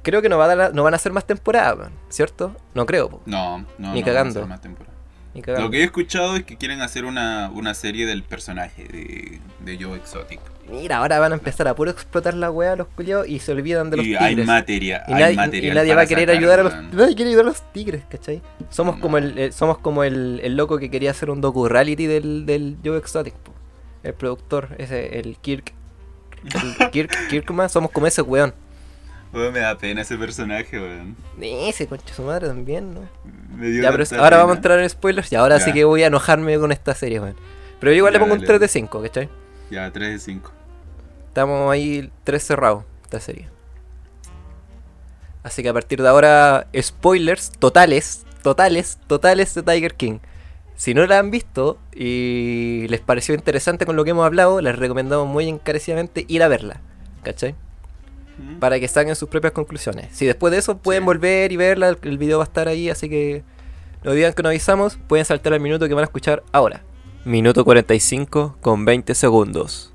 creo 0.04 0.21
que 0.21 0.30
no, 0.30 0.38
va 0.38 0.45
a 0.45 0.56
dar- 0.56 0.73
no 0.76 0.84
van 0.84 0.93
a 0.93 0.97
hacer 0.97 1.12
más 1.12 1.26
temporadas, 1.26 1.89
¿cierto? 2.10 2.56
No 2.76 2.86
creo, 2.86 3.10
po, 3.10 3.21
No, 3.26 3.65
no, 3.80 3.93
Ni 3.93 4.02
no, 4.02 4.06
cagando. 4.06 4.41
van 4.41 4.52
a 4.52 4.56
hacer 4.56 4.69
más 4.69 4.78
temporada. 4.78 4.92
Lo 5.36 5.69
que 5.72 5.80
he 5.80 5.84
escuchado 5.84 6.36
es 6.36 6.43
que 6.43 6.58
quieren 6.58 6.82
hacer 6.82 7.06
una, 7.06 7.50
una 7.54 7.74
serie 7.74 8.06
del 8.06 8.22
personaje 8.24 8.84
de, 8.84 9.39
de 9.65 9.84
Joe 9.84 9.98
Exotic. 9.98 10.39
Mira, 10.69 10.98
ahora 10.98 11.19
van 11.19 11.32
a 11.34 11.36
empezar 11.36 11.67
a 11.67 11.76
puro 11.76 11.91
explotar 11.91 12.36
la 12.36 12.50
weá 12.50 12.76
los 12.76 12.88
culiados 12.88 13.28
y 13.28 13.39
se 13.39 13.52
olvidan 13.52 13.89
de 13.89 13.98
los 13.98 14.06
Y 14.06 14.15
hay 14.15 14.30
tigres. 14.30 14.48
materia, 14.48 15.04
y, 15.08 15.13
hay 15.13 15.36
nadie, 15.36 15.67
y 15.67 15.72
nadie 15.72 15.93
va 15.96 16.02
a 16.04 16.06
querer 16.06 16.30
ayudar 16.32 16.60
a 16.62 16.63
los 16.63 16.74
nadie 16.93 17.15
quiere 17.15 17.30
ayudar 17.32 17.46
a 17.46 17.50
los 17.50 17.74
tigres, 17.74 18.04
¿cachai? 18.10 18.41
Somos 18.69 18.96
No. 18.96 19.02
como 19.02 19.17
el, 19.17 19.38
el- 19.38 19.54
somos 19.54 19.78
como 19.80 20.04
el, 20.04 20.39
el 20.43 20.56
loco 20.56 20.78
que 20.78 20.89
quería 20.89 21.12
hacer 21.12 21.30
un 21.30 21.41
docu 21.41 21.67
reality 21.67 22.06
del, 22.06 22.46
del 22.46 22.78
Joe 22.84 22.98
Exotic, 22.98 23.34
po. 23.34 23.54
el 24.04 24.13
productor, 24.13 24.69
ese, 24.78 25.19
el 25.19 25.36
Kirk, 25.38 25.74
el 26.46 26.89
Kirk, 26.91 27.12
Kirkman, 27.30 27.69
somos 27.69 27.91
como 27.91 28.08
ese 28.08 28.22
weón. 28.22 28.54
Weón, 29.34 29.52
me 29.52 29.60
da 29.60 29.76
pena 29.78 30.02
ese 30.02 30.15
personaje, 30.15 30.80
weón. 30.80 31.15
Ese 31.41 31.88
concha 31.88 32.13
su 32.13 32.22
madre 32.22 32.48
también, 32.48 32.93
¿no? 32.93 33.02
Me 33.58 33.67
dio 33.67 33.82
Ya, 33.82 33.91
pero 33.91 34.04
ahora 34.22 34.38
vamos 34.38 34.54
a 34.54 34.56
entrar 34.58 34.80
en 34.80 34.89
spoilers 34.89 35.32
y 35.32 35.36
ahora 35.36 35.60
sí 35.60 35.74
que 35.74 35.84
voy 35.86 36.04
a 36.04 36.08
enojarme 36.08 36.58
con 36.60 36.72
esta 36.72 36.93
serie, 36.93 37.19
weón. 37.19 37.36
Pero 37.80 37.91
yo 37.91 37.98
igual 37.98 38.13
le 38.13 38.19
pongo 38.19 38.34
un 38.34 38.39
dale. 38.39 38.48
3 38.48 38.60
de 38.62 38.67
5, 38.67 39.02
¿cachai? 39.02 39.30
Ya, 39.72 39.91
3 39.91 40.13
de 40.13 40.19
5. 40.19 40.52
Estamos 41.30 41.72
ahí 41.72 42.12
tres 42.24 42.43
cerrados, 42.43 42.84
esta 43.04 43.19
serie. 43.19 43.50
Así 45.41 45.63
que 45.63 45.69
a 45.69 45.74
partir 45.74 46.02
de 46.02 46.08
ahora, 46.08 46.67
spoilers 46.80 47.52
totales, 47.52 48.24
totales, 48.43 49.00
totales 49.08 49.56
de 49.56 49.63
Tiger 49.63 49.96
King. 49.96 50.19
Si 50.76 50.93
no 50.93 51.06
la 51.08 51.19
han 51.19 51.32
visto 51.32 51.80
y 51.91 52.86
les 52.88 53.02
pareció 53.02 53.34
interesante 53.36 53.86
con 53.86 53.96
lo 53.96 54.04
que 54.04 54.12
hemos 54.12 54.26
hablado, 54.26 54.62
les 54.62 54.78
recomendamos 54.78 55.28
muy 55.28 55.50
encarecidamente 55.50 56.26
ir 56.28 56.43
a 56.43 56.48
verla. 56.48 56.82
¿Cachai? 57.24 57.56
Para 58.60 58.80
que 58.80 58.88
saquen 58.88 59.15
sus 59.15 59.30
propias 59.30 59.54
conclusiones. 59.54 60.08
Si 60.12 60.26
después 60.26 60.52
de 60.52 60.58
eso 60.58 60.78
pueden 60.78 61.04
Sí. 61.04 61.06
volver 61.06 61.52
y 61.52 61.58
verla, 61.58 61.89
el- 61.89 61.98
el 62.02 62.17
video 62.17 62.39
va 62.39 62.43
a 62.43 62.48
estar 62.48 62.67
ahí, 62.67 62.89
así 62.89 63.10
que 63.10 63.43
no 64.04 64.12
digan 64.13 64.34
que 64.34 64.41
no 64.43 64.50
avisamos, 64.50 64.98
pueden 65.08 65.26
saltar 65.26 65.54
al 65.54 65.60
minuto 65.60 65.88
que 65.88 65.93
van 65.93 66.04
a 66.04 66.06
escuchar 66.06 66.43
ahora. 66.52 66.82
Minuto 67.26 67.63
45 67.63 68.58
con 68.62 68.86
20 68.86 69.15
segundos. 69.15 69.93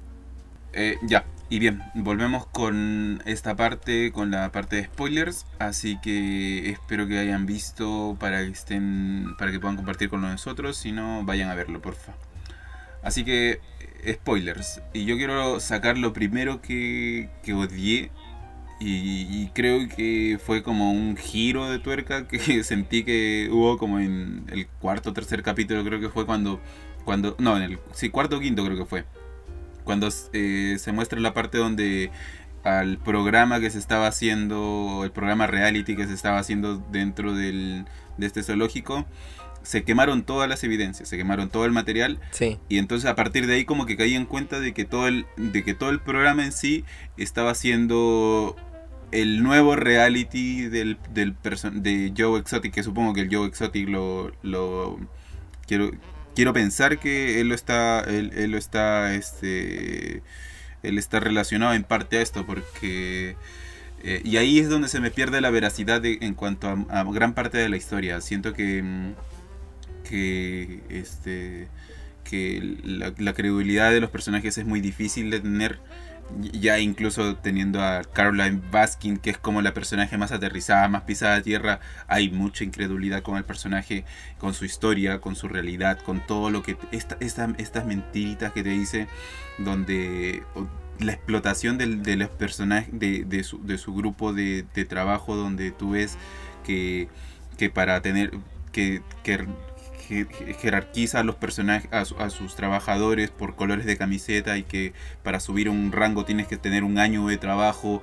Eh, 0.73 0.97
ya, 1.03 1.25
y 1.51 1.59
bien, 1.59 1.83
volvemos 1.95 2.47
con 2.47 3.23
esta 3.27 3.57
parte, 3.57 4.13
con 4.13 4.31
la 4.31 4.51
parte 4.53 4.77
de 4.77 4.85
spoilers, 4.85 5.45
así 5.59 5.99
que 6.01 6.71
espero 6.71 7.07
que 7.09 7.19
hayan 7.19 7.45
visto 7.47 8.17
para 8.21 8.45
que 8.45 8.51
estén, 8.53 9.35
para 9.39 9.51
que 9.51 9.59
puedan 9.59 9.77
compartir 9.77 10.09
con 10.09 10.21
nosotros, 10.23 10.77
si 10.77 10.93
no, 10.93 11.25
vayan 11.25 11.51
a 11.51 11.55
verlo, 11.55 11.81
porfa. 11.83 12.15
Así 13.03 13.25
que, 13.25 13.61
eh, 14.05 14.15
spoilers, 14.15 14.81
y 14.93 15.05
yo 15.05 15.17
quiero 15.17 15.61
sacar 15.61 15.99
lo 15.99 16.13
primero 16.13 16.61
que, 16.63 17.29
que 17.43 17.53
odié, 17.55 18.11
y, 18.81 19.43
y 19.43 19.51
creo 19.55 19.89
que 19.89 20.39
fue 20.45 20.63
como 20.63 20.93
un 20.93 21.17
giro 21.17 21.71
de 21.71 21.79
tuerca 21.79 22.29
que 22.29 22.39
sentí 22.65 23.05
que 23.05 23.49
hubo 23.51 23.79
como 23.79 23.99
en 23.99 24.45
el 24.49 24.67
cuarto 24.67 25.11
o 25.11 25.13
tercer 25.13 25.43
capítulo, 25.43 25.85
creo 25.85 26.01
que 26.01 26.09
fue 26.09 26.27
cuando, 26.27 26.61
cuando, 27.05 27.35
no, 27.39 27.57
en 27.57 27.63
el, 27.63 27.79
sí, 27.93 28.11
cuarto 28.11 28.37
o 28.37 28.41
quinto 28.41 28.65
creo 28.65 28.77
que 28.77 28.85
fue 28.85 29.05
cuando 29.89 30.11
eh, 30.35 30.77
se 30.79 30.93
muestra 30.93 31.19
la 31.19 31.33
parte 31.33 31.57
donde 31.57 32.11
al 32.63 32.99
programa 32.99 33.59
que 33.59 33.71
se 33.71 33.79
estaba 33.79 34.07
haciendo, 34.07 35.01
el 35.03 35.11
programa 35.13 35.47
reality 35.47 35.97
que 35.97 36.07
se 36.07 36.13
estaba 36.13 36.39
haciendo 36.39 36.77
dentro 36.93 37.35
del, 37.35 37.87
de 38.19 38.27
este 38.27 38.43
zoológico, 38.43 39.07
se 39.63 39.85
quemaron 39.85 40.25
todas 40.25 40.47
las 40.47 40.63
evidencias, 40.63 41.09
se 41.09 41.17
quemaron 41.17 41.49
todo 41.49 41.65
el 41.65 41.73
material. 41.73 42.21
Sí, 42.33 42.59
y 42.69 42.77
entonces 42.77 43.09
a 43.09 43.15
partir 43.15 43.47
de 43.47 43.55
ahí 43.55 43.65
como 43.65 43.87
que 43.87 43.97
caí 43.97 44.15
en 44.15 44.27
cuenta 44.27 44.61
de 44.61 44.75
que 44.75 44.85
todo 44.85 45.09
el, 45.09 45.25
de 45.39 45.65
que 45.65 45.73
todo 45.73 45.89
el 45.89 46.01
programa 46.01 46.45
en 46.45 46.53
sí 46.53 46.85
estaba 47.17 47.55
siendo 47.55 48.57
el 49.13 49.43
nuevo 49.43 49.77
reality 49.77 50.63
del, 50.69 50.99
del 51.13 51.35
de 51.83 52.13
Joe 52.17 52.39
Exotic, 52.41 52.75
que 52.75 52.83
supongo 52.83 53.15
que 53.15 53.23
el 53.23 53.35
Joe 53.35 53.47
Exotic 53.47 53.89
lo, 53.89 54.33
lo 54.43 54.99
quiero 55.67 55.91
quiero 56.35 56.53
pensar 56.53 56.99
que 56.99 57.41
él 57.41 57.49
lo 57.49 57.55
está 57.55 58.01
él, 58.01 58.33
él 58.37 58.53
lo 58.53 58.59
está 58.59 59.15
este 59.15 60.23
él 60.83 60.99
está 60.99 61.21
relacionado 61.21 61.75
en 61.75 61.83
parte 61.85 62.19
a 62.19 62.23
esto 62.23 62.47
porque 62.47 63.37
eh, 64.05 64.21
y 64.25 64.37
ahí 64.37 64.61
es 64.61 64.69
donde 64.69 64.89
se 64.89 65.01
me 65.01 65.11
pierde 65.11 65.41
la 65.41 65.51
veracidad 65.51 66.01
de- 66.01 66.19
en 66.21 66.35
cuanto 66.35 66.69
a, 66.89 67.03
gran 67.05 67.35
parte 67.35 67.59
de 67.59 67.69
la 67.69 67.77
historia. 67.77 68.21
Siento 68.21 68.53
que 68.53 69.13
que 70.09 70.81
este 70.89 71.69
que 72.25 72.77
la 73.19 73.33
credibilidad 73.33 73.91
de 73.91 74.01
los 74.01 74.11
personajes 74.11 74.59
es 74.59 74.67
muy 74.67 74.81
difícil 74.81 75.31
de 75.31 75.41
tener 75.41 75.81
ya 76.53 76.79
incluso 76.79 77.37
teniendo 77.37 77.83
a 77.83 78.03
Caroline 78.05 78.61
Baskin 78.71 79.17
que 79.19 79.31
es 79.31 79.39
como 79.39 79.63
la 79.63 79.73
personaje 79.75 80.19
más 80.19 80.31
aterrizada 80.33 80.87
más 80.89 81.03
pisada 81.03 81.37
a 81.37 81.43
tierra 81.43 81.81
hay 82.07 82.31
mucha 82.31 82.65
incredulidad 82.65 83.23
con 83.23 83.37
el 83.39 83.45
personaje 83.45 84.05
con 84.39 84.55
su 84.55 84.65
historia 84.65 85.21
con 85.21 85.37
su 85.37 85.49
realidad 85.49 85.99
con 86.01 86.25
todo 86.27 86.51
lo 86.51 86.63
que 86.63 86.77
esta, 86.93 87.17
esta- 87.21 87.55
estas 87.59 87.87
mentiritas 87.87 88.53
que 88.53 88.63
te 88.63 88.71
dice 88.71 89.09
donde 89.59 90.43
la 91.01 91.13
explotación 91.13 91.79
de 91.79 92.17
los 92.17 92.29
personajes 92.29 92.89
de, 92.93 93.25
de 93.25 93.45
su, 93.45 93.65
de 93.65 93.79
su 93.79 93.95
grupo 93.95 94.33
de, 94.33 94.65
de 94.75 94.85
trabajo 94.85 95.37
donde 95.37 95.71
tú 95.71 95.91
ves 95.91 96.17
que, 96.65 97.09
que 97.57 97.71
para 97.71 98.03
tener 98.03 98.33
que, 98.73 99.03
que 99.23 99.47
jerarquiza 100.61 101.21
a 101.21 101.25
los 101.25 101.37
personajes 101.37 101.89
a, 101.93 102.01
a 102.25 102.31
sus 102.31 102.55
trabajadores 102.57 103.31
por 103.31 103.57
colores 103.57 103.87
de 103.87 103.97
camiseta 103.97 104.57
y 104.59 104.63
que 104.63 104.93
para 105.23 105.41
subir 105.41 105.69
un 105.69 105.93
rango 105.93 106.25
tienes 106.25 106.47
que 106.47 106.57
tener 106.57 106.85
un 106.85 106.99
año 106.99 107.27
de 107.29 107.37
trabajo 107.37 108.03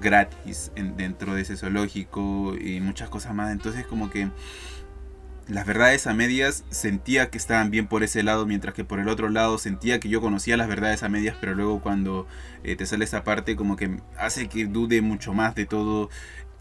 gratis 0.00 0.72
en- 0.76 0.96
dentro 0.96 1.34
de 1.34 1.42
ese 1.42 1.56
zoológico 1.56 2.54
y 2.60 2.80
muchas 2.80 3.08
cosas 3.08 3.34
más. 3.34 3.52
Entonces 3.52 3.86
como 3.86 4.10
que 4.10 4.28
las 5.48 5.64
verdades 5.64 6.08
a 6.08 6.12
medias 6.14 6.64
sentía 6.70 7.30
que 7.30 7.38
estaban 7.38 7.70
bien 7.70 7.86
por 7.86 8.02
ese 8.02 8.24
lado, 8.24 8.46
mientras 8.46 8.74
que 8.74 8.82
por 8.84 8.98
el 8.98 9.08
otro 9.08 9.28
lado 9.28 9.58
sentía 9.58 10.00
que 10.00 10.08
yo 10.08 10.20
conocía 10.20 10.56
las 10.56 10.66
verdades 10.66 11.04
a 11.04 11.08
medias, 11.08 11.36
pero 11.40 11.54
luego 11.54 11.80
cuando 11.80 12.26
eh, 12.64 12.74
te 12.74 12.84
sale 12.84 13.04
esa 13.04 13.22
parte 13.22 13.54
como 13.54 13.76
que 13.76 14.00
hace 14.18 14.48
que 14.48 14.66
dude 14.66 15.02
mucho 15.02 15.34
más 15.34 15.54
de 15.54 15.64
todo 15.66 16.10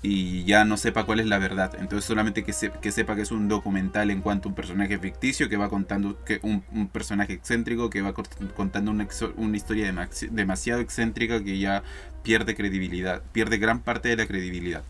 y 0.06 0.44
ya 0.46 0.66
no 0.66 0.78
sepa 0.78 1.06
cuál 1.06 1.20
es 1.20 1.26
la 1.26 1.40
verdad. 1.40 1.74
Entonces 1.80 2.06
solamente 2.06 2.44
que, 2.44 2.54
se- 2.54 2.72
que 2.72 2.92
sepa 2.92 3.16
que 3.16 3.24
es 3.24 3.32
un 3.32 3.48
documental 3.48 4.12
en 4.12 4.22
cuanto 4.22 4.48
a 4.48 4.50
un 4.52 4.56
personaje 4.56 4.98
ficticio 5.00 5.50
que 5.50 5.58
va 5.58 5.70
contando 5.70 6.24
que 6.24 6.40
un, 6.44 6.64
un 6.72 6.88
personaje 6.88 7.34
excéntrico 7.34 7.90
que 7.90 8.02
va 8.02 8.14
contando 8.14 8.92
una, 8.92 9.08
una 9.38 9.58
historia 9.58 9.92
dema- 9.92 10.10
demasiado 10.32 10.82
excéntrica 10.82 11.44
que 11.44 11.58
ya 11.60 11.84
pierde 12.24 12.56
credibilidad, 12.56 13.22
pierde 13.32 13.58
gran 13.58 13.80
parte 13.82 14.10
de 14.10 14.18
la 14.18 14.26
credibilidad. 14.28 14.84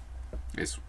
Eso. 0.58 0.82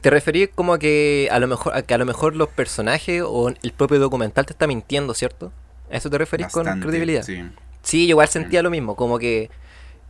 Te 0.00 0.08
referí 0.10 0.48
como 0.48 0.72
a 0.74 0.78
que 0.78 1.28
a 1.30 1.38
lo 1.38 1.46
mejor 1.46 1.74
a 1.76 1.82
que 1.82 1.92
a 1.92 1.98
lo 1.98 2.06
mejor 2.06 2.34
los 2.34 2.48
personajes 2.48 3.22
o 3.26 3.50
el 3.50 3.72
propio 3.72 3.98
documental 3.98 4.46
te 4.46 4.52
está 4.54 4.66
mintiendo, 4.66 5.12
¿cierto? 5.12 5.52
¿A 5.92 5.96
eso 5.96 6.08
te 6.08 6.16
referís 6.16 6.46
con 6.48 6.64
credibilidad? 6.80 7.22
Sí. 7.22 7.42
Sí, 7.82 8.06
yo 8.06 8.10
igual 8.12 8.28
sentía 8.28 8.62
lo 8.62 8.70
mismo, 8.70 8.96
como 8.96 9.18
que 9.18 9.50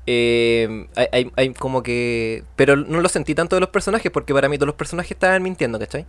eh, 0.06 0.86
hay, 1.12 1.30
hay- 1.36 1.54
como 1.54 1.82
que... 1.82 2.44
Pero 2.56 2.76
no 2.76 3.00
lo 3.00 3.08
sentí 3.08 3.34
tanto 3.34 3.56
de 3.56 3.60
los 3.60 3.70
personajes, 3.70 4.10
porque 4.10 4.32
para 4.34 4.48
mí 4.48 4.56
todos 4.58 4.66
los 4.68 4.74
personajes 4.76 5.12
estaban 5.12 5.42
mintiendo, 5.42 5.78
¿cachai? 5.78 6.06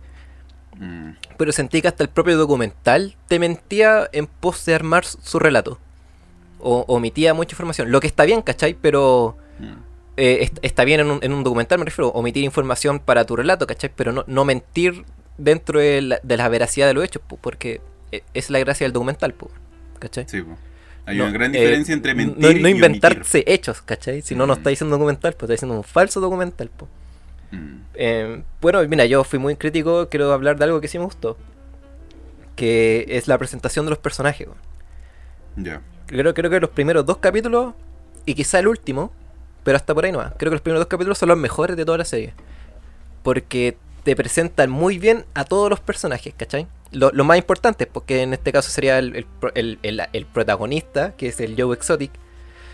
Mm. 0.78 1.10
Pero 1.36 1.52
sentí 1.52 1.82
que 1.82 1.88
hasta 1.88 2.02
el 2.02 2.08
propio 2.08 2.36
documental 2.38 3.14
te 3.28 3.38
mentía 3.38 4.08
en 4.12 4.26
pos 4.26 4.64
de 4.64 4.74
armar 4.74 5.04
su 5.04 5.38
relato. 5.38 5.78
O 6.60 6.84
omitía 6.88 7.34
mucha 7.34 7.54
información. 7.54 7.90
Lo 7.90 8.00
que 8.00 8.06
está 8.06 8.24
bien, 8.24 8.40
¿cachai? 8.42 8.74
Pero 8.74 9.36
Mm. 9.58 9.72
eh, 10.16 10.38
est- 10.42 10.58
está 10.62 10.84
bien 10.84 11.00
en 11.00 11.10
un, 11.10 11.18
en 11.22 11.32
un 11.32 11.44
documental, 11.44 11.78
me 11.78 11.84
refiero, 11.84 12.08
omitir 12.10 12.42
información 12.44 12.98
para 13.00 13.24
tu 13.26 13.36
relato, 13.36 13.66
¿cachai? 13.66 13.90
Pero 13.94 14.12
no, 14.12 14.24
no 14.26 14.44
mentir 14.44 15.04
dentro 15.38 15.78
de 15.80 16.02
la, 16.02 16.20
de 16.22 16.36
la 16.36 16.48
veracidad 16.48 16.86
de 16.86 16.94
los 16.94 17.04
hechos, 17.04 17.22
po, 17.26 17.36
porque 17.36 17.80
eh, 18.12 18.22
es 18.34 18.48
la 18.50 18.58
gracia 18.58 18.84
del 18.84 18.92
documental, 18.92 19.34
¿cachai? 19.98 20.24
Sí, 20.28 20.40
po. 20.42 20.56
Hay 21.04 21.18
No, 21.18 21.24
una 21.24 21.32
gran 21.32 21.54
eh, 21.54 21.58
diferencia 21.60 21.92
entre 21.94 22.14
mentir 22.14 22.36
no, 22.38 22.46
no 22.48 22.52
y 22.52 22.60
omitir. 22.60 22.76
inventarse 22.76 23.44
hechos, 23.46 23.82
¿cachai? 23.82 24.22
Si 24.22 24.34
no, 24.34 24.46
no 24.46 24.54
Mm. 24.54 24.58
está 24.58 24.70
diciendo 24.70 24.94
un 24.96 25.00
documental, 25.00 25.32
pues 25.32 25.42
está 25.44 25.52
diciendo 25.54 25.76
un 25.76 25.84
falso 25.84 26.20
documental, 26.20 26.68
po. 26.70 26.88
Mm. 27.50 27.76
Eh, 27.94 28.42
bueno, 28.60 28.80
mira, 28.88 29.04
yo 29.06 29.24
fui 29.24 29.38
muy 29.38 29.56
crítico, 29.56 30.08
quiero 30.08 30.32
hablar 30.32 30.56
de 30.58 30.64
algo 30.64 30.80
que 30.80 30.88
sí 30.88 30.98
me 30.98 31.04
gustó. 31.04 31.36
Que 32.56 33.06
es 33.08 33.28
la 33.28 33.38
presentación 33.38 33.86
de 33.86 33.90
los 33.90 33.98
personajes. 33.98 34.46
Ya. 35.56 35.80
Creo, 36.06 36.34
creo 36.34 36.50
que 36.50 36.60
los 36.60 36.70
primeros 36.70 37.04
dos 37.06 37.18
capítulos 37.18 37.74
y 38.26 38.34
quizá 38.34 38.58
el 38.58 38.68
último, 38.68 39.12
pero 39.64 39.76
hasta 39.76 39.94
por 39.94 40.04
ahí 40.04 40.12
no 40.12 40.18
va. 40.18 40.34
Creo 40.38 40.50
que 40.50 40.56
los 40.56 40.60
primeros 40.60 40.80
dos 40.80 40.88
capítulos 40.88 41.18
son 41.18 41.30
los 41.30 41.38
mejores 41.38 41.76
de 41.76 41.84
toda 41.84 41.98
la 41.98 42.04
serie. 42.04 42.34
Porque 43.22 43.76
te 44.04 44.14
presentan 44.16 44.70
muy 44.70 44.98
bien 44.98 45.24
a 45.34 45.44
todos 45.44 45.70
los 45.70 45.80
personajes, 45.80 46.34
¿cachai? 46.36 46.66
Lo, 46.92 47.10
lo 47.12 47.24
más 47.24 47.38
importante, 47.38 47.86
porque 47.86 48.22
en 48.22 48.34
este 48.34 48.52
caso 48.52 48.70
sería 48.70 48.98
el, 48.98 49.26
el 49.54 49.78
el- 49.82 50.26
protagonista, 50.26 51.16
que 51.16 51.28
es 51.28 51.40
el 51.40 51.54
Joe 51.60 51.74
Exotic, 51.74 52.12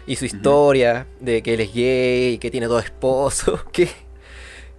y 0.06 0.16
su 0.16 0.24
historia 0.26 1.06
de 1.20 1.42
que 1.42 1.54
él 1.54 1.60
es 1.60 1.72
gay, 1.74 2.38
que 2.38 2.50
tiene 2.50 2.66
dos 2.66 2.84
esposos, 2.84 3.62
que, 3.72 3.88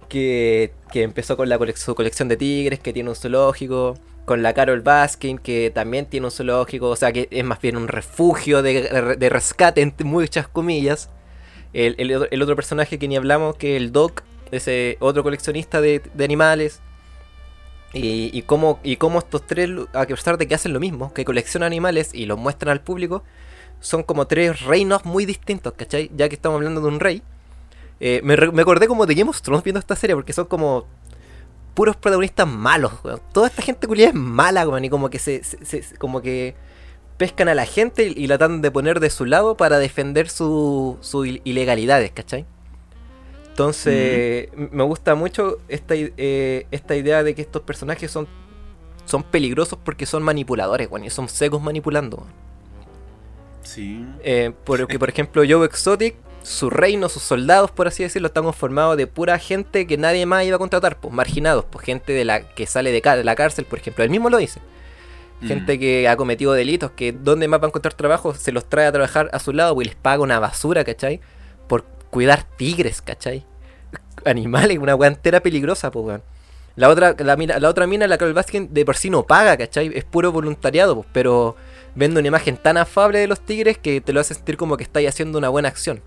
que, 0.08 0.72
que 0.92 1.02
empezó 1.02 1.36
con 1.36 1.48
la 1.48 1.58
su 1.76 1.94
colección 1.94 2.28
de 2.28 2.36
tigres, 2.36 2.80
que 2.80 2.92
tiene 2.92 3.10
un 3.10 3.16
zoológico, 3.16 3.98
con 4.24 4.42
la 4.42 4.52
Carol 4.54 4.80
Baskin, 4.80 5.38
que 5.38 5.70
también 5.74 6.06
tiene 6.06 6.26
un 6.26 6.30
zoológico, 6.32 6.88
o 6.88 6.96
sea 6.96 7.12
que 7.12 7.28
es 7.30 7.44
más 7.44 7.60
bien 7.60 7.76
un 7.76 7.88
refugio 7.88 8.62
de, 8.62 9.16
de 9.18 9.28
rescate, 9.28 9.80
entre 9.82 10.04
muchas 10.06 10.48
comillas. 10.48 11.10
El, 11.72 11.94
el 11.98 12.42
otro- 12.42 12.56
personaje 12.56 12.98
que 12.98 13.08
ni 13.08 13.16
hablamos, 13.16 13.56
que 13.56 13.76
es 13.76 13.82
el 13.82 13.92
Doc, 13.92 14.22
ese 14.50 14.96
otro 15.00 15.22
coleccionista 15.22 15.80
de, 15.80 16.02
de 16.14 16.24
animales. 16.24 16.80
Y, 17.92 18.30
y 18.32 18.42
cómo, 18.42 18.78
y 18.84 18.96
cómo 18.96 19.18
estos 19.18 19.46
tres, 19.46 19.68
a 19.92 20.06
pesar 20.06 20.38
de 20.38 20.46
que 20.46 20.54
hacen 20.54 20.72
lo 20.72 20.78
mismo, 20.80 21.12
que 21.12 21.24
coleccionan 21.24 21.66
animales 21.66 22.10
y 22.14 22.26
los 22.26 22.38
muestran 22.38 22.70
al 22.70 22.82
público, 22.82 23.24
son 23.80 24.02
como 24.04 24.26
tres 24.26 24.60
reinos 24.62 25.04
muy 25.04 25.26
distintos, 25.26 25.72
¿cachai? 25.72 26.10
Ya 26.14 26.28
que 26.28 26.36
estamos 26.36 26.56
hablando 26.56 26.80
de 26.80 26.88
un 26.88 27.00
rey. 27.00 27.22
Eh, 27.98 28.20
me, 28.22 28.36
me 28.36 28.62
acordé 28.62 28.86
como 28.86 29.06
de 29.06 29.14
Game 29.14 29.30
of 29.30 29.40
viendo 29.64 29.80
esta 29.80 29.96
serie, 29.96 30.14
porque 30.14 30.32
son 30.32 30.46
como 30.46 30.86
puros 31.74 31.96
protagonistas 31.96 32.46
malos, 32.46 32.92
weón. 33.02 33.20
Toda 33.32 33.48
esta 33.48 33.62
gente 33.62 33.86
culiada 33.86 34.10
es 34.10 34.16
mala, 34.16 34.68
weón, 34.68 34.84
y 34.84 34.90
como 34.90 35.10
que 35.10 35.18
se, 35.18 35.42
como 35.98 36.20
que 36.22 36.54
pescan 37.16 37.48
a 37.48 37.54
la 37.54 37.66
gente 37.66 38.12
y, 38.14 38.26
la 38.26 38.38
tratan 38.38 38.62
de 38.62 38.70
poner 38.70 39.00
de 39.00 39.10
su 39.10 39.24
lado 39.26 39.56
para 39.56 39.78
defender 39.78 40.28
sus 40.28 40.96
su 41.00 41.24
il- 41.26 41.42
ilegalidades, 41.44 42.10
¿cachai? 42.12 42.46
Entonces, 43.60 44.48
me 44.56 44.82
gusta 44.84 45.14
mucho 45.14 45.58
esta, 45.68 45.94
eh, 45.94 46.66
esta 46.70 46.96
idea 46.96 47.22
de 47.22 47.34
que 47.34 47.42
estos 47.42 47.60
personajes 47.60 48.10
son, 48.10 48.26
son 49.04 49.22
peligrosos 49.22 49.78
porque 49.84 50.06
son 50.06 50.22
manipuladores, 50.22 50.90
weón, 50.90 51.04
y 51.04 51.10
son 51.10 51.28
secos 51.28 51.60
manipulando. 51.60 52.26
Sí. 53.62 54.06
Eh, 54.24 54.52
porque, 54.64 54.98
por 54.98 55.10
ejemplo, 55.10 55.42
Joe 55.46 55.66
Exotic, 55.66 56.14
su 56.42 56.70
reino, 56.70 57.10
sus 57.10 57.22
soldados, 57.22 57.70
por 57.70 57.86
así 57.86 58.02
decirlo, 58.02 58.28
están 58.28 58.44
conformados 58.44 58.96
de 58.96 59.06
pura 59.06 59.38
gente 59.38 59.86
que 59.86 59.98
nadie 59.98 60.24
más 60.24 60.46
iba 60.46 60.56
a 60.56 60.58
contratar, 60.58 60.98
pues 60.98 61.12
marginados, 61.12 61.66
pues 61.70 61.84
gente 61.84 62.14
de 62.14 62.24
la 62.24 62.40
que 62.40 62.66
sale 62.66 62.92
de, 62.92 63.24
la 63.24 63.34
cárcel, 63.34 63.66
por 63.66 63.78
ejemplo. 63.78 64.04
Él 64.04 64.10
mismo 64.10 64.30
lo 64.30 64.38
dice. 64.38 64.60
Gente 65.42 65.76
Mm. 65.76 65.80
que 65.80 66.08
ha 66.08 66.16
cometido 66.16 66.54
delitos, 66.54 66.92
que 66.92 67.12
donde 67.12 67.46
más 67.46 67.60
va 67.60 67.66
a 67.66 67.68
encontrar 67.68 67.92
trabajo, 67.92 68.32
se 68.32 68.52
los 68.52 68.64
trae 68.70 68.86
a 68.86 68.92
trabajar 68.92 69.28
a 69.34 69.38
su 69.38 69.52
lado, 69.52 69.74
pues 69.74 69.86
y 69.86 69.90
les 69.90 69.96
paga 69.96 70.22
una 70.22 70.38
basura, 70.38 70.82
¿cachai? 70.82 71.20
Por 71.66 71.84
cuidar 72.10 72.44
tigres, 72.56 73.02
¿cachai? 73.02 73.44
Animales, 74.24 74.78
una 74.78 74.94
weá 74.94 75.08
entera 75.08 75.40
peligrosa, 75.40 75.90
pues 75.90 76.04
weón. 76.04 76.22
La 76.76 76.88
otra, 76.88 77.14
la, 77.18 77.36
mina- 77.36 77.58
la 77.58 77.68
otra 77.68 77.86
mina, 77.86 78.06
la 78.06 78.16
Carol 78.18 78.34
Baskin, 78.34 78.72
de 78.72 78.84
por 78.84 78.96
sí 78.96 79.10
no 79.10 79.26
paga, 79.26 79.56
¿cachai? 79.56 79.90
Es 79.94 80.04
puro 80.04 80.30
voluntariado, 80.32 80.94
pues, 80.94 81.08
pero 81.12 81.56
vende 81.94 82.20
una 82.20 82.28
imagen 82.28 82.56
tan 82.56 82.76
afable 82.76 83.18
de 83.18 83.26
los 83.26 83.40
tigres 83.40 83.76
que 83.78 84.00
te 84.00 84.12
lo 84.12 84.20
hace 84.20 84.34
sentir 84.34 84.56
como 84.56 84.76
que 84.76 84.84
estáis 84.84 85.08
haciendo 85.08 85.36
una 85.38 85.48
buena 85.48 85.68
acción. 85.68 86.00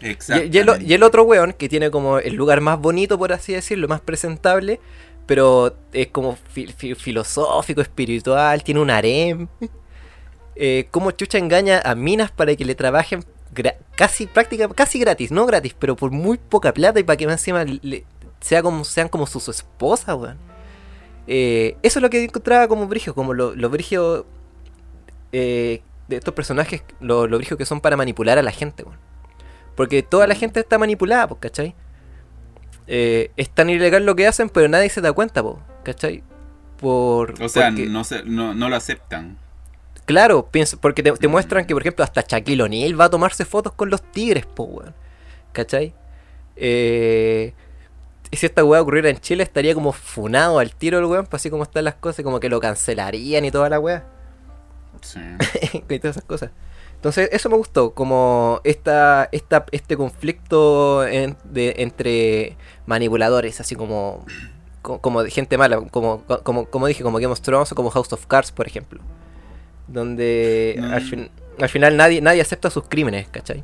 Y, 0.00 0.08
Exacto. 0.08 0.44
y 0.50 0.58
el, 0.58 0.68
o- 0.68 0.76
y 0.80 0.94
el 0.94 1.02
otro 1.02 1.24
weón, 1.24 1.52
que 1.52 1.68
tiene 1.68 1.90
como 1.90 2.18
el 2.18 2.34
lugar 2.34 2.60
más 2.60 2.78
bonito, 2.78 3.18
por 3.18 3.32
así 3.32 3.52
decirlo, 3.52 3.86
más 3.88 4.00
presentable, 4.00 4.80
pero 5.26 5.76
es 5.92 6.08
como 6.08 6.36
fi- 6.50 6.66
fi- 6.76 6.94
filosófico, 6.94 7.80
espiritual, 7.80 8.62
tiene 8.64 8.80
un 8.80 8.90
harem. 8.90 9.48
Eh, 10.56 10.86
como 10.92 11.10
Chucha 11.10 11.36
engaña 11.38 11.80
a 11.84 11.96
minas 11.96 12.30
para 12.30 12.54
que 12.54 12.64
le 12.64 12.76
trabajen 12.76 13.24
casi 13.96 14.26
práctica, 14.26 14.68
casi 14.68 14.98
gratis, 14.98 15.30
no 15.30 15.46
gratis, 15.46 15.74
pero 15.78 15.96
por 15.96 16.10
muy 16.10 16.38
poca 16.38 16.72
plata 16.72 16.98
y 17.00 17.04
para 17.04 17.16
que 17.16 17.26
más 17.26 17.34
encima 17.40 17.64
le- 17.64 18.04
sea 18.40 18.62
como, 18.62 18.84
sean 18.84 19.08
como 19.08 19.26
su, 19.26 19.40
su 19.40 19.50
esposa, 19.50 20.14
weón. 20.14 20.36
Eh, 21.26 21.76
eso 21.82 21.98
es 21.98 22.02
lo 22.02 22.10
que 22.10 22.22
encontraba 22.24 22.68
como 22.68 22.86
brigio, 22.86 23.14
como 23.14 23.32
lo- 23.34 23.54
los 23.54 23.70
brigios 23.70 24.24
eh, 25.32 25.82
de 26.08 26.16
estos 26.16 26.34
personajes, 26.34 26.82
los 27.00 27.28
lo 27.30 27.36
brigios 27.38 27.56
que 27.58 27.64
son 27.66 27.80
para 27.80 27.96
manipular 27.96 28.38
a 28.38 28.42
la 28.42 28.50
gente, 28.52 28.82
weón. 28.82 28.98
Porque 29.76 30.02
toda 30.02 30.26
la 30.26 30.34
gente 30.34 30.60
está 30.60 30.78
manipulada, 30.78 31.26
pues, 31.28 31.40
¿cachai? 31.40 31.74
Eh, 32.86 33.30
es 33.36 33.48
tan 33.50 33.70
ilegal 33.70 34.04
lo 34.04 34.14
que 34.14 34.26
hacen, 34.26 34.48
pero 34.50 34.68
nadie 34.68 34.90
se 34.90 35.00
da 35.00 35.12
cuenta, 35.12 35.42
¿cachai? 35.84 36.22
Por, 36.78 37.42
O 37.42 37.48
sea, 37.48 37.68
porque- 37.70 37.86
no, 37.86 38.04
se, 38.04 38.22
no, 38.24 38.54
no 38.54 38.68
lo 38.68 38.76
aceptan. 38.76 39.38
Claro, 40.06 40.46
pienso, 40.50 40.78
porque 40.78 41.02
te, 41.02 41.12
te 41.12 41.28
muestran 41.28 41.66
que, 41.66 41.74
por 41.74 41.82
ejemplo, 41.82 42.04
hasta 42.04 42.22
Shaquille 42.26 42.62
O'Neal 42.62 43.00
va 43.00 43.06
a 43.06 43.10
tomarse 43.10 43.44
fotos 43.44 43.72
con 43.72 43.88
los 43.90 44.02
tigres, 44.02 44.44
po, 44.46 44.64
weón. 44.64 44.94
¿Cachai? 45.52 45.94
Eh, 46.56 47.54
y 48.30 48.36
si 48.36 48.46
esta 48.46 48.64
weá 48.64 48.82
ocurriera 48.82 49.08
en 49.10 49.18
Chile, 49.18 49.42
estaría 49.42 49.74
como 49.74 49.92
funado 49.92 50.58
al 50.58 50.74
tiro 50.74 50.98
el 50.98 51.04
weón, 51.06 51.26
pues 51.26 51.40
así 51.42 51.50
como 51.50 51.62
están 51.62 51.84
las 51.84 51.94
cosas, 51.94 52.24
como 52.24 52.40
que 52.40 52.48
lo 52.48 52.60
cancelarían 52.60 53.44
y 53.44 53.50
toda 53.50 53.68
la 53.68 53.78
weá. 53.80 54.04
Sí. 55.00 55.20
y 55.88 55.98
todas 55.98 56.16
esas 56.16 56.24
cosas. 56.24 56.50
Entonces, 56.96 57.28
eso 57.32 57.48
me 57.50 57.56
gustó, 57.56 57.92
como 57.94 58.60
esta, 58.64 59.28
esta, 59.32 59.66
este 59.72 59.96
conflicto 59.96 61.06
en- 61.06 61.36
de, 61.44 61.74
entre 61.78 62.56
manipuladores, 62.86 63.60
así 63.60 63.74
como, 63.76 64.24
co- 64.82 65.00
como 65.00 65.22
de 65.22 65.30
gente 65.30 65.58
mala, 65.58 65.80
como, 65.90 66.22
como, 66.42 66.66
como 66.66 66.86
dije, 66.86 67.02
como 67.02 67.18
Game 67.18 67.32
of 67.32 67.40
Thrones 67.40 67.70
o 67.72 67.74
como 67.74 67.90
House 67.90 68.12
of 68.12 68.26
Cards, 68.26 68.52
por 68.52 68.66
ejemplo. 68.66 69.00
Donde 69.86 70.82
al, 70.90 71.02
fin- 71.02 71.30
al 71.60 71.68
final 71.68 71.96
nadie, 71.96 72.20
nadie 72.20 72.40
acepta 72.40 72.70
sus 72.70 72.84
crímenes, 72.88 73.28
¿cachai? 73.28 73.62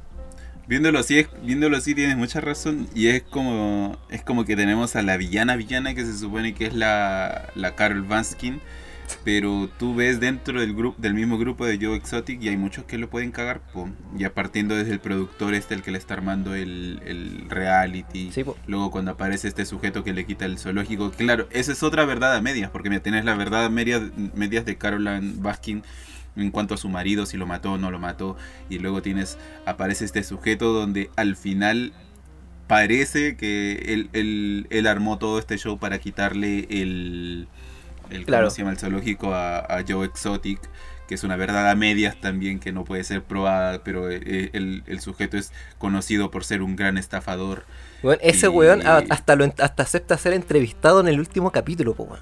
Viéndolo 0.68 0.99
así, 1.01 1.18
es- 1.21 1.29
viéndolo 1.43 1.77
así 1.77 1.95
tienes 1.95 2.16
mucha 2.16 2.41
razón. 2.41 2.89
Y 2.95 3.09
es 3.09 3.23
como 3.23 3.97
es 4.11 4.23
como 4.23 4.45
que 4.45 4.55
tenemos 4.57 4.95
a 4.97 5.03
la 5.03 5.16
villana 5.16 5.57
villana 5.57 5.95
que 5.95 6.05
se 6.05 6.16
supone 6.16 6.55
que 6.55 6.66
es 6.66 6.75
la, 6.75 7.49
la 7.55 7.75
Carol 7.75 8.03
Baskin. 8.03 8.61
Pero 9.25 9.68
tú 9.77 9.97
ves 9.97 10.21
dentro 10.21 10.61
del 10.61 10.73
grupo 10.73 11.03
del 11.03 11.14
mismo 11.14 11.37
grupo 11.37 11.66
de 11.66 11.79
Joe 11.85 11.97
Exotic 11.97 12.41
y 12.45 12.49
hay 12.49 12.57
muchos 12.57 12.85
que 12.85 12.97
lo 12.97 13.11
pueden 13.11 13.33
cagar, 13.33 13.61
po. 13.73 13.89
ya 14.14 14.33
partiendo 14.33 14.77
desde 14.77 14.93
el 14.93 15.01
productor 15.01 15.53
este 15.55 15.75
el 15.75 15.83
que 15.83 15.91
le 15.91 15.99
está 15.99 16.14
armando 16.14 16.55
el, 16.55 17.03
el 17.05 17.51
reality. 17.51 18.31
Sí. 18.31 18.45
Luego 18.68 18.93
cuando 18.93 19.11
aparece 19.11 19.49
este 19.49 19.66
sujeto 19.66 20.05
que 20.05 20.12
le 20.12 20.25
quita 20.27 20.45
el 20.45 20.59
zoológico. 20.59 21.11
Claro, 21.11 21.49
esa 21.51 21.73
es 21.73 21.83
otra 21.83 22.05
verdad 22.05 22.37
a 22.37 22.41
medias, 22.41 22.71
porque 22.71 22.89
mira, 22.89 23.03
tienes 23.03 23.25
la 23.25 23.35
verdad 23.35 23.64
a 23.64 23.68
medias, 23.68 24.01
medias 24.37 24.64
de 24.64 24.79
Caroline 24.79 25.33
Baskin 25.39 25.83
en 26.43 26.51
cuanto 26.51 26.74
a 26.74 26.76
su 26.76 26.88
marido, 26.88 27.26
si 27.26 27.36
lo 27.36 27.47
mató 27.47 27.72
o 27.72 27.78
no 27.78 27.91
lo 27.91 27.99
mató. 27.99 28.36
Y 28.68 28.78
luego 28.78 29.03
tienes, 29.03 29.38
aparece 29.66 30.05
este 30.05 30.22
sujeto 30.22 30.72
donde 30.72 31.11
al 31.16 31.36
final 31.36 31.93
parece 32.66 33.36
que 33.36 33.82
él, 33.88 34.11
él- 34.12 34.66
él 34.70 34.86
armó 34.86 35.18
todo 35.18 35.38
este 35.38 35.59
show 35.59 35.78
para 35.78 35.99
quitarle 35.99 36.66
el, 36.70 37.49
el, 38.11 38.24
Claro. 38.24 38.45
¿cómo 38.45 38.51
se 38.51 38.59
llama? 38.62 38.70
el 38.72 38.78
zoológico 38.78 39.34
a, 39.34 39.59
a 39.61 39.84
Joe 39.86 40.07
Exotic. 40.07 40.61
Que 41.09 41.16
es 41.16 41.24
una 41.24 41.34
verdad 41.34 41.68
a 41.68 41.74
medias 41.74 42.20
también 42.20 42.61
que 42.61 42.70
no 42.70 42.84
puede 42.84 43.03
ser 43.03 43.24
probada, 43.24 43.82
pero 43.82 44.09
eh, 44.12 44.51
el, 44.53 44.84
el 44.86 45.01
sujeto 45.01 45.36
es 45.36 45.53
conocido 45.76 46.30
por 46.30 46.45
ser 46.45 46.62
un 46.62 46.76
gran 46.76 46.97
estafador. 46.99 47.64
Weón, 48.05 48.18
ese 48.22 48.47
Y- 48.47 48.51
weón 48.51 48.82
hasta, 48.86 49.34
lo, 49.34 49.45
hasta 49.45 49.82
acepta 49.82 50.16
ser 50.16 50.34
entrevistado 50.34 51.01
en 51.01 51.09
el 51.09 51.18
último 51.18 51.51
capítulo, 51.51 51.95
po, 51.97 52.05
weón. 52.05 52.20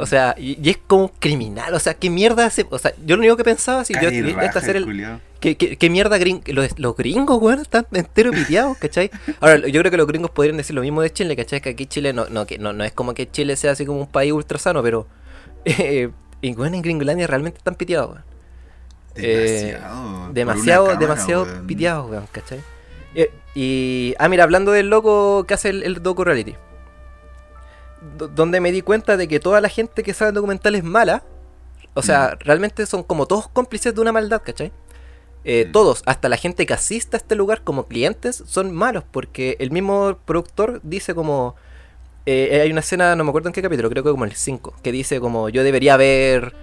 O 0.00 0.06
sea, 0.06 0.34
y, 0.38 0.58
y 0.66 0.70
es 0.70 0.78
como 0.86 1.12
criminal, 1.18 1.72
o 1.74 1.78
sea, 1.78 1.94
¿qué 1.94 2.10
mierda 2.10 2.46
hace? 2.46 2.66
O 2.70 2.78
sea, 2.78 2.92
yo 3.04 3.16
lo 3.16 3.20
único 3.20 3.36
que 3.36 3.44
pensaba, 3.44 3.84
si 3.84 3.94
yo 3.94 4.00
Cae 4.00 4.22
vi 4.22 4.32
raja 4.32 4.46
esta 4.46 4.70
el. 4.72 5.18
¿Qué, 5.40 5.56
qué, 5.56 5.76
qué 5.76 5.88
mierda 5.88 6.18
gring- 6.18 6.42
los, 6.52 6.78
los 6.78 6.96
gringos, 6.96 7.40
weón? 7.40 7.60
Están 7.60 7.86
enteros 7.92 8.34
piteados, 8.34 8.76
¿cachai? 8.76 9.10
Ahora, 9.40 9.66
yo 9.68 9.80
creo 9.80 9.90
que 9.90 9.96
los 9.96 10.06
gringos 10.06 10.30
podrían 10.32 10.56
decir 10.58 10.74
lo 10.74 10.82
mismo 10.82 11.00
de 11.00 11.10
Chile, 11.12 11.34
¿cachai? 11.36 11.60
Que 11.60 11.70
aquí 11.70 11.86
Chile 11.86 12.12
no, 12.12 12.26
no, 12.28 12.44
que 12.46 12.58
no, 12.58 12.72
no 12.72 12.84
es 12.84 12.92
como 12.92 13.14
que 13.14 13.30
Chile 13.30 13.56
sea 13.56 13.72
así 13.72 13.86
como 13.86 14.00
un 14.00 14.06
país 14.06 14.32
ultra 14.32 14.58
sano, 14.58 14.82
pero. 14.82 15.06
Eh, 15.64 16.10
y 16.42 16.48
en 16.48 16.82
Gringolandia 16.82 17.26
realmente 17.26 17.58
están 17.58 17.74
piteados, 17.74 18.10
weón. 18.10 18.24
Eh, 19.16 19.76
Demasiado. 19.78 20.32
Demasiado, 20.32 20.84
cámara, 20.86 21.00
demasiado 21.00 21.42
weón. 21.44 21.66
piteados, 21.66 22.10
weón, 22.10 22.26
¿cachai? 22.32 22.60
Eh, 23.14 23.30
y. 23.54 24.14
Ah, 24.18 24.28
mira, 24.28 24.44
hablando 24.44 24.72
del 24.72 24.88
loco 24.90 25.44
que 25.46 25.54
hace 25.54 25.70
el, 25.70 25.82
el 25.84 26.02
docu 26.02 26.22
reality. 26.24 26.54
Do- 28.18 28.28
donde 28.28 28.60
me 28.60 28.72
di 28.72 28.82
cuenta 28.82 29.16
de 29.16 29.28
que 29.28 29.40
toda 29.40 29.60
la 29.60 29.68
gente 29.68 30.02
que 30.02 30.14
sabe 30.14 30.32
documental 30.32 30.74
es 30.74 30.84
mala. 30.84 31.22
O 31.94 32.02
sea, 32.02 32.36
realmente 32.40 32.86
son 32.86 33.02
como 33.02 33.26
todos 33.26 33.48
cómplices 33.48 33.94
de 33.94 34.00
una 34.00 34.12
maldad, 34.12 34.42
¿cachai? 34.44 34.72
Eh, 35.44 35.64
Mm. 35.68 35.72
Todos, 35.72 36.02
hasta 36.06 36.28
la 36.28 36.36
gente 36.36 36.66
que 36.66 36.74
asiste 36.74 37.16
a 37.16 37.18
este 37.18 37.34
lugar 37.34 37.62
como 37.64 37.86
clientes, 37.86 38.42
son 38.46 38.72
malos 38.74 39.04
porque 39.10 39.56
el 39.58 39.70
mismo 39.70 40.18
productor 40.24 40.80
dice 40.84 41.14
como... 41.14 41.56
eh, 42.26 42.60
hay 42.62 42.70
una 42.70 42.80
escena, 42.80 43.16
no 43.16 43.24
me 43.24 43.30
acuerdo 43.30 43.48
en 43.48 43.54
qué 43.54 43.62
capítulo, 43.62 43.88
creo 43.90 44.04
que 44.04 44.10
como 44.10 44.24
el 44.24 44.32
5, 44.32 44.74
que 44.82 44.92
dice 44.92 45.18
como 45.20 45.48
yo 45.48 45.64
debería 45.64 45.94
haber 45.94 46.54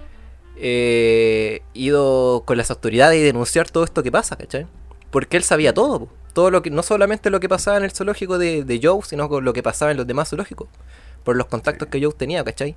eh, 0.56 1.62
ido 1.74 2.42
con 2.46 2.56
las 2.56 2.70
autoridades 2.70 3.18
y 3.20 3.22
denunciar 3.22 3.70
todo 3.70 3.84
esto 3.84 4.02
que 4.02 4.10
pasa, 4.12 4.36
¿cachai? 4.36 4.66
Porque 5.10 5.36
él 5.36 5.42
sabía 5.42 5.72
todo, 5.74 6.08
todo 6.32 6.50
lo 6.50 6.62
que, 6.62 6.70
no 6.70 6.82
solamente 6.82 7.30
lo 7.30 7.40
que 7.40 7.48
pasaba 7.48 7.76
en 7.76 7.84
el 7.84 7.90
zoológico 7.92 8.38
de, 8.38 8.64
de 8.64 8.80
Joe, 8.82 9.00
sino 9.04 9.28
con 9.28 9.44
lo 9.44 9.52
que 9.52 9.62
pasaba 9.62 9.90
en 9.90 9.96
los 9.96 10.06
demás 10.06 10.28
zoológicos, 10.30 10.68
por 11.28 11.36
los 11.36 11.46
contactos 11.46 11.88
que 11.88 12.02
Joe 12.02 12.14
tenía, 12.16 12.42
¿cachai? 12.42 12.74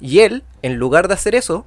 Y 0.00 0.20
él, 0.20 0.44
en 0.62 0.76
lugar 0.76 1.08
de 1.08 1.14
hacer 1.14 1.34
eso, 1.34 1.66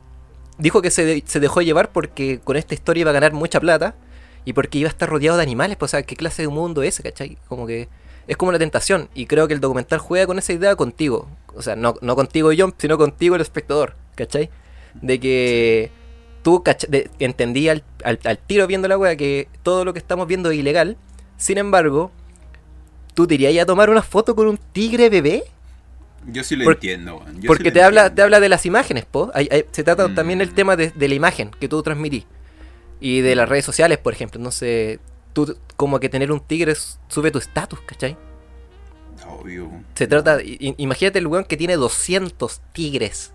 dijo 0.57 0.81
que 0.81 0.89
se, 0.89 1.03
de- 1.03 1.21
se 1.27 1.41
dejó 1.41 1.61
llevar 1.61 1.91
porque 1.91 2.39
con 2.41 2.55
esta 2.55 2.73
historia 2.73 3.01
iba 3.01 3.09
a 3.09 3.13
ganar 3.13 3.33
mucha 3.33 3.59
plata 3.59 3.93
y 4.45 4.53
porque 4.53 4.77
iba 4.77 4.87
a 4.87 4.91
estar 4.95 5.09
rodeado 5.09 5.35
de 5.35 5.43
animales, 5.43 5.75
pues, 5.75 5.89
o 5.89 5.97
sea, 5.97 6.03
¿qué 6.03 6.15
clase 6.15 6.43
de 6.43 6.47
mundo 6.47 6.81
es 6.81 6.93
ese, 6.95 7.03
cachai? 7.03 7.37
Como 7.49 7.67
que 7.67 7.89
es 8.25 8.37
como 8.37 8.49
una 8.49 8.57
tentación, 8.59 9.09
y 9.13 9.25
creo 9.25 9.49
que 9.49 9.53
el 9.53 9.59
documental 9.59 9.99
juega 9.99 10.25
con 10.25 10.39
esa 10.39 10.53
idea 10.53 10.77
contigo, 10.77 11.27
o 11.53 11.61
sea, 11.61 11.75
no, 11.75 11.95
no 11.99 12.15
contigo 12.15 12.51
John, 12.57 12.73
sino 12.77 12.97
contigo 12.97 13.35
el 13.35 13.41
espectador, 13.41 13.95
¿cachai? 14.15 14.49
De 14.93 15.19
que 15.19 15.91
tú 16.41 16.63
de- 16.87 17.09
entendí 17.19 17.67
al, 17.67 17.83
al- 18.05 18.19
al 18.23 18.37
tiro 18.37 18.65
viendo 18.65 18.87
la 18.87 18.97
wea 18.97 19.17
que 19.17 19.49
todo 19.61 19.83
lo 19.83 19.91
que 19.91 19.99
estamos 19.99 20.25
viendo 20.25 20.51
es 20.51 20.57
ilegal, 20.57 20.95
sin 21.35 21.57
embargo, 21.57 22.11
¿tú 23.13 23.27
te 23.27 23.33
irías 23.35 23.61
a 23.61 23.65
tomar 23.65 23.89
una 23.89 24.01
foto 24.01 24.35
con 24.35 24.47
un 24.47 24.57
tigre 24.71 25.09
bebé? 25.09 25.43
Yo 26.27 26.43
sí 26.43 26.55
lo 26.55 26.69
entiendo, 26.71 27.17
weón. 27.17 27.41
Yo 27.41 27.47
Porque 27.47 27.71
te 27.71 27.81
habla, 27.83 28.13
te 28.13 28.21
habla 28.21 28.39
de 28.39 28.49
las 28.49 28.65
imágenes, 28.65 29.05
po. 29.05 29.31
Hay- 29.33 29.47
hay- 29.51 29.65
se 29.71 29.83
trata 29.83 30.07
Mm. 30.07 30.15
también 30.15 30.41
el 30.41 30.53
tema 30.53 30.75
de, 30.75 30.91
de 30.91 31.07
la 31.07 31.15
imagen 31.15 31.51
que 31.59 31.67
tú 31.67 31.81
transmitís. 31.83 32.25
Y 32.99 33.21
de 33.21 33.35
las 33.35 33.49
redes 33.49 33.65
sociales, 33.65 33.97
por 33.97 34.13
ejemplo. 34.13 34.39
Entonces, 34.39 34.99
tú 35.33 35.57
como 35.75 35.99
que 35.99 36.09
tener 36.09 36.31
un 36.31 36.39
tigre 36.39 36.73
sube 37.07 37.31
tu 37.31 37.39
estatus, 37.39 37.79
¿cachai? 37.81 38.15
Obvio. 39.27 39.69
Se 39.95 40.07
trata, 40.07 40.41
i- 40.41 40.75
imagínate 40.77 41.19
el 41.19 41.27
weón 41.27 41.45
que 41.45 41.57
tiene 41.57 41.75
200 41.75 42.61
tigres. 42.73 43.33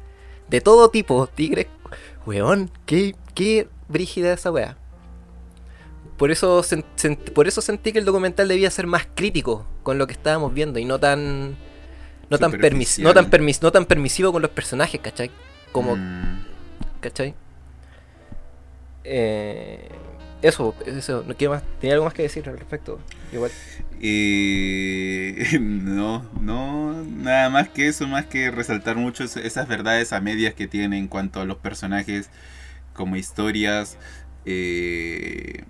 De 0.48 0.60
todo 0.60 0.88
tipo, 0.90 1.26
tigres. 1.26 1.66
Weón, 2.26 2.70
qué, 2.86 3.14
qué 3.34 3.68
brígida 3.88 4.32
esa 4.32 4.50
weá. 4.50 4.76
Por 6.16 6.30
eso, 6.30 6.62
sen- 6.62 6.84
sen- 6.96 7.16
por 7.32 7.46
eso 7.46 7.60
sentí 7.60 7.92
que 7.92 7.98
el 8.00 8.04
documental 8.04 8.48
debía 8.48 8.70
ser 8.70 8.86
más 8.86 9.06
crítico 9.14 9.66
con 9.82 9.98
lo 9.98 10.06
que 10.06 10.14
estábamos 10.14 10.52
viendo 10.52 10.78
y 10.78 10.84
no 10.84 10.98
tan 10.98 11.56
no 12.30 12.38
tan, 12.38 12.52
permis 12.52 12.98
no, 12.98 13.14
tan 13.14 13.30
permis 13.30 13.62
no 13.62 13.72
tan 13.72 13.86
permisivo 13.86 14.32
con 14.32 14.42
los 14.42 14.50
personajes, 14.50 15.00
¿cachai? 15.00 15.30
Como, 15.72 15.96
Mm. 15.96 16.44
¿cachai? 17.00 17.34
Eh, 19.04 19.88
eso, 20.42 20.74
eso, 20.86 21.24
¿no? 21.26 21.36
¿qué 21.36 21.48
más? 21.48 21.62
¿Tenía 21.80 21.94
algo 21.94 22.04
más 22.04 22.14
que 22.14 22.22
decir 22.22 22.48
al 22.48 22.58
respecto? 22.58 23.00
Igual. 23.32 23.50
Eh, 24.00 25.58
no, 25.60 26.24
no, 26.40 27.02
nada 27.04 27.50
más 27.50 27.68
que 27.68 27.88
eso, 27.88 28.06
más 28.06 28.26
que 28.26 28.50
resaltar 28.50 28.96
mucho 28.96 29.24
es- 29.24 29.36
esas 29.36 29.66
verdades 29.68 30.12
a 30.12 30.20
medias 30.20 30.54
que 30.54 30.68
tiene 30.68 30.98
en 30.98 31.08
cuanto 31.08 31.40
a 31.40 31.44
los 31.44 31.56
personajes, 31.58 32.30
como 32.94 33.16
historias, 33.16 33.96
eh, 34.44 35.64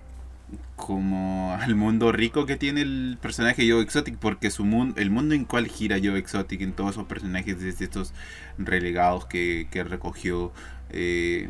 como 0.75 1.53
al 1.53 1.75
mundo 1.75 2.11
rico 2.11 2.45
que 2.45 2.55
tiene 2.55 2.81
el 2.81 3.17
personaje 3.21 3.69
Joe 3.69 3.81
Exotic, 3.81 4.17
porque 4.17 4.49
su 4.51 4.65
mundo, 4.65 4.99
el 4.99 5.11
mundo 5.11 5.35
en 5.35 5.45
cual 5.45 5.67
gira 5.67 5.97
Joe 6.01 6.17
Exotic 6.17 6.61
en 6.61 6.73
todos 6.73 6.91
esos 6.91 7.05
personajes, 7.05 7.59
desde 7.59 7.85
estos 7.85 8.13
relegados 8.57 9.25
que, 9.25 9.67
que 9.69 9.83
recogió, 9.83 10.51
eh, 10.89 11.47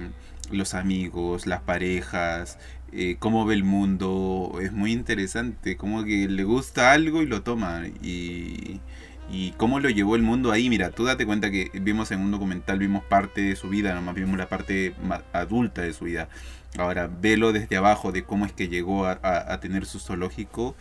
los 0.52 0.74
amigos, 0.74 1.48
las 1.48 1.62
parejas, 1.62 2.58
eh, 2.92 3.18
cómo 3.20 3.46
ve 3.46 3.54
el 3.56 3.64
mundo, 3.64 4.58
es 4.62 4.72
muy 4.72 4.92
interesante, 4.92 5.78
como 5.78 6.04
que 6.04 6.28
le 6.28 6.44
gusta 6.44 6.92
algo 6.92 7.22
y 7.22 7.28
lo 7.28 7.44
toma 7.44 7.84
y, 8.02 8.80
y 9.32 9.52
cómo 9.58 9.80
lo 9.80 9.90
llevó 9.90 10.16
el 10.16 10.24
mundo 10.24 10.52
ahí, 10.52 10.70
mira, 10.70 10.90
tú 10.90 11.06
date 11.06 11.26
cuenta 11.26 11.52
que 11.52 11.70
vimos 11.82 12.12
en 12.12 12.22
un 12.22 12.32
documental, 12.32 12.80
vimos 12.80 13.04
parte 13.04 13.42
de 13.42 13.56
su 13.56 13.70
vida, 13.70 13.94
nomás 13.94 14.16
vimos 14.16 14.38
la 14.38 14.50
parte 14.50 14.96
adulta 15.34 15.84
de 15.84 15.94
su 15.94 16.06
vida, 16.06 16.30
ahora 16.78 17.10
velo 17.10 17.52
desde 17.54 17.76
abajo 17.78 18.12
de 18.12 18.24
cómo 18.24 18.46
es 18.46 18.54
que 18.54 18.68
llegó 18.68 19.06
a, 19.06 19.20
a- 19.24 19.54
a 19.54 19.60
tener 19.60 19.86
su 19.86 20.00
zoológico, 20.00 20.76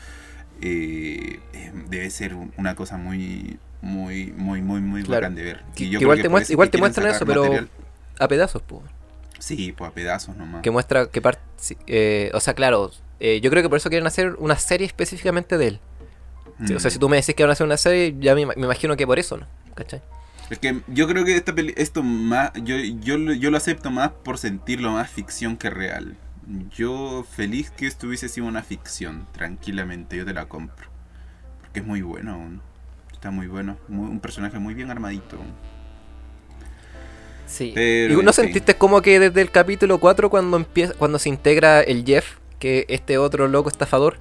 eh, 0.61 1.41
eh, 1.53 1.73
debe 1.89 2.11
ser 2.11 2.35
un- 2.35 2.53
una 2.57 2.75
cosa 2.75 2.97
muy... 2.97 3.59
Muy, 3.81 4.33
muy, 4.37 4.61
muy, 4.61 4.81
muy 4.81 5.05
Claro. 5.05 5.21
bacán 5.21 5.37
de 5.37 5.43
ver. 5.45 5.63
Que- 5.77 5.85
Y 5.85 5.91
yo 5.91 6.01
que 6.01 6.05
igual 6.05 6.19
te 6.21 6.27
igual 6.53 6.69
muestran 6.81 7.07
eso, 7.15 7.25
pero- 7.25 7.43
material. 7.43 7.69
A 8.19 8.27
pedazos, 8.27 8.61
pues. 8.63 8.83
Sí, 9.39 9.71
pues 9.71 9.89
a 9.89 9.95
pedazos 9.95 10.37
nomás. 10.37 10.63
Que 10.63 10.73
muestra 10.73 11.07
que 11.07 11.23
parte. 11.23 11.41
o 12.35 12.41
sea, 12.41 12.55
claro, 12.55 12.91
eh, 13.21 13.41
yo 13.41 13.51
creo 13.51 13.63
que 13.63 13.69
por 13.69 13.79
eso 13.79 13.89
quieren 13.89 14.09
hacer 14.09 14.35
una 14.41 14.57
serie 14.59 14.85
específicamente 14.85 15.59
de 15.59 15.69
él. 15.69 15.81
O 16.61 16.67
sea, 16.67 16.89
Mm. 16.89 16.91
si 16.93 16.99
tú 16.99 17.09
me 17.09 17.19
decís 17.19 17.37
que 17.37 17.45
van 17.45 17.51
a 17.51 17.53
hacer 17.53 17.67
una 17.67 17.77
serie, 17.77 18.17
ya 18.19 18.35
me, 18.35 18.47
me 18.47 18.55
imagino 18.65 18.97
que 18.97 19.07
por 19.07 19.21
eso, 19.21 19.37
¿no? 19.37 19.47
¿Cachai? 19.77 20.03
Es 20.51 20.59
que 20.59 20.81
yo 20.89 21.07
creo 21.07 21.25
que 21.25 21.37
esta 21.37 21.55
peli, 21.55 21.75
esto 21.77 22.03
más, 22.03 22.53
yo, 22.63 22.77
yo, 22.79 23.19
lo- 23.19 23.35
yo 23.35 23.51
lo 23.51 23.57
acepto 23.59 23.91
más 23.91 24.11
por 24.11 24.39
sentirlo 24.39 24.93
más 24.93 25.11
ficción 25.11 25.57
que 25.57 25.69
real. 25.71 26.17
Yo 26.75 27.27
feliz 27.31 27.71
que 27.71 27.87
esto 27.87 28.07
hubiese 28.07 28.29
sido 28.31 28.47
una 28.47 28.63
ficción, 28.63 29.27
tranquilamente, 29.33 30.17
yo 30.17 30.25
te 30.25 30.33
la 30.33 30.47
compro. 30.47 30.89
Porque 31.61 31.81
es 31.81 31.87
muy 31.87 32.01
bueno, 32.03 32.39
¿no? 32.39 32.61
está 33.13 33.31
muy 33.33 33.49
bueno, 33.49 33.77
muy- 33.89 34.09
un 34.09 34.21
personaje 34.21 34.59
muy 34.61 34.75
bien 34.75 34.91
armadito. 34.93 35.39
Sí. 37.47 37.73
Pero, 37.75 38.13
¿Y 38.15 38.17
no 38.17 38.21
en 38.21 38.27
fin. 38.27 38.45
sentiste 38.45 38.77
como 38.77 39.03
que 39.03 39.19
desde 39.19 39.41
el 39.41 39.51
capítulo 39.51 39.99
4 39.99 40.31
cuando 40.31 40.57
empieza, 40.57 40.93
cuando 40.95 41.19
se 41.19 41.29
integra 41.29 41.81
el 41.81 42.05
Jeff, 42.05 42.37
que 42.59 42.85
este 42.89 43.19
otro 43.19 43.49
loco 43.49 43.69
estafador, 43.69 44.19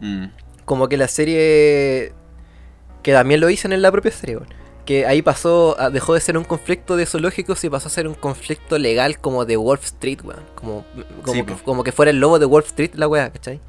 Mm, 0.00 0.26
como 0.66 0.88
que 0.90 0.96
la 0.98 1.08
serie 1.08 2.12
que 3.02 3.12
también 3.12 3.40
lo 3.40 3.46
dicen 3.46 3.72
en 3.72 3.80
la 3.80 3.90
propia 3.90 4.10
serie, 4.10 4.36
weón, 4.36 4.48
que 4.86 5.04
ahí 5.04 5.20
pasó, 5.20 5.76
a- 5.78 5.90
dejó 5.90 6.14
de 6.14 6.20
ser 6.20 6.38
un 6.38 6.44
conflicto 6.44 6.96
de 6.96 7.04
zoológicos 7.04 7.62
y 7.64 7.68
pasó 7.68 7.88
a 7.88 7.90
ser 7.90 8.08
un 8.08 8.14
conflicto 8.14 8.78
legal 8.78 9.18
como 9.20 9.44
de 9.44 9.56
Wolf 9.56 9.84
Street, 9.84 10.20
weón. 10.24 10.40
Como, 10.54 10.84
como, 11.22 11.34
Sí, 11.34 11.42
que, 11.42 11.52
po. 11.52 11.58
como 11.64 11.84
que 11.84 11.92
fuera 11.92 12.10
el 12.10 12.18
lobo 12.20 12.38
de 12.38 12.46
Wolf 12.46 12.66
Street 12.68 12.92
la 12.94 13.06
weá, 13.08 13.30
¿cachai? 13.30 13.60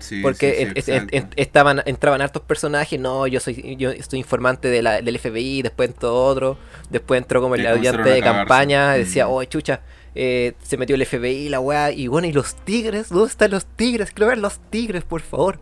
sí, 0.00 0.20
Porque 0.20 0.72
sí, 0.84 0.90
en- 0.92 1.08
en- 1.12 1.30
estaban, 1.36 1.82
entraban 1.86 2.20
hartos 2.20 2.42
personajes, 2.42 2.98
no, 3.00 3.26
yo 3.26 3.40
soy 3.40 3.76
yo 3.78 3.90
estoy 3.90 4.18
informante 4.18 4.68
de 4.68 4.82
la, 4.82 5.00
del 5.00 5.16
FBI, 5.18 5.62
después 5.62 5.88
entró 5.88 6.14
otro, 6.26 6.58
después 6.90 7.18
entró 7.22 7.40
como 7.40 7.54
el 7.54 7.66
ayudante 7.66 8.10
de 8.10 8.20
campaña, 8.20 8.92
decía, 8.94 9.28
oh, 9.28 9.42
chucha, 9.44 9.80
eh, 10.14 10.52
se 10.62 10.76
metió 10.76 10.94
el 10.96 11.06
FBI, 11.06 11.48
la 11.48 11.60
weá, 11.60 11.90
y 11.90 12.06
bueno, 12.08 12.26
¿y 12.28 12.32
los 12.32 12.54
tigres? 12.54 13.08
¿Dónde 13.08 13.28
están 13.28 13.50
los 13.50 13.64
tigres? 13.64 14.10
Quiero 14.10 14.28
ver 14.28 14.38
los 14.38 14.58
tigres, 14.70 15.04
por 15.04 15.22
favor. 15.22 15.58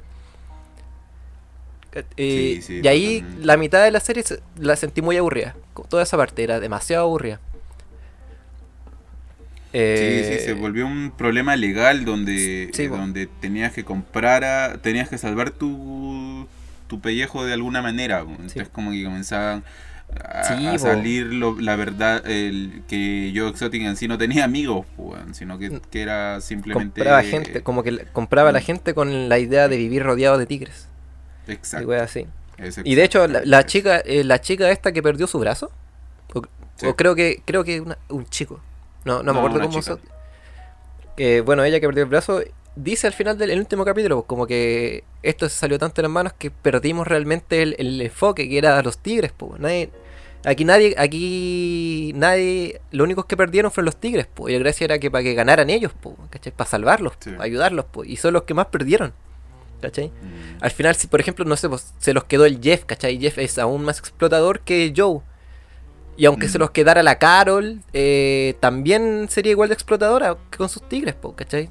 Eh, 1.95 2.05
Sí, 2.17 2.63
sí, 2.63 2.81
y 2.83 2.89
ahí 2.89 3.25
la 3.39 3.57
mitad 3.57 3.83
de 3.85 3.91
la 3.91 4.01
serie 4.01 4.23
se- 4.23 4.41
la 4.59 4.77
sentí 4.77 5.03
muy 5.03 5.17
aburrida. 5.17 5.55
Toda 5.89 6.03
esa 6.03 6.17
parte 6.17 6.43
era 6.45 6.61
demasiado 6.61 7.05
aburrida. 7.05 7.41
Sí, 9.75 9.75
Eh, 9.79 10.39
sí, 10.39 10.45
se 10.45 10.53
volvió 10.55 10.87
un 10.87 11.13
problema 11.17 11.57
legal 11.57 12.05
donde, 12.05 12.71
Sí, 12.73 12.85
eh, 12.85 12.89
donde 12.89 13.27
tenías 13.27 13.73
que 13.73 13.85
comprar, 13.85 14.45
a- 14.45 14.79
tenías 14.83 15.09
que 15.09 15.19
salvar 15.19 15.51
tu, 15.51 16.47
tu 16.89 17.01
pellejo 17.01 17.45
de 17.45 17.53
alguna 17.55 17.83
manera. 17.83 18.21
Entonces 18.21 18.69
como 18.69 18.91
que 18.91 19.05
comenzaban 19.05 19.65
a, 20.25 20.43
Sí, 20.43 20.67
a 20.69 20.73
po. 20.73 20.79
salir 20.79 21.27
lo- 21.27 21.59
la 21.61 21.77
verdad, 21.77 22.27
el, 22.29 22.83
que 22.87 23.33
yo 23.33 23.49
Exotic 23.49 23.83
en 23.83 23.97
sí 23.97 24.09
no 24.09 24.19
tenía 24.19 24.45
amigos, 24.45 24.87
po, 24.97 25.17
sino 25.33 25.59
que, 25.59 25.81
que 25.91 26.03
era 26.03 26.41
simplemente... 26.43 26.93
compraba 27.01 27.23
gente, 27.23 27.63
como 27.63 27.83
que 27.83 28.07
compraba 28.13 28.51
a 28.51 28.53
la 28.53 28.61
gente 28.61 28.95
con 28.95 29.29
la 29.29 29.39
idea 29.39 29.69
de 29.69 29.77
vivir 29.79 30.03
rodeado 30.03 30.37
de 30.39 30.47
tigres. 30.47 30.89
Y 31.47 31.53
Exacto. 31.53 31.89
weas 31.89 32.03
así. 32.03 32.27
Y 32.85 32.95
de 32.95 33.05
hecho, 33.05 33.27
la, 33.27 33.67
chica, 33.67 33.99
eh, 34.05 34.23
la 34.25 34.41
chica 34.41 34.71
esta 34.71 34.93
que 34.93 35.03
perdió 35.03 35.27
su 35.27 35.39
brazo, 35.39 35.71
o, 36.35 36.43
Sí. 36.77 36.87
o 36.87 36.95
creo 36.97 37.15
que 37.15 37.43
creo 37.45 37.65
que 37.65 37.81
una- 37.81 37.99
un 38.09 38.25
chico, 38.27 38.61
no, 39.05 39.23
no, 39.23 39.33
me 39.33 39.39
acuerdo 39.41 39.61
cómo 39.61 39.83
se- 39.83 39.97
eh, 41.17 41.43
bueno, 41.45 41.65
ella 41.65 41.81
que 41.81 41.87
perdió 41.87 42.05
el 42.05 42.09
brazo, 42.09 42.41
dice 42.77 43.07
al 43.07 43.13
final 43.13 43.37
del 43.37 43.51
el 43.51 43.59
último 43.59 43.85
capítulo, 43.85 44.17
pues, 44.17 44.27
como 44.27 44.47
que 44.47 45.05
esto 45.23 45.49
se 45.49 45.57
salió 45.57 45.79
tanto 45.79 45.97
de 45.97 46.03
las 46.03 46.11
manos 46.11 46.33
que 46.39 46.51
perdimos 46.51 47.07
realmente 47.07 47.63
el, 47.63 47.75
el 47.79 48.01
enfoque 48.01 48.49
que 48.49 48.59
era 48.59 48.81
los 48.83 48.99
tigres, 48.99 49.33
pues. 49.37 49.61
Nadie, 49.61 49.91
aquí 50.45 50.65
nadie, 50.65 50.95
aquí 50.99 52.13
nadie, 52.15 52.81
lo 52.93 53.05
únicos 53.05 53.27
que 53.27 53.37
perdieron 53.37 53.71
fueron 53.71 53.87
los 53.87 53.97
tigres, 53.97 54.27
pues. 54.33 54.53
Y 54.53 54.57
la 54.57 54.63
gracia 54.63 54.85
era 54.87 54.99
que 54.99 55.11
para 55.11 55.23
que 55.25 55.35
ganaran 55.35 55.69
ellos, 55.71 55.93
pues, 56.01 56.15
¿cachai? 56.31 56.53
Para 56.53 56.71
salvarlos, 56.71 57.15
Sí. 57.19 57.31
pa' 57.33 57.45
ayudarlos, 57.45 57.85
pues. 57.91 58.09
Y 58.09 58.17
son 58.17 58.33
los 58.35 58.45
que 58.45 58.55
más 58.55 58.67
perdieron, 58.67 59.13
¿cachai? 59.83 60.09
Mm. 60.09 60.63
Al 60.65 60.71
final, 60.71 60.95
si 60.97 61.07
por 61.09 61.21
ejemplo, 61.21 61.45
no 61.45 61.57
sé, 61.57 61.69
pues, 61.69 61.93
se 61.99 62.15
los 62.15 62.25
quedó 62.25 62.47
el 62.47 62.61
Jeff, 62.63 62.85
¿cachai? 62.87 63.19
Jeff 63.21 63.37
es 63.39 63.59
aún 63.59 63.85
más 63.85 63.99
explotador 63.99 64.61
que 64.61 64.93
Joe. 64.97 65.21
Y 66.17 66.25
aunque 66.27 66.49
se 66.49 66.59
Mm. 66.59 66.61
los 66.63 66.71
quedara 66.71 67.03
la 67.03 67.19
Carol, 67.19 67.81
eh, 67.93 68.55
también 68.61 69.27
sería 69.31 69.53
igual 69.53 69.69
de 69.69 69.75
explotadora 69.75 70.37
que 70.51 70.59
con 70.59 70.69
sus 70.69 70.89
tigres, 70.89 71.15
po, 71.15 71.35
¿cachai? 71.35 71.69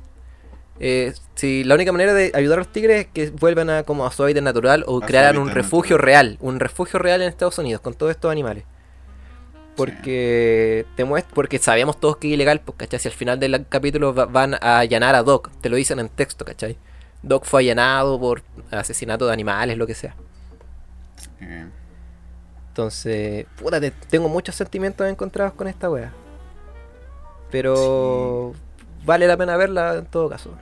Eh, 0.84 1.14
si 1.36 1.64
la 1.64 1.76
única 1.76 1.91
manera 1.91 2.12
de 2.14 2.32
ayudar 2.34 2.57
a 2.57 2.62
los 2.62 2.72
tigres 2.72 3.01
es 3.01 3.07
que 3.14 3.30
vuelvan 3.30 3.70
a 3.70 3.84
como 3.84 4.03
a 4.05 4.12
su 4.12 4.24
hábitat 4.24 4.41
natural 4.43 4.84
o 4.88 5.01
A 5.03 5.05
crearan 5.05 5.38
un 5.38 5.49
refugio 5.49 5.95
natural. 5.97 6.05
real, 6.05 6.38
un 6.41 6.59
refugio 6.59 6.97
real 6.99 7.22
en 7.22 7.28
Estados 7.30 7.57
Unidos 7.59 7.82
con 7.82 7.93
todos 7.93 8.12
estos 8.12 8.32
animales. 8.32 8.64
Porque 9.76 10.86
te 10.95 11.05
muest- 11.05 11.28
porque 11.34 11.57
sabemos 11.57 11.99
todos 11.99 12.18
que 12.18 12.28
es 12.28 12.34
ilegal, 12.34 12.59
pues, 12.62 12.78
¿cachai? 12.78 12.99
Si 12.99 13.07
al 13.07 13.14
final 13.14 13.39
del 13.39 13.66
capítulo 13.70 14.14
va- 14.14 14.26
van 14.26 14.55
a 14.55 14.80
allanar 14.80 15.16
a 15.16 15.24
Doc, 15.24 15.49
te 15.62 15.70
lo 15.70 15.76
dicen 15.78 15.99
en 15.99 16.09
texto, 16.09 16.43
¿cachai? 16.45 16.78
Doc 17.24 17.45
fue 17.45 17.61
allanado 17.61 18.19
por 18.19 18.43
asesinato 18.72 19.28
de 19.28 19.34
animales, 19.34 19.78
lo 19.78 19.88
que 19.88 19.95
sea. 19.95 20.15
Eh, 21.39 21.67
Entonces, 22.69 23.45
puta, 23.57 23.80
te- 23.82 23.91
tengo 23.91 24.30
muchos 24.30 24.55
sentimientos 24.55 25.07
encontrados 25.09 25.53
con 25.53 25.67
esta 25.67 25.89
wea. 25.89 26.17
Pero 27.49 28.53
vale 29.05 29.28
la 29.28 29.38
pena 29.38 29.57
verla 29.57 29.95
en 29.97 30.05
todo 30.07 30.30
caso. 30.30 30.57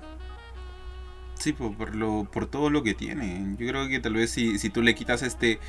Sí, 1.36 1.54
po, 1.54 1.74
por, 1.74 1.96
lo, 1.96 2.30
por 2.32 2.48
todo 2.48 2.70
lo 2.70 2.84
que 2.84 2.94
tiene. 2.94 3.56
Yo 3.58 3.68
creo 3.68 3.88
que 3.88 4.00
tal 4.02 4.14
vez 4.14 4.30
si, 4.32 4.60
si 4.60 4.70
tú 4.70 4.82
le 4.82 4.94
quitas 4.96 5.22
este... 5.24 5.60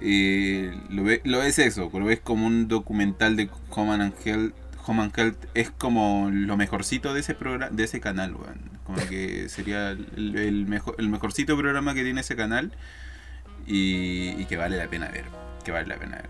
eh, 0.00 0.74
lo, 0.88 1.04
ve- 1.04 1.20
lo 1.24 1.38
ves 1.40 1.58
eso, 1.58 1.90
lo 1.92 2.04
ves 2.06 2.20
como 2.20 2.46
un 2.46 2.68
documental 2.68 3.36
de 3.36 3.50
Home 3.70 3.92
and 3.94 4.14
Health. 4.24 4.54
Home 4.86 5.02
and 5.02 5.18
Health 5.18 5.44
es 5.54 5.70
como 5.70 6.30
lo 6.32 6.56
mejorcito 6.56 7.14
de 7.14 7.20
ese 7.20 7.34
programa, 7.34 7.70
de 7.74 7.84
ese 7.84 8.00
canal, 8.00 8.34
weón. 8.34 8.71
Como 8.84 8.98
que 9.08 9.48
sería 9.48 9.90
el, 9.90 10.36
el 10.36 10.66
mejor, 10.66 10.96
el 10.98 11.08
mejorcito 11.08 11.56
programa 11.56 11.94
que 11.94 12.02
tiene 12.02 12.20
ese 12.20 12.36
canal 12.36 12.72
y, 13.66 14.30
y 14.40 14.44
que 14.46 14.56
vale 14.56 14.76
la 14.76 14.88
pena 14.88 15.08
ver. 15.08 15.24
Que 15.64 15.70
vale 15.70 15.86
la 15.86 15.96
pena 15.96 16.16
ver. 16.16 16.28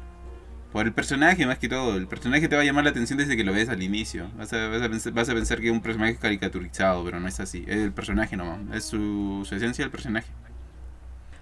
Por 0.72 0.86
el 0.86 0.92
personaje 0.92 1.46
más 1.46 1.58
que 1.58 1.68
todo. 1.68 1.96
El 1.96 2.06
personaje 2.06 2.48
te 2.48 2.56
va 2.56 2.62
a 2.62 2.64
llamar 2.64 2.84
la 2.84 2.90
atención 2.90 3.18
desde 3.18 3.36
que 3.36 3.44
lo 3.44 3.52
ves 3.52 3.68
al 3.68 3.82
inicio. 3.82 4.30
Vas 4.36 4.52
a, 4.52 4.68
vas 4.68 4.82
a 4.82 4.88
pensar, 4.88 5.12
vas 5.12 5.28
a 5.28 5.34
pensar 5.34 5.60
que 5.60 5.66
es 5.66 5.72
un 5.72 5.82
personaje 5.82 6.16
caricaturizado, 6.16 7.04
pero 7.04 7.20
no 7.20 7.28
es 7.28 7.40
así. 7.40 7.64
Es 7.66 7.76
el 7.76 7.92
personaje 7.92 8.36
nomás. 8.36 8.60
Es 8.74 8.84
su, 8.84 9.44
su 9.46 9.54
esencia 9.54 9.84
del 9.84 9.90
personaje. 9.90 10.28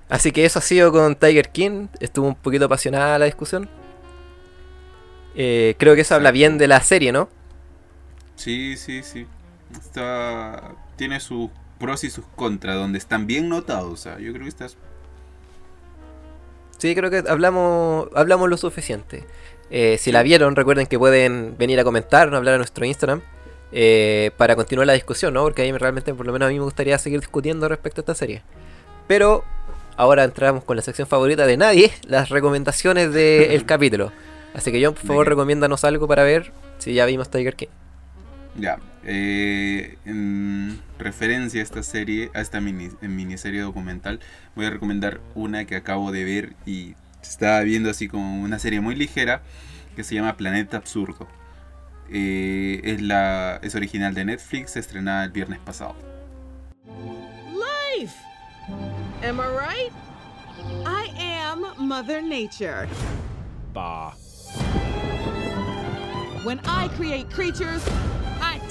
Así 0.08 0.32
que 0.32 0.44
eso 0.44 0.58
ha 0.58 0.62
sido 0.62 0.90
con 0.90 1.14
Tiger 1.14 1.50
King. 1.50 1.86
Estuvo 2.00 2.26
un 2.26 2.34
poquito 2.34 2.64
apasionada 2.64 3.18
la 3.18 3.26
discusión. 3.26 3.68
Eh, 5.36 5.76
creo 5.78 5.94
que 5.94 6.00
eso 6.00 6.16
habla 6.16 6.32
bien 6.32 6.58
de 6.58 6.66
la 6.66 6.80
serie, 6.80 7.12
¿no? 7.12 7.28
Sí, 8.34 8.76
sí, 8.76 9.02
sí. 9.04 9.26
Está, 9.72 10.74
tiene 11.00 11.18
sus 11.18 11.48
pros 11.78 12.04
y 12.04 12.10
sus 12.10 12.26
contras, 12.36 12.76
donde 12.76 12.98
están 12.98 13.26
bien 13.26 13.48
notados. 13.48 13.90
O 13.90 13.96
sea, 13.96 14.18
yo 14.18 14.32
creo 14.34 14.42
que 14.42 14.50
estás. 14.50 14.76
Sí, 16.76 16.94
creo 16.94 17.10
que 17.10 17.24
hablamos, 17.26 18.08
hablamos 18.14 18.50
lo 18.50 18.58
suficiente. 18.58 19.24
Eh, 19.70 19.96
si 19.98 20.12
la 20.12 20.22
vieron, 20.22 20.56
recuerden 20.56 20.86
que 20.86 20.98
pueden 20.98 21.56
venir 21.56 21.80
a 21.80 21.84
comentar 21.84 22.34
hablar 22.34 22.56
a 22.56 22.56
nuestro 22.58 22.84
Instagram 22.84 23.22
eh, 23.72 24.30
para 24.36 24.56
continuar 24.56 24.86
la 24.86 24.92
discusión, 24.92 25.32
¿no? 25.32 25.42
Porque 25.42 25.62
ahí 25.62 25.72
realmente, 25.72 26.12
por 26.12 26.26
lo 26.26 26.34
menos 26.34 26.48
a 26.48 26.50
mí 26.50 26.58
me 26.58 26.64
gustaría 26.64 26.98
seguir 26.98 27.20
discutiendo 27.20 27.66
respecto 27.66 28.00
a 28.00 28.02
esta 28.02 28.14
serie. 28.14 28.42
Pero 29.08 29.42
ahora 29.96 30.24
entramos 30.24 30.64
con 30.64 30.76
la 30.76 30.82
sección 30.82 31.08
favorita 31.08 31.46
de 31.46 31.56
nadie, 31.56 31.92
las 32.06 32.28
recomendaciones 32.28 33.10
del 33.14 33.64
capítulo. 33.64 34.12
Así 34.52 34.70
que 34.70 34.84
John, 34.84 34.92
por 34.92 35.06
favor, 35.06 35.28
recomiéndanos 35.28 35.82
algo 35.84 36.06
para 36.06 36.24
ver 36.24 36.52
si 36.76 36.92
ya 36.92 37.06
vimos 37.06 37.30
Tiger 37.30 37.56
King. 37.56 37.68
Ya. 38.60 38.78
eh, 39.04 39.96
en 40.04 40.80
referencia 40.98 41.60
a 41.60 41.64
esta 41.64 41.82
serie, 41.82 42.30
a 42.34 42.40
esta 42.40 42.60
mini, 42.60 42.90
miniserie 43.00 43.60
documental, 43.60 44.20
voy 44.54 44.66
a 44.66 44.70
recomendar 44.70 45.20
una 45.34 45.64
que 45.64 45.76
acabo 45.76 46.12
de 46.12 46.24
ver 46.24 46.56
y 46.66 46.94
estaba 47.22 47.60
viendo 47.60 47.90
así 47.90 48.08
como 48.08 48.42
una 48.42 48.58
serie 48.58 48.80
muy 48.80 48.94
ligera 48.94 49.42
que 49.96 50.04
se 50.04 50.14
llama 50.14 50.36
Planeta 50.36 50.76
Absurdo. 50.76 51.26
Eh, 52.10 52.80
es, 52.84 53.02
la, 53.02 53.60
es 53.62 53.74
original 53.74 54.14
de 54.14 54.24
Netflix, 54.24 54.76
estrenada 54.76 55.24
el 55.24 55.30
viernes 55.30 55.60
pasado. 55.60 55.94
Life! 57.52 58.14
Am 59.22 59.38
I 59.38 59.46
right? 59.46 59.92
I 60.86 61.08
am 61.18 61.64
Mother 61.78 62.22
Nature. 62.22 62.88
Bah. 63.72 64.12
When 66.44 66.58
I 66.64 66.88
create 66.96 67.30
creatures, 67.30 67.82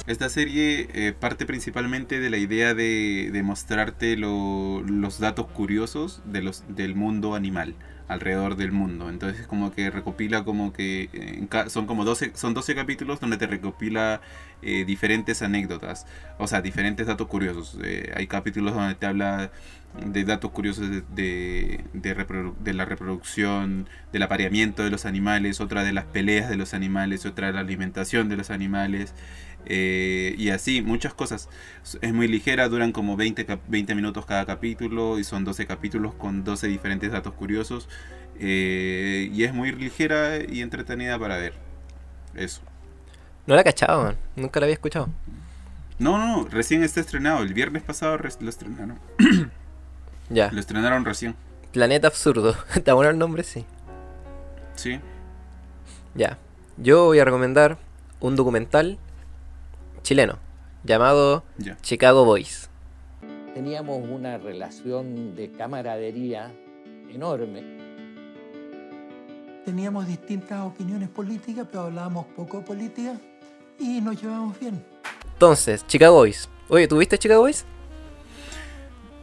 Esta 0.10 0.28
serie 0.30 0.88
eh, 0.95 1.14
parte 1.14 1.45
principalmente 1.45 2.20
de 2.20 2.32
la 2.32 2.38
idea 2.38 2.74
de, 2.74 3.30
de 3.32 3.43
mostrarte 3.43 4.18
lo- 4.18 4.82
los 4.82 5.20
datos 5.20 5.45
curiosos 5.47 6.24
de 6.26 6.41
los, 6.41 6.64
del 6.68 6.95
mundo 6.95 7.36
animal 7.36 7.76
alrededor 8.07 8.55
del 8.55 8.72
mundo. 8.72 9.07
Entonces 9.12 9.45
como 9.45 9.72
que 9.72 9.91
recopila 9.91 10.43
como 10.43 10.74
que 10.74 11.10
eh, 11.14 11.47
son 11.70 11.86
como 11.86 12.05
12, 12.05 12.32
son 12.34 12.55
12 12.55 12.74
capítulos 12.74 13.20
donde 13.20 13.38
te 13.38 13.45
recopila 13.45 14.20
eh, 14.64 14.84
diferentes 14.84 15.43
anécdotas, 15.43 16.07
o 16.39 16.47
sea, 16.47 16.62
diferentes 16.64 17.05
datos 17.05 17.28
curiosos. 17.28 17.78
Eh, 17.84 18.12
hay 18.16 18.26
capítulos 18.26 18.74
donde 18.74 18.95
te 18.95 19.05
habla 19.05 19.51
de 20.05 20.24
datos 20.24 20.51
curiosos 20.51 20.89
de, 20.89 21.01
de, 21.16 21.84
de 21.93 22.16
de 22.64 22.74
la 22.74 22.86
reproducción, 22.86 23.88
del 24.12 24.24
apareamiento 24.24 24.84
de 24.84 24.91
los 24.91 25.05
animales, 25.05 25.62
otra 25.62 25.84
de 25.84 25.93
las 25.93 26.05
peleas 26.05 26.49
de 26.49 26.57
los 26.57 26.74
animales, 26.76 27.26
otra 27.26 27.47
de 27.47 27.53
la 27.53 27.60
alimentación 27.62 28.30
de 28.30 28.38
los 28.38 28.49
animales. 28.51 29.14
Eh, 29.66 30.36
y 30.38 30.49
así, 30.49 30.82
muchas 30.82 31.14
cosas. 31.14 31.49
Es 32.01 32.14
muy 32.14 32.28
ligera, 32.28 32.68
duran 32.70 32.91
como 32.91 33.16
20, 33.18 33.45
cap- 33.45 33.62
20 33.68 33.93
minutos 33.95 34.26
cada 34.26 34.45
capítulo 34.45 35.20
y 35.20 35.24
son 35.24 35.43
12 35.45 35.66
capítulos 35.68 36.14
con 36.16 36.43
12 36.43 36.68
diferentes 36.68 37.12
datos 37.12 37.34
curiosos. 37.34 37.88
eh, 38.39 39.30
y 39.34 39.43
es 39.43 39.53
muy 39.53 39.72
ligera 39.74 40.38
y 40.47 40.62
entretenida 40.62 41.20
para 41.20 41.38
ver. 41.38 41.53
Eso. 42.36 42.62
No 43.47 43.55
la 43.55 43.64
cachaba, 43.64 44.01
man. 44.03 44.18
Nunca 44.36 44.60
la 44.60 44.66
había 44.66 44.76
escuchado. 44.76 45.10
No, 45.97 46.18
no, 46.18 46.47
recién 46.49 46.82
está 46.84 47.01
estrenado. 47.01 47.43
El 47.43 47.53
viernes 47.53 47.84
pasado 47.84 48.18
lo 48.18 48.49
estrenaron. 48.49 48.99
Ya. 50.32 50.51
Lo 50.51 50.60
estrenaron 50.60 51.05
recién. 51.05 51.36
Planeta 51.74 52.05
Absurdo. 52.07 52.55
Está 52.76 52.93
bueno 52.93 53.10
el 53.10 53.18
nombre, 53.18 53.41
sí. 53.43 53.66
Sí. 54.76 54.99
Ya. 56.14 56.38
Yo 56.78 57.05
voy 57.05 57.18
a 57.18 57.26
recomendar 57.26 57.78
un 58.20 58.36
documental 58.36 58.99
chileno 60.02 60.50
llamado. 60.84 61.43
Chicago 61.82 62.26
Boys. 62.26 62.70
Teníamos 63.54 64.02
una 64.08 64.38
relación 64.38 65.36
de 65.36 65.52
camaradería 65.52 66.52
enorme. 67.10 67.64
Teníamos 69.66 70.08
distintas 70.08 70.62
opiniones 70.62 71.10
políticas, 71.10 71.68
pero 71.70 71.84
hablábamos 71.84 72.26
poco 72.36 72.60
de 72.60 72.64
política 72.64 73.14
y 73.80 74.02
nos 74.02 74.22
llevamos 74.22 74.60
bien. 74.60 74.84
Entonces, 75.34 75.86
Chicago 75.88 76.16
Boys. 76.16 76.50
Oye, 76.70 76.88
¿tuviste 76.88 77.18
Chicago 77.18 77.41
Boys? 77.41 77.66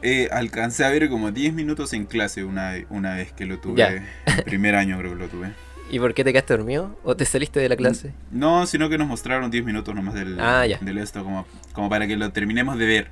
Eh, 0.03 0.29
alcancé 0.31 0.85
a 0.85 0.89
ver 0.89 1.09
como 1.09 1.31
10 1.31 1.53
minutos 1.53 1.91
en 1.93 2.05
clase 2.05 2.43
una, 2.43 2.75
una 2.89 3.15
vez 3.15 3.33
que 3.33 3.45
lo 3.45 3.59
tuve. 3.59 4.03
El 4.25 4.43
primer 4.43 4.75
año 4.75 4.97
creo 4.99 5.13
que 5.13 5.17
lo 5.17 5.27
tuve. 5.27 5.53
¿Y 5.89 5.99
por 5.99 6.13
qué 6.13 6.23
te 6.23 6.33
quedaste 6.33 6.55
dormido? 6.57 6.97
¿O 7.03 7.15
te 7.15 7.25
saliste 7.25 7.59
de 7.59 7.69
la 7.69 7.75
clase? 7.77 8.13
No, 8.31 8.65
sino 8.67 8.89
que 8.89 8.97
nos 8.97 9.07
mostraron 9.07 9.49
10 9.49 9.63
minutos 9.65 9.95
nomás 9.95 10.13
del, 10.15 10.37
Ah, 10.39 10.65
ya. 10.65 10.77
del 10.79 10.97
esto, 10.97 11.23
como, 11.23 11.45
como 11.73 11.89
para 11.89 12.07
que 12.07 12.15
lo 12.17 12.29
terminemos 12.31 12.77
de 12.77 12.85
ver. 12.85 13.07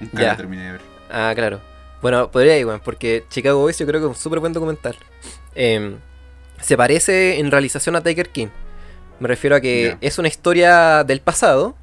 Nunca 0.00 0.20
Ya. 0.20 0.30
lo 0.32 0.36
terminé 0.36 0.64
de 0.64 0.72
ver. 0.72 0.80
Ah, 1.10 1.32
claro. 1.34 1.60
Bueno, 2.02 2.30
podría 2.30 2.58
ir, 2.58 2.66
porque 2.84 3.24
Chicago 3.30 3.60
Boys 3.60 3.78
yo 3.78 3.86
creo 3.86 4.00
que 4.00 4.06
es 4.06 4.16
un 4.16 4.20
súper 4.20 4.40
buen 4.40 4.52
documental. 4.52 4.96
Em, 5.54 5.96
se 6.60 6.76
parece 6.76 7.38
en 7.38 7.50
realización 7.50 7.96
a 7.96 8.02
Tiger 8.02 8.28
King. 8.30 8.48
Me 9.20 9.28
refiero 9.28 9.56
a 9.56 9.60
que 9.60 9.96
es 10.00 10.18
una 10.18 10.28
historia 10.28 11.04
del 11.04 11.20
pasado, 11.20 11.76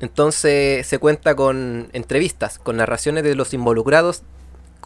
entonces 0.00 0.86
se 0.86 0.98
cuenta 0.98 1.34
con 1.34 1.88
entrevistas, 1.92 2.58
con 2.58 2.76
narraciones 2.76 3.22
de 3.24 3.34
los 3.34 3.54
involucrados 3.54 4.22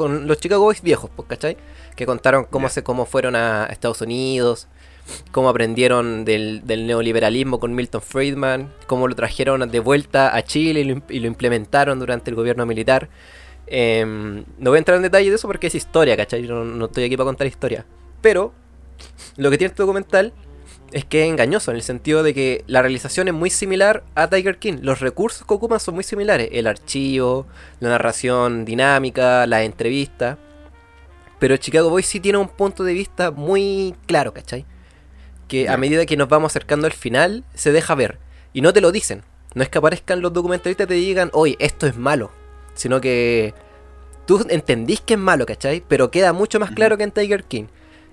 con 0.01 0.27
los 0.27 0.39
Chicago 0.39 0.65
Boys 0.65 0.83
viejos, 0.83 1.11
pues, 1.15 1.29
¿cachai? 1.29 1.57
Que 1.97 2.07
contaron 2.07 2.45
cómo, 2.45 2.69
se, 2.69 2.83
cómo 2.83 3.07
fueron 3.07 3.37
a 3.37 3.67
Estados 3.67 4.01
Unidos, 4.01 4.67
cómo 5.33 5.49
aprendieron 5.49 6.25
del, 6.25 6.67
del 6.67 6.87
neoliberalismo 6.87 7.61
con 7.61 7.75
Milton 7.75 8.01
Friedman, 8.03 8.73
cómo 8.87 9.07
lo 9.09 9.15
trajeron 9.15 9.71
de 9.71 9.81
vuelta 9.81 10.35
a 10.35 10.43
Chile 10.43 10.81
y 10.81 10.85
lo, 10.85 10.95
im- 10.97 11.03
y 11.09 11.21
lo 11.21 11.27
implementaron 11.27 11.99
durante 11.99 12.31
el 12.31 12.37
gobierno 12.37 12.67
militar. 12.67 13.09
Em, 13.67 14.45
no 14.59 14.71
voy 14.71 14.77
a 14.77 14.79
entrar 14.79 14.97
en 14.97 15.03
detalle 15.03 15.29
de 15.31 15.37
eso 15.37 15.47
porque 15.47 15.69
es 15.69 15.75
historia, 15.75 16.17
¿cachai? 16.17 16.43
No, 16.43 16.65
no 16.65 16.87
estoy 16.87 17.05
aquí 17.05 17.17
para 17.17 17.27
contar 17.27 17.47
historia. 17.47 17.85
Pero 18.21 18.53
lo 19.37 19.51
que 19.51 19.59
tiene 19.59 19.71
este 19.71 19.83
documental 19.83 20.33
es 20.93 21.05
que 21.05 21.23
es 21.23 21.29
engañoso 21.29 21.71
en 21.71 21.77
el 21.77 21.83
sentido 21.83 22.23
de 22.23 22.35
que 22.35 22.65
la 22.67 22.83
realización 22.83 23.29
es 23.29 23.35
muy 23.35 23.51
similar 23.51 24.03
a 24.15 24.29
Tiger 24.29 24.59
King. 24.59 24.79
Los 24.83 25.01
recursos 25.01 25.47
que 25.47 25.55
ocupan 25.55 25.81
son 25.81 25.95
muy 25.95 26.05
similares. 26.05 26.49
El 26.53 26.67
archivo, 26.67 27.47
la 27.81 27.91
narración 27.91 28.65
dinámica, 28.65 29.47
la 29.47 29.63
entrevista. 29.63 30.39
Pero 31.39 31.57
Chicago 31.57 31.91
Boys 31.91 32.07
sí 32.07 32.21
tiene 32.21 32.39
un 32.39 32.49
punto 32.49 32.85
de 32.85 32.93
vista 32.93 33.31
muy 33.31 33.95
claro, 34.07 34.35
¿cachai? 34.35 34.67
Que 35.49 35.69
a 35.69 35.77
medida 35.77 36.07
que 36.07 36.17
nos 36.17 36.29
vamos 36.29 36.53
acercando 36.53 36.87
al 36.87 36.93
final, 36.93 37.45
se 37.55 37.73
deja 37.73 37.95
ver. 37.95 38.19
Y 38.53 38.61
no 38.61 38.73
te 38.73 38.81
lo 38.81 38.93
dicen. 38.93 39.23
No 39.55 39.63
es 39.63 39.69
que 39.69 39.79
aparezcan 39.79 40.21
los 40.21 40.33
documentalistas 40.33 40.85
y 40.85 40.89
te 40.89 40.95
digan, 40.95 41.31
oye, 41.33 41.57
esto 41.59 41.87
es 41.87 41.97
malo. 41.97 42.31
Sino 42.75 43.01
que 43.01 43.55
tú 44.27 44.47
entendís 44.49 45.01
que 45.01 45.15
es 45.15 45.21
malo, 45.21 45.47
¿cachai? 45.47 45.83
Pero 45.87 46.11
queda 46.11 46.33
mucho 46.33 46.61
más 46.61 46.71
claro 46.71 46.97
que 46.97 47.05
en 47.05 47.11
Tiger 47.11 47.45
King. 47.45 47.65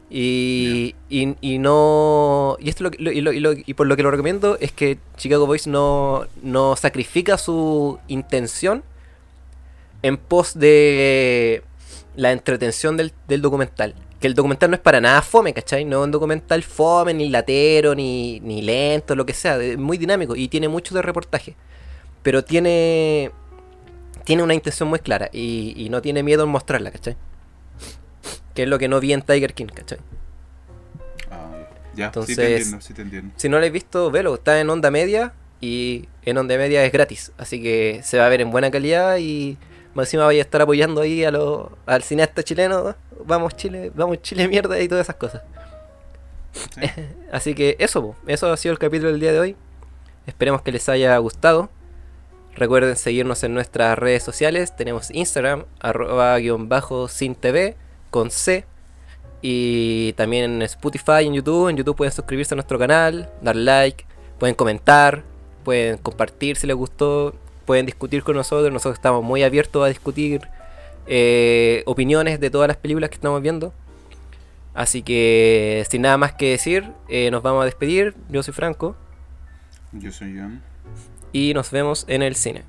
Y, 0.10 0.96
y, 1.10 1.36
y 1.42 1.58
no. 1.58 2.58
Y 2.60 2.70
esto 2.70 2.84
lo, 2.86 2.92
y 3.12 3.74
por 3.74 3.88
lo 3.88 3.96
que 3.98 4.04
lo 4.04 4.12
recomiendo 4.12 4.58
es 4.60 4.72
que 4.72 5.00
Chicago 5.18 5.46
Boys 5.46 5.68
no, 5.68 6.26
no 6.42 6.76
sacrifica 6.78 7.38
su 7.38 8.00
intención 8.08 8.84
en 10.04 10.18
pos 10.18 10.58
de 10.58 11.62
la 12.16 12.32
entretención 12.32 12.96
del, 12.96 13.12
del 13.28 13.42
documental. 13.42 13.96
Que 14.22 14.28
el 14.28 14.34
documental 14.34 14.72
no 14.72 14.76
es 14.78 14.82
para 14.82 15.02
nada 15.02 15.22
fome, 15.22 15.54
¿cachai? 15.54 15.86
No 15.86 16.00
es 16.00 16.06
un 16.06 16.12
documental 16.12 16.64
fome, 16.64 17.14
ni 17.14 17.30
latero, 17.30 17.94
ni, 17.94 18.40
ni 18.40 18.62
lento, 18.62 19.16
lo 19.16 19.26
que 19.26 19.34
sea. 19.34 19.62
Es 19.62 19.78
muy 19.78 19.98
dinámico 19.98 20.36
y 20.36 20.48
tiene 20.48 20.70
mucho 20.70 20.96
de 20.96 21.02
reportaje. 21.02 21.56
Pero 22.24 22.44
tiene. 22.44 23.32
Tiene 24.24 24.44
una 24.44 24.54
intención 24.54 24.90
muy 24.90 25.00
clara 25.00 25.30
y, 25.32 25.74
y 25.78 25.90
no 25.90 26.02
tiene 26.02 26.24
miedo 26.24 26.44
en 26.44 26.50
mostrarla, 26.50 26.92
¿cachai? 26.92 27.16
Que 28.58 28.64
es 28.64 28.70
lo 28.70 28.80
que 28.80 28.88
no 28.88 29.00
vi 29.00 29.14
en 29.14 29.22
Tiger 29.22 29.54
King, 29.54 29.68
¿cachai? 29.68 30.00
Ah, 31.30 31.52
ya, 31.94 31.96
sí 31.96 32.02
Entonces- 32.06 32.36
te 32.36 32.56
entiendo, 32.56 32.82
sí 32.82 32.94
te 32.96 33.02
entiendo. 33.04 33.34
Si 33.38 33.50
no 33.50 33.52
lo 33.52 33.58
habéis 33.60 33.74
visto, 33.74 34.10
velo, 34.10 34.34
está 34.34 34.60
en 34.60 34.68
onda 34.72 34.90
media 34.90 35.32
y 35.62 36.08
en 36.24 36.40
onda 36.40 36.58
media 36.58 36.84
es 36.84 36.92
gratis, 36.92 37.32
así 37.38 37.62
que 37.62 38.02
se 38.04 38.18
va 38.18 38.26
a 38.26 38.30
ver 38.30 38.42
en 38.42 38.50
buena 38.50 38.72
calidad 38.72 39.18
y 39.18 39.60
más 39.94 40.08
encima 40.08 40.26
voy 40.26 40.40
a 40.40 40.42
estar 40.42 40.60
apoyando 40.60 41.02
ahí 41.02 41.24
a 41.24 41.30
lo, 41.30 41.78
al 41.86 42.02
cineasta 42.02 42.42
chileno, 42.42 42.96
vamos 43.26 43.56
Chile, 43.56 43.92
vamos 43.94 44.24
Chile 44.24 44.48
mierda 44.48 44.82
y 44.82 44.88
todas 44.88 45.06
esas 45.06 45.18
cosas. 45.18 45.44
Sí. 46.74 46.82
Así 47.32 47.54
que 47.54 47.76
eso, 47.78 48.02
po, 48.02 48.16
eso 48.26 48.52
ha 48.52 48.58
sido 48.58 48.74
el 48.74 48.80
capítulo 48.80 49.12
del 49.12 49.20
día 49.20 49.34
de 49.34 49.40
hoy. 49.40 49.56
Esperemos 50.26 50.64
que 50.64 50.72
les 50.72 50.90
haya 50.90 51.16
gustado. 51.20 51.70
Recuerden 52.56 52.96
seguirnos 52.96 53.44
en 53.44 53.54
nuestras 53.54 54.00
redes 54.00 54.24
sociales. 54.24 54.76
Tenemos 54.76 55.12
Instagram, 55.12 55.66
arroba 55.80 56.36
guion 56.40 56.70
bajo 56.70 57.08
sin 57.08 57.36
TV 57.36 57.76
con 58.18 58.32
C. 58.32 58.66
Y 59.44 60.14
también 60.14 60.46
en 60.46 60.62
Spotify, 60.64 61.26
en 61.26 61.34
YouTube. 61.36 61.70
En 61.70 61.78
YouTube 61.78 61.96
pueden 61.96 62.12
suscribirse 62.12 62.56
a 62.56 62.58
nuestro 62.58 62.80
canal, 62.80 63.30
dar 63.44 63.56
like, 63.56 64.06
pueden 64.40 64.56
comentar, 64.56 65.24
pueden 65.64 65.98
compartir 65.98 66.58
si 66.58 66.66
les 66.66 66.76
gustó, 66.76 67.36
pueden 67.66 67.86
discutir 67.86 68.24
con 68.24 68.36
nosotros. 68.36 68.74
Nosotros 68.74 68.96
estamos 68.96 69.24
muy 69.24 69.44
abiertos 69.44 69.86
a 69.86 69.88
discutir 69.88 70.42
eh, 71.06 71.84
opiniones 71.86 72.40
de 72.40 72.50
todas 72.50 72.68
las 72.68 72.78
películas 72.78 73.12
que 73.12 73.16
estamos 73.16 73.40
viendo. 73.44 73.72
Así 74.74 75.04
que 75.04 75.86
sin 75.90 76.02
nada 76.02 76.18
más 76.18 76.34
que 76.34 76.50
decir, 76.52 76.92
eh, 77.08 77.30
nos 77.30 77.44
vamos 77.44 77.62
a 77.62 77.66
despedir. 77.66 78.16
Yo 78.30 78.42
soy 78.42 78.54
Franco 78.54 78.96
Yo 79.92 80.12
soy 80.12 80.36
John. 80.40 80.62
y 81.32 81.54
nos 81.54 81.70
vemos 81.70 82.06
en 82.08 82.24
el 82.24 82.36
cine. 82.36 82.64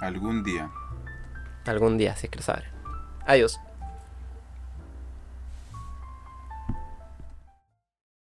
Algún 0.00 0.42
día. 0.42 0.70
Algún 1.66 1.96
día, 1.98 2.16
si 2.16 2.26
es 2.26 2.30
que 2.30 2.38
lo 2.38 2.42
saben. 2.42 2.64
Adiós. 3.26 3.58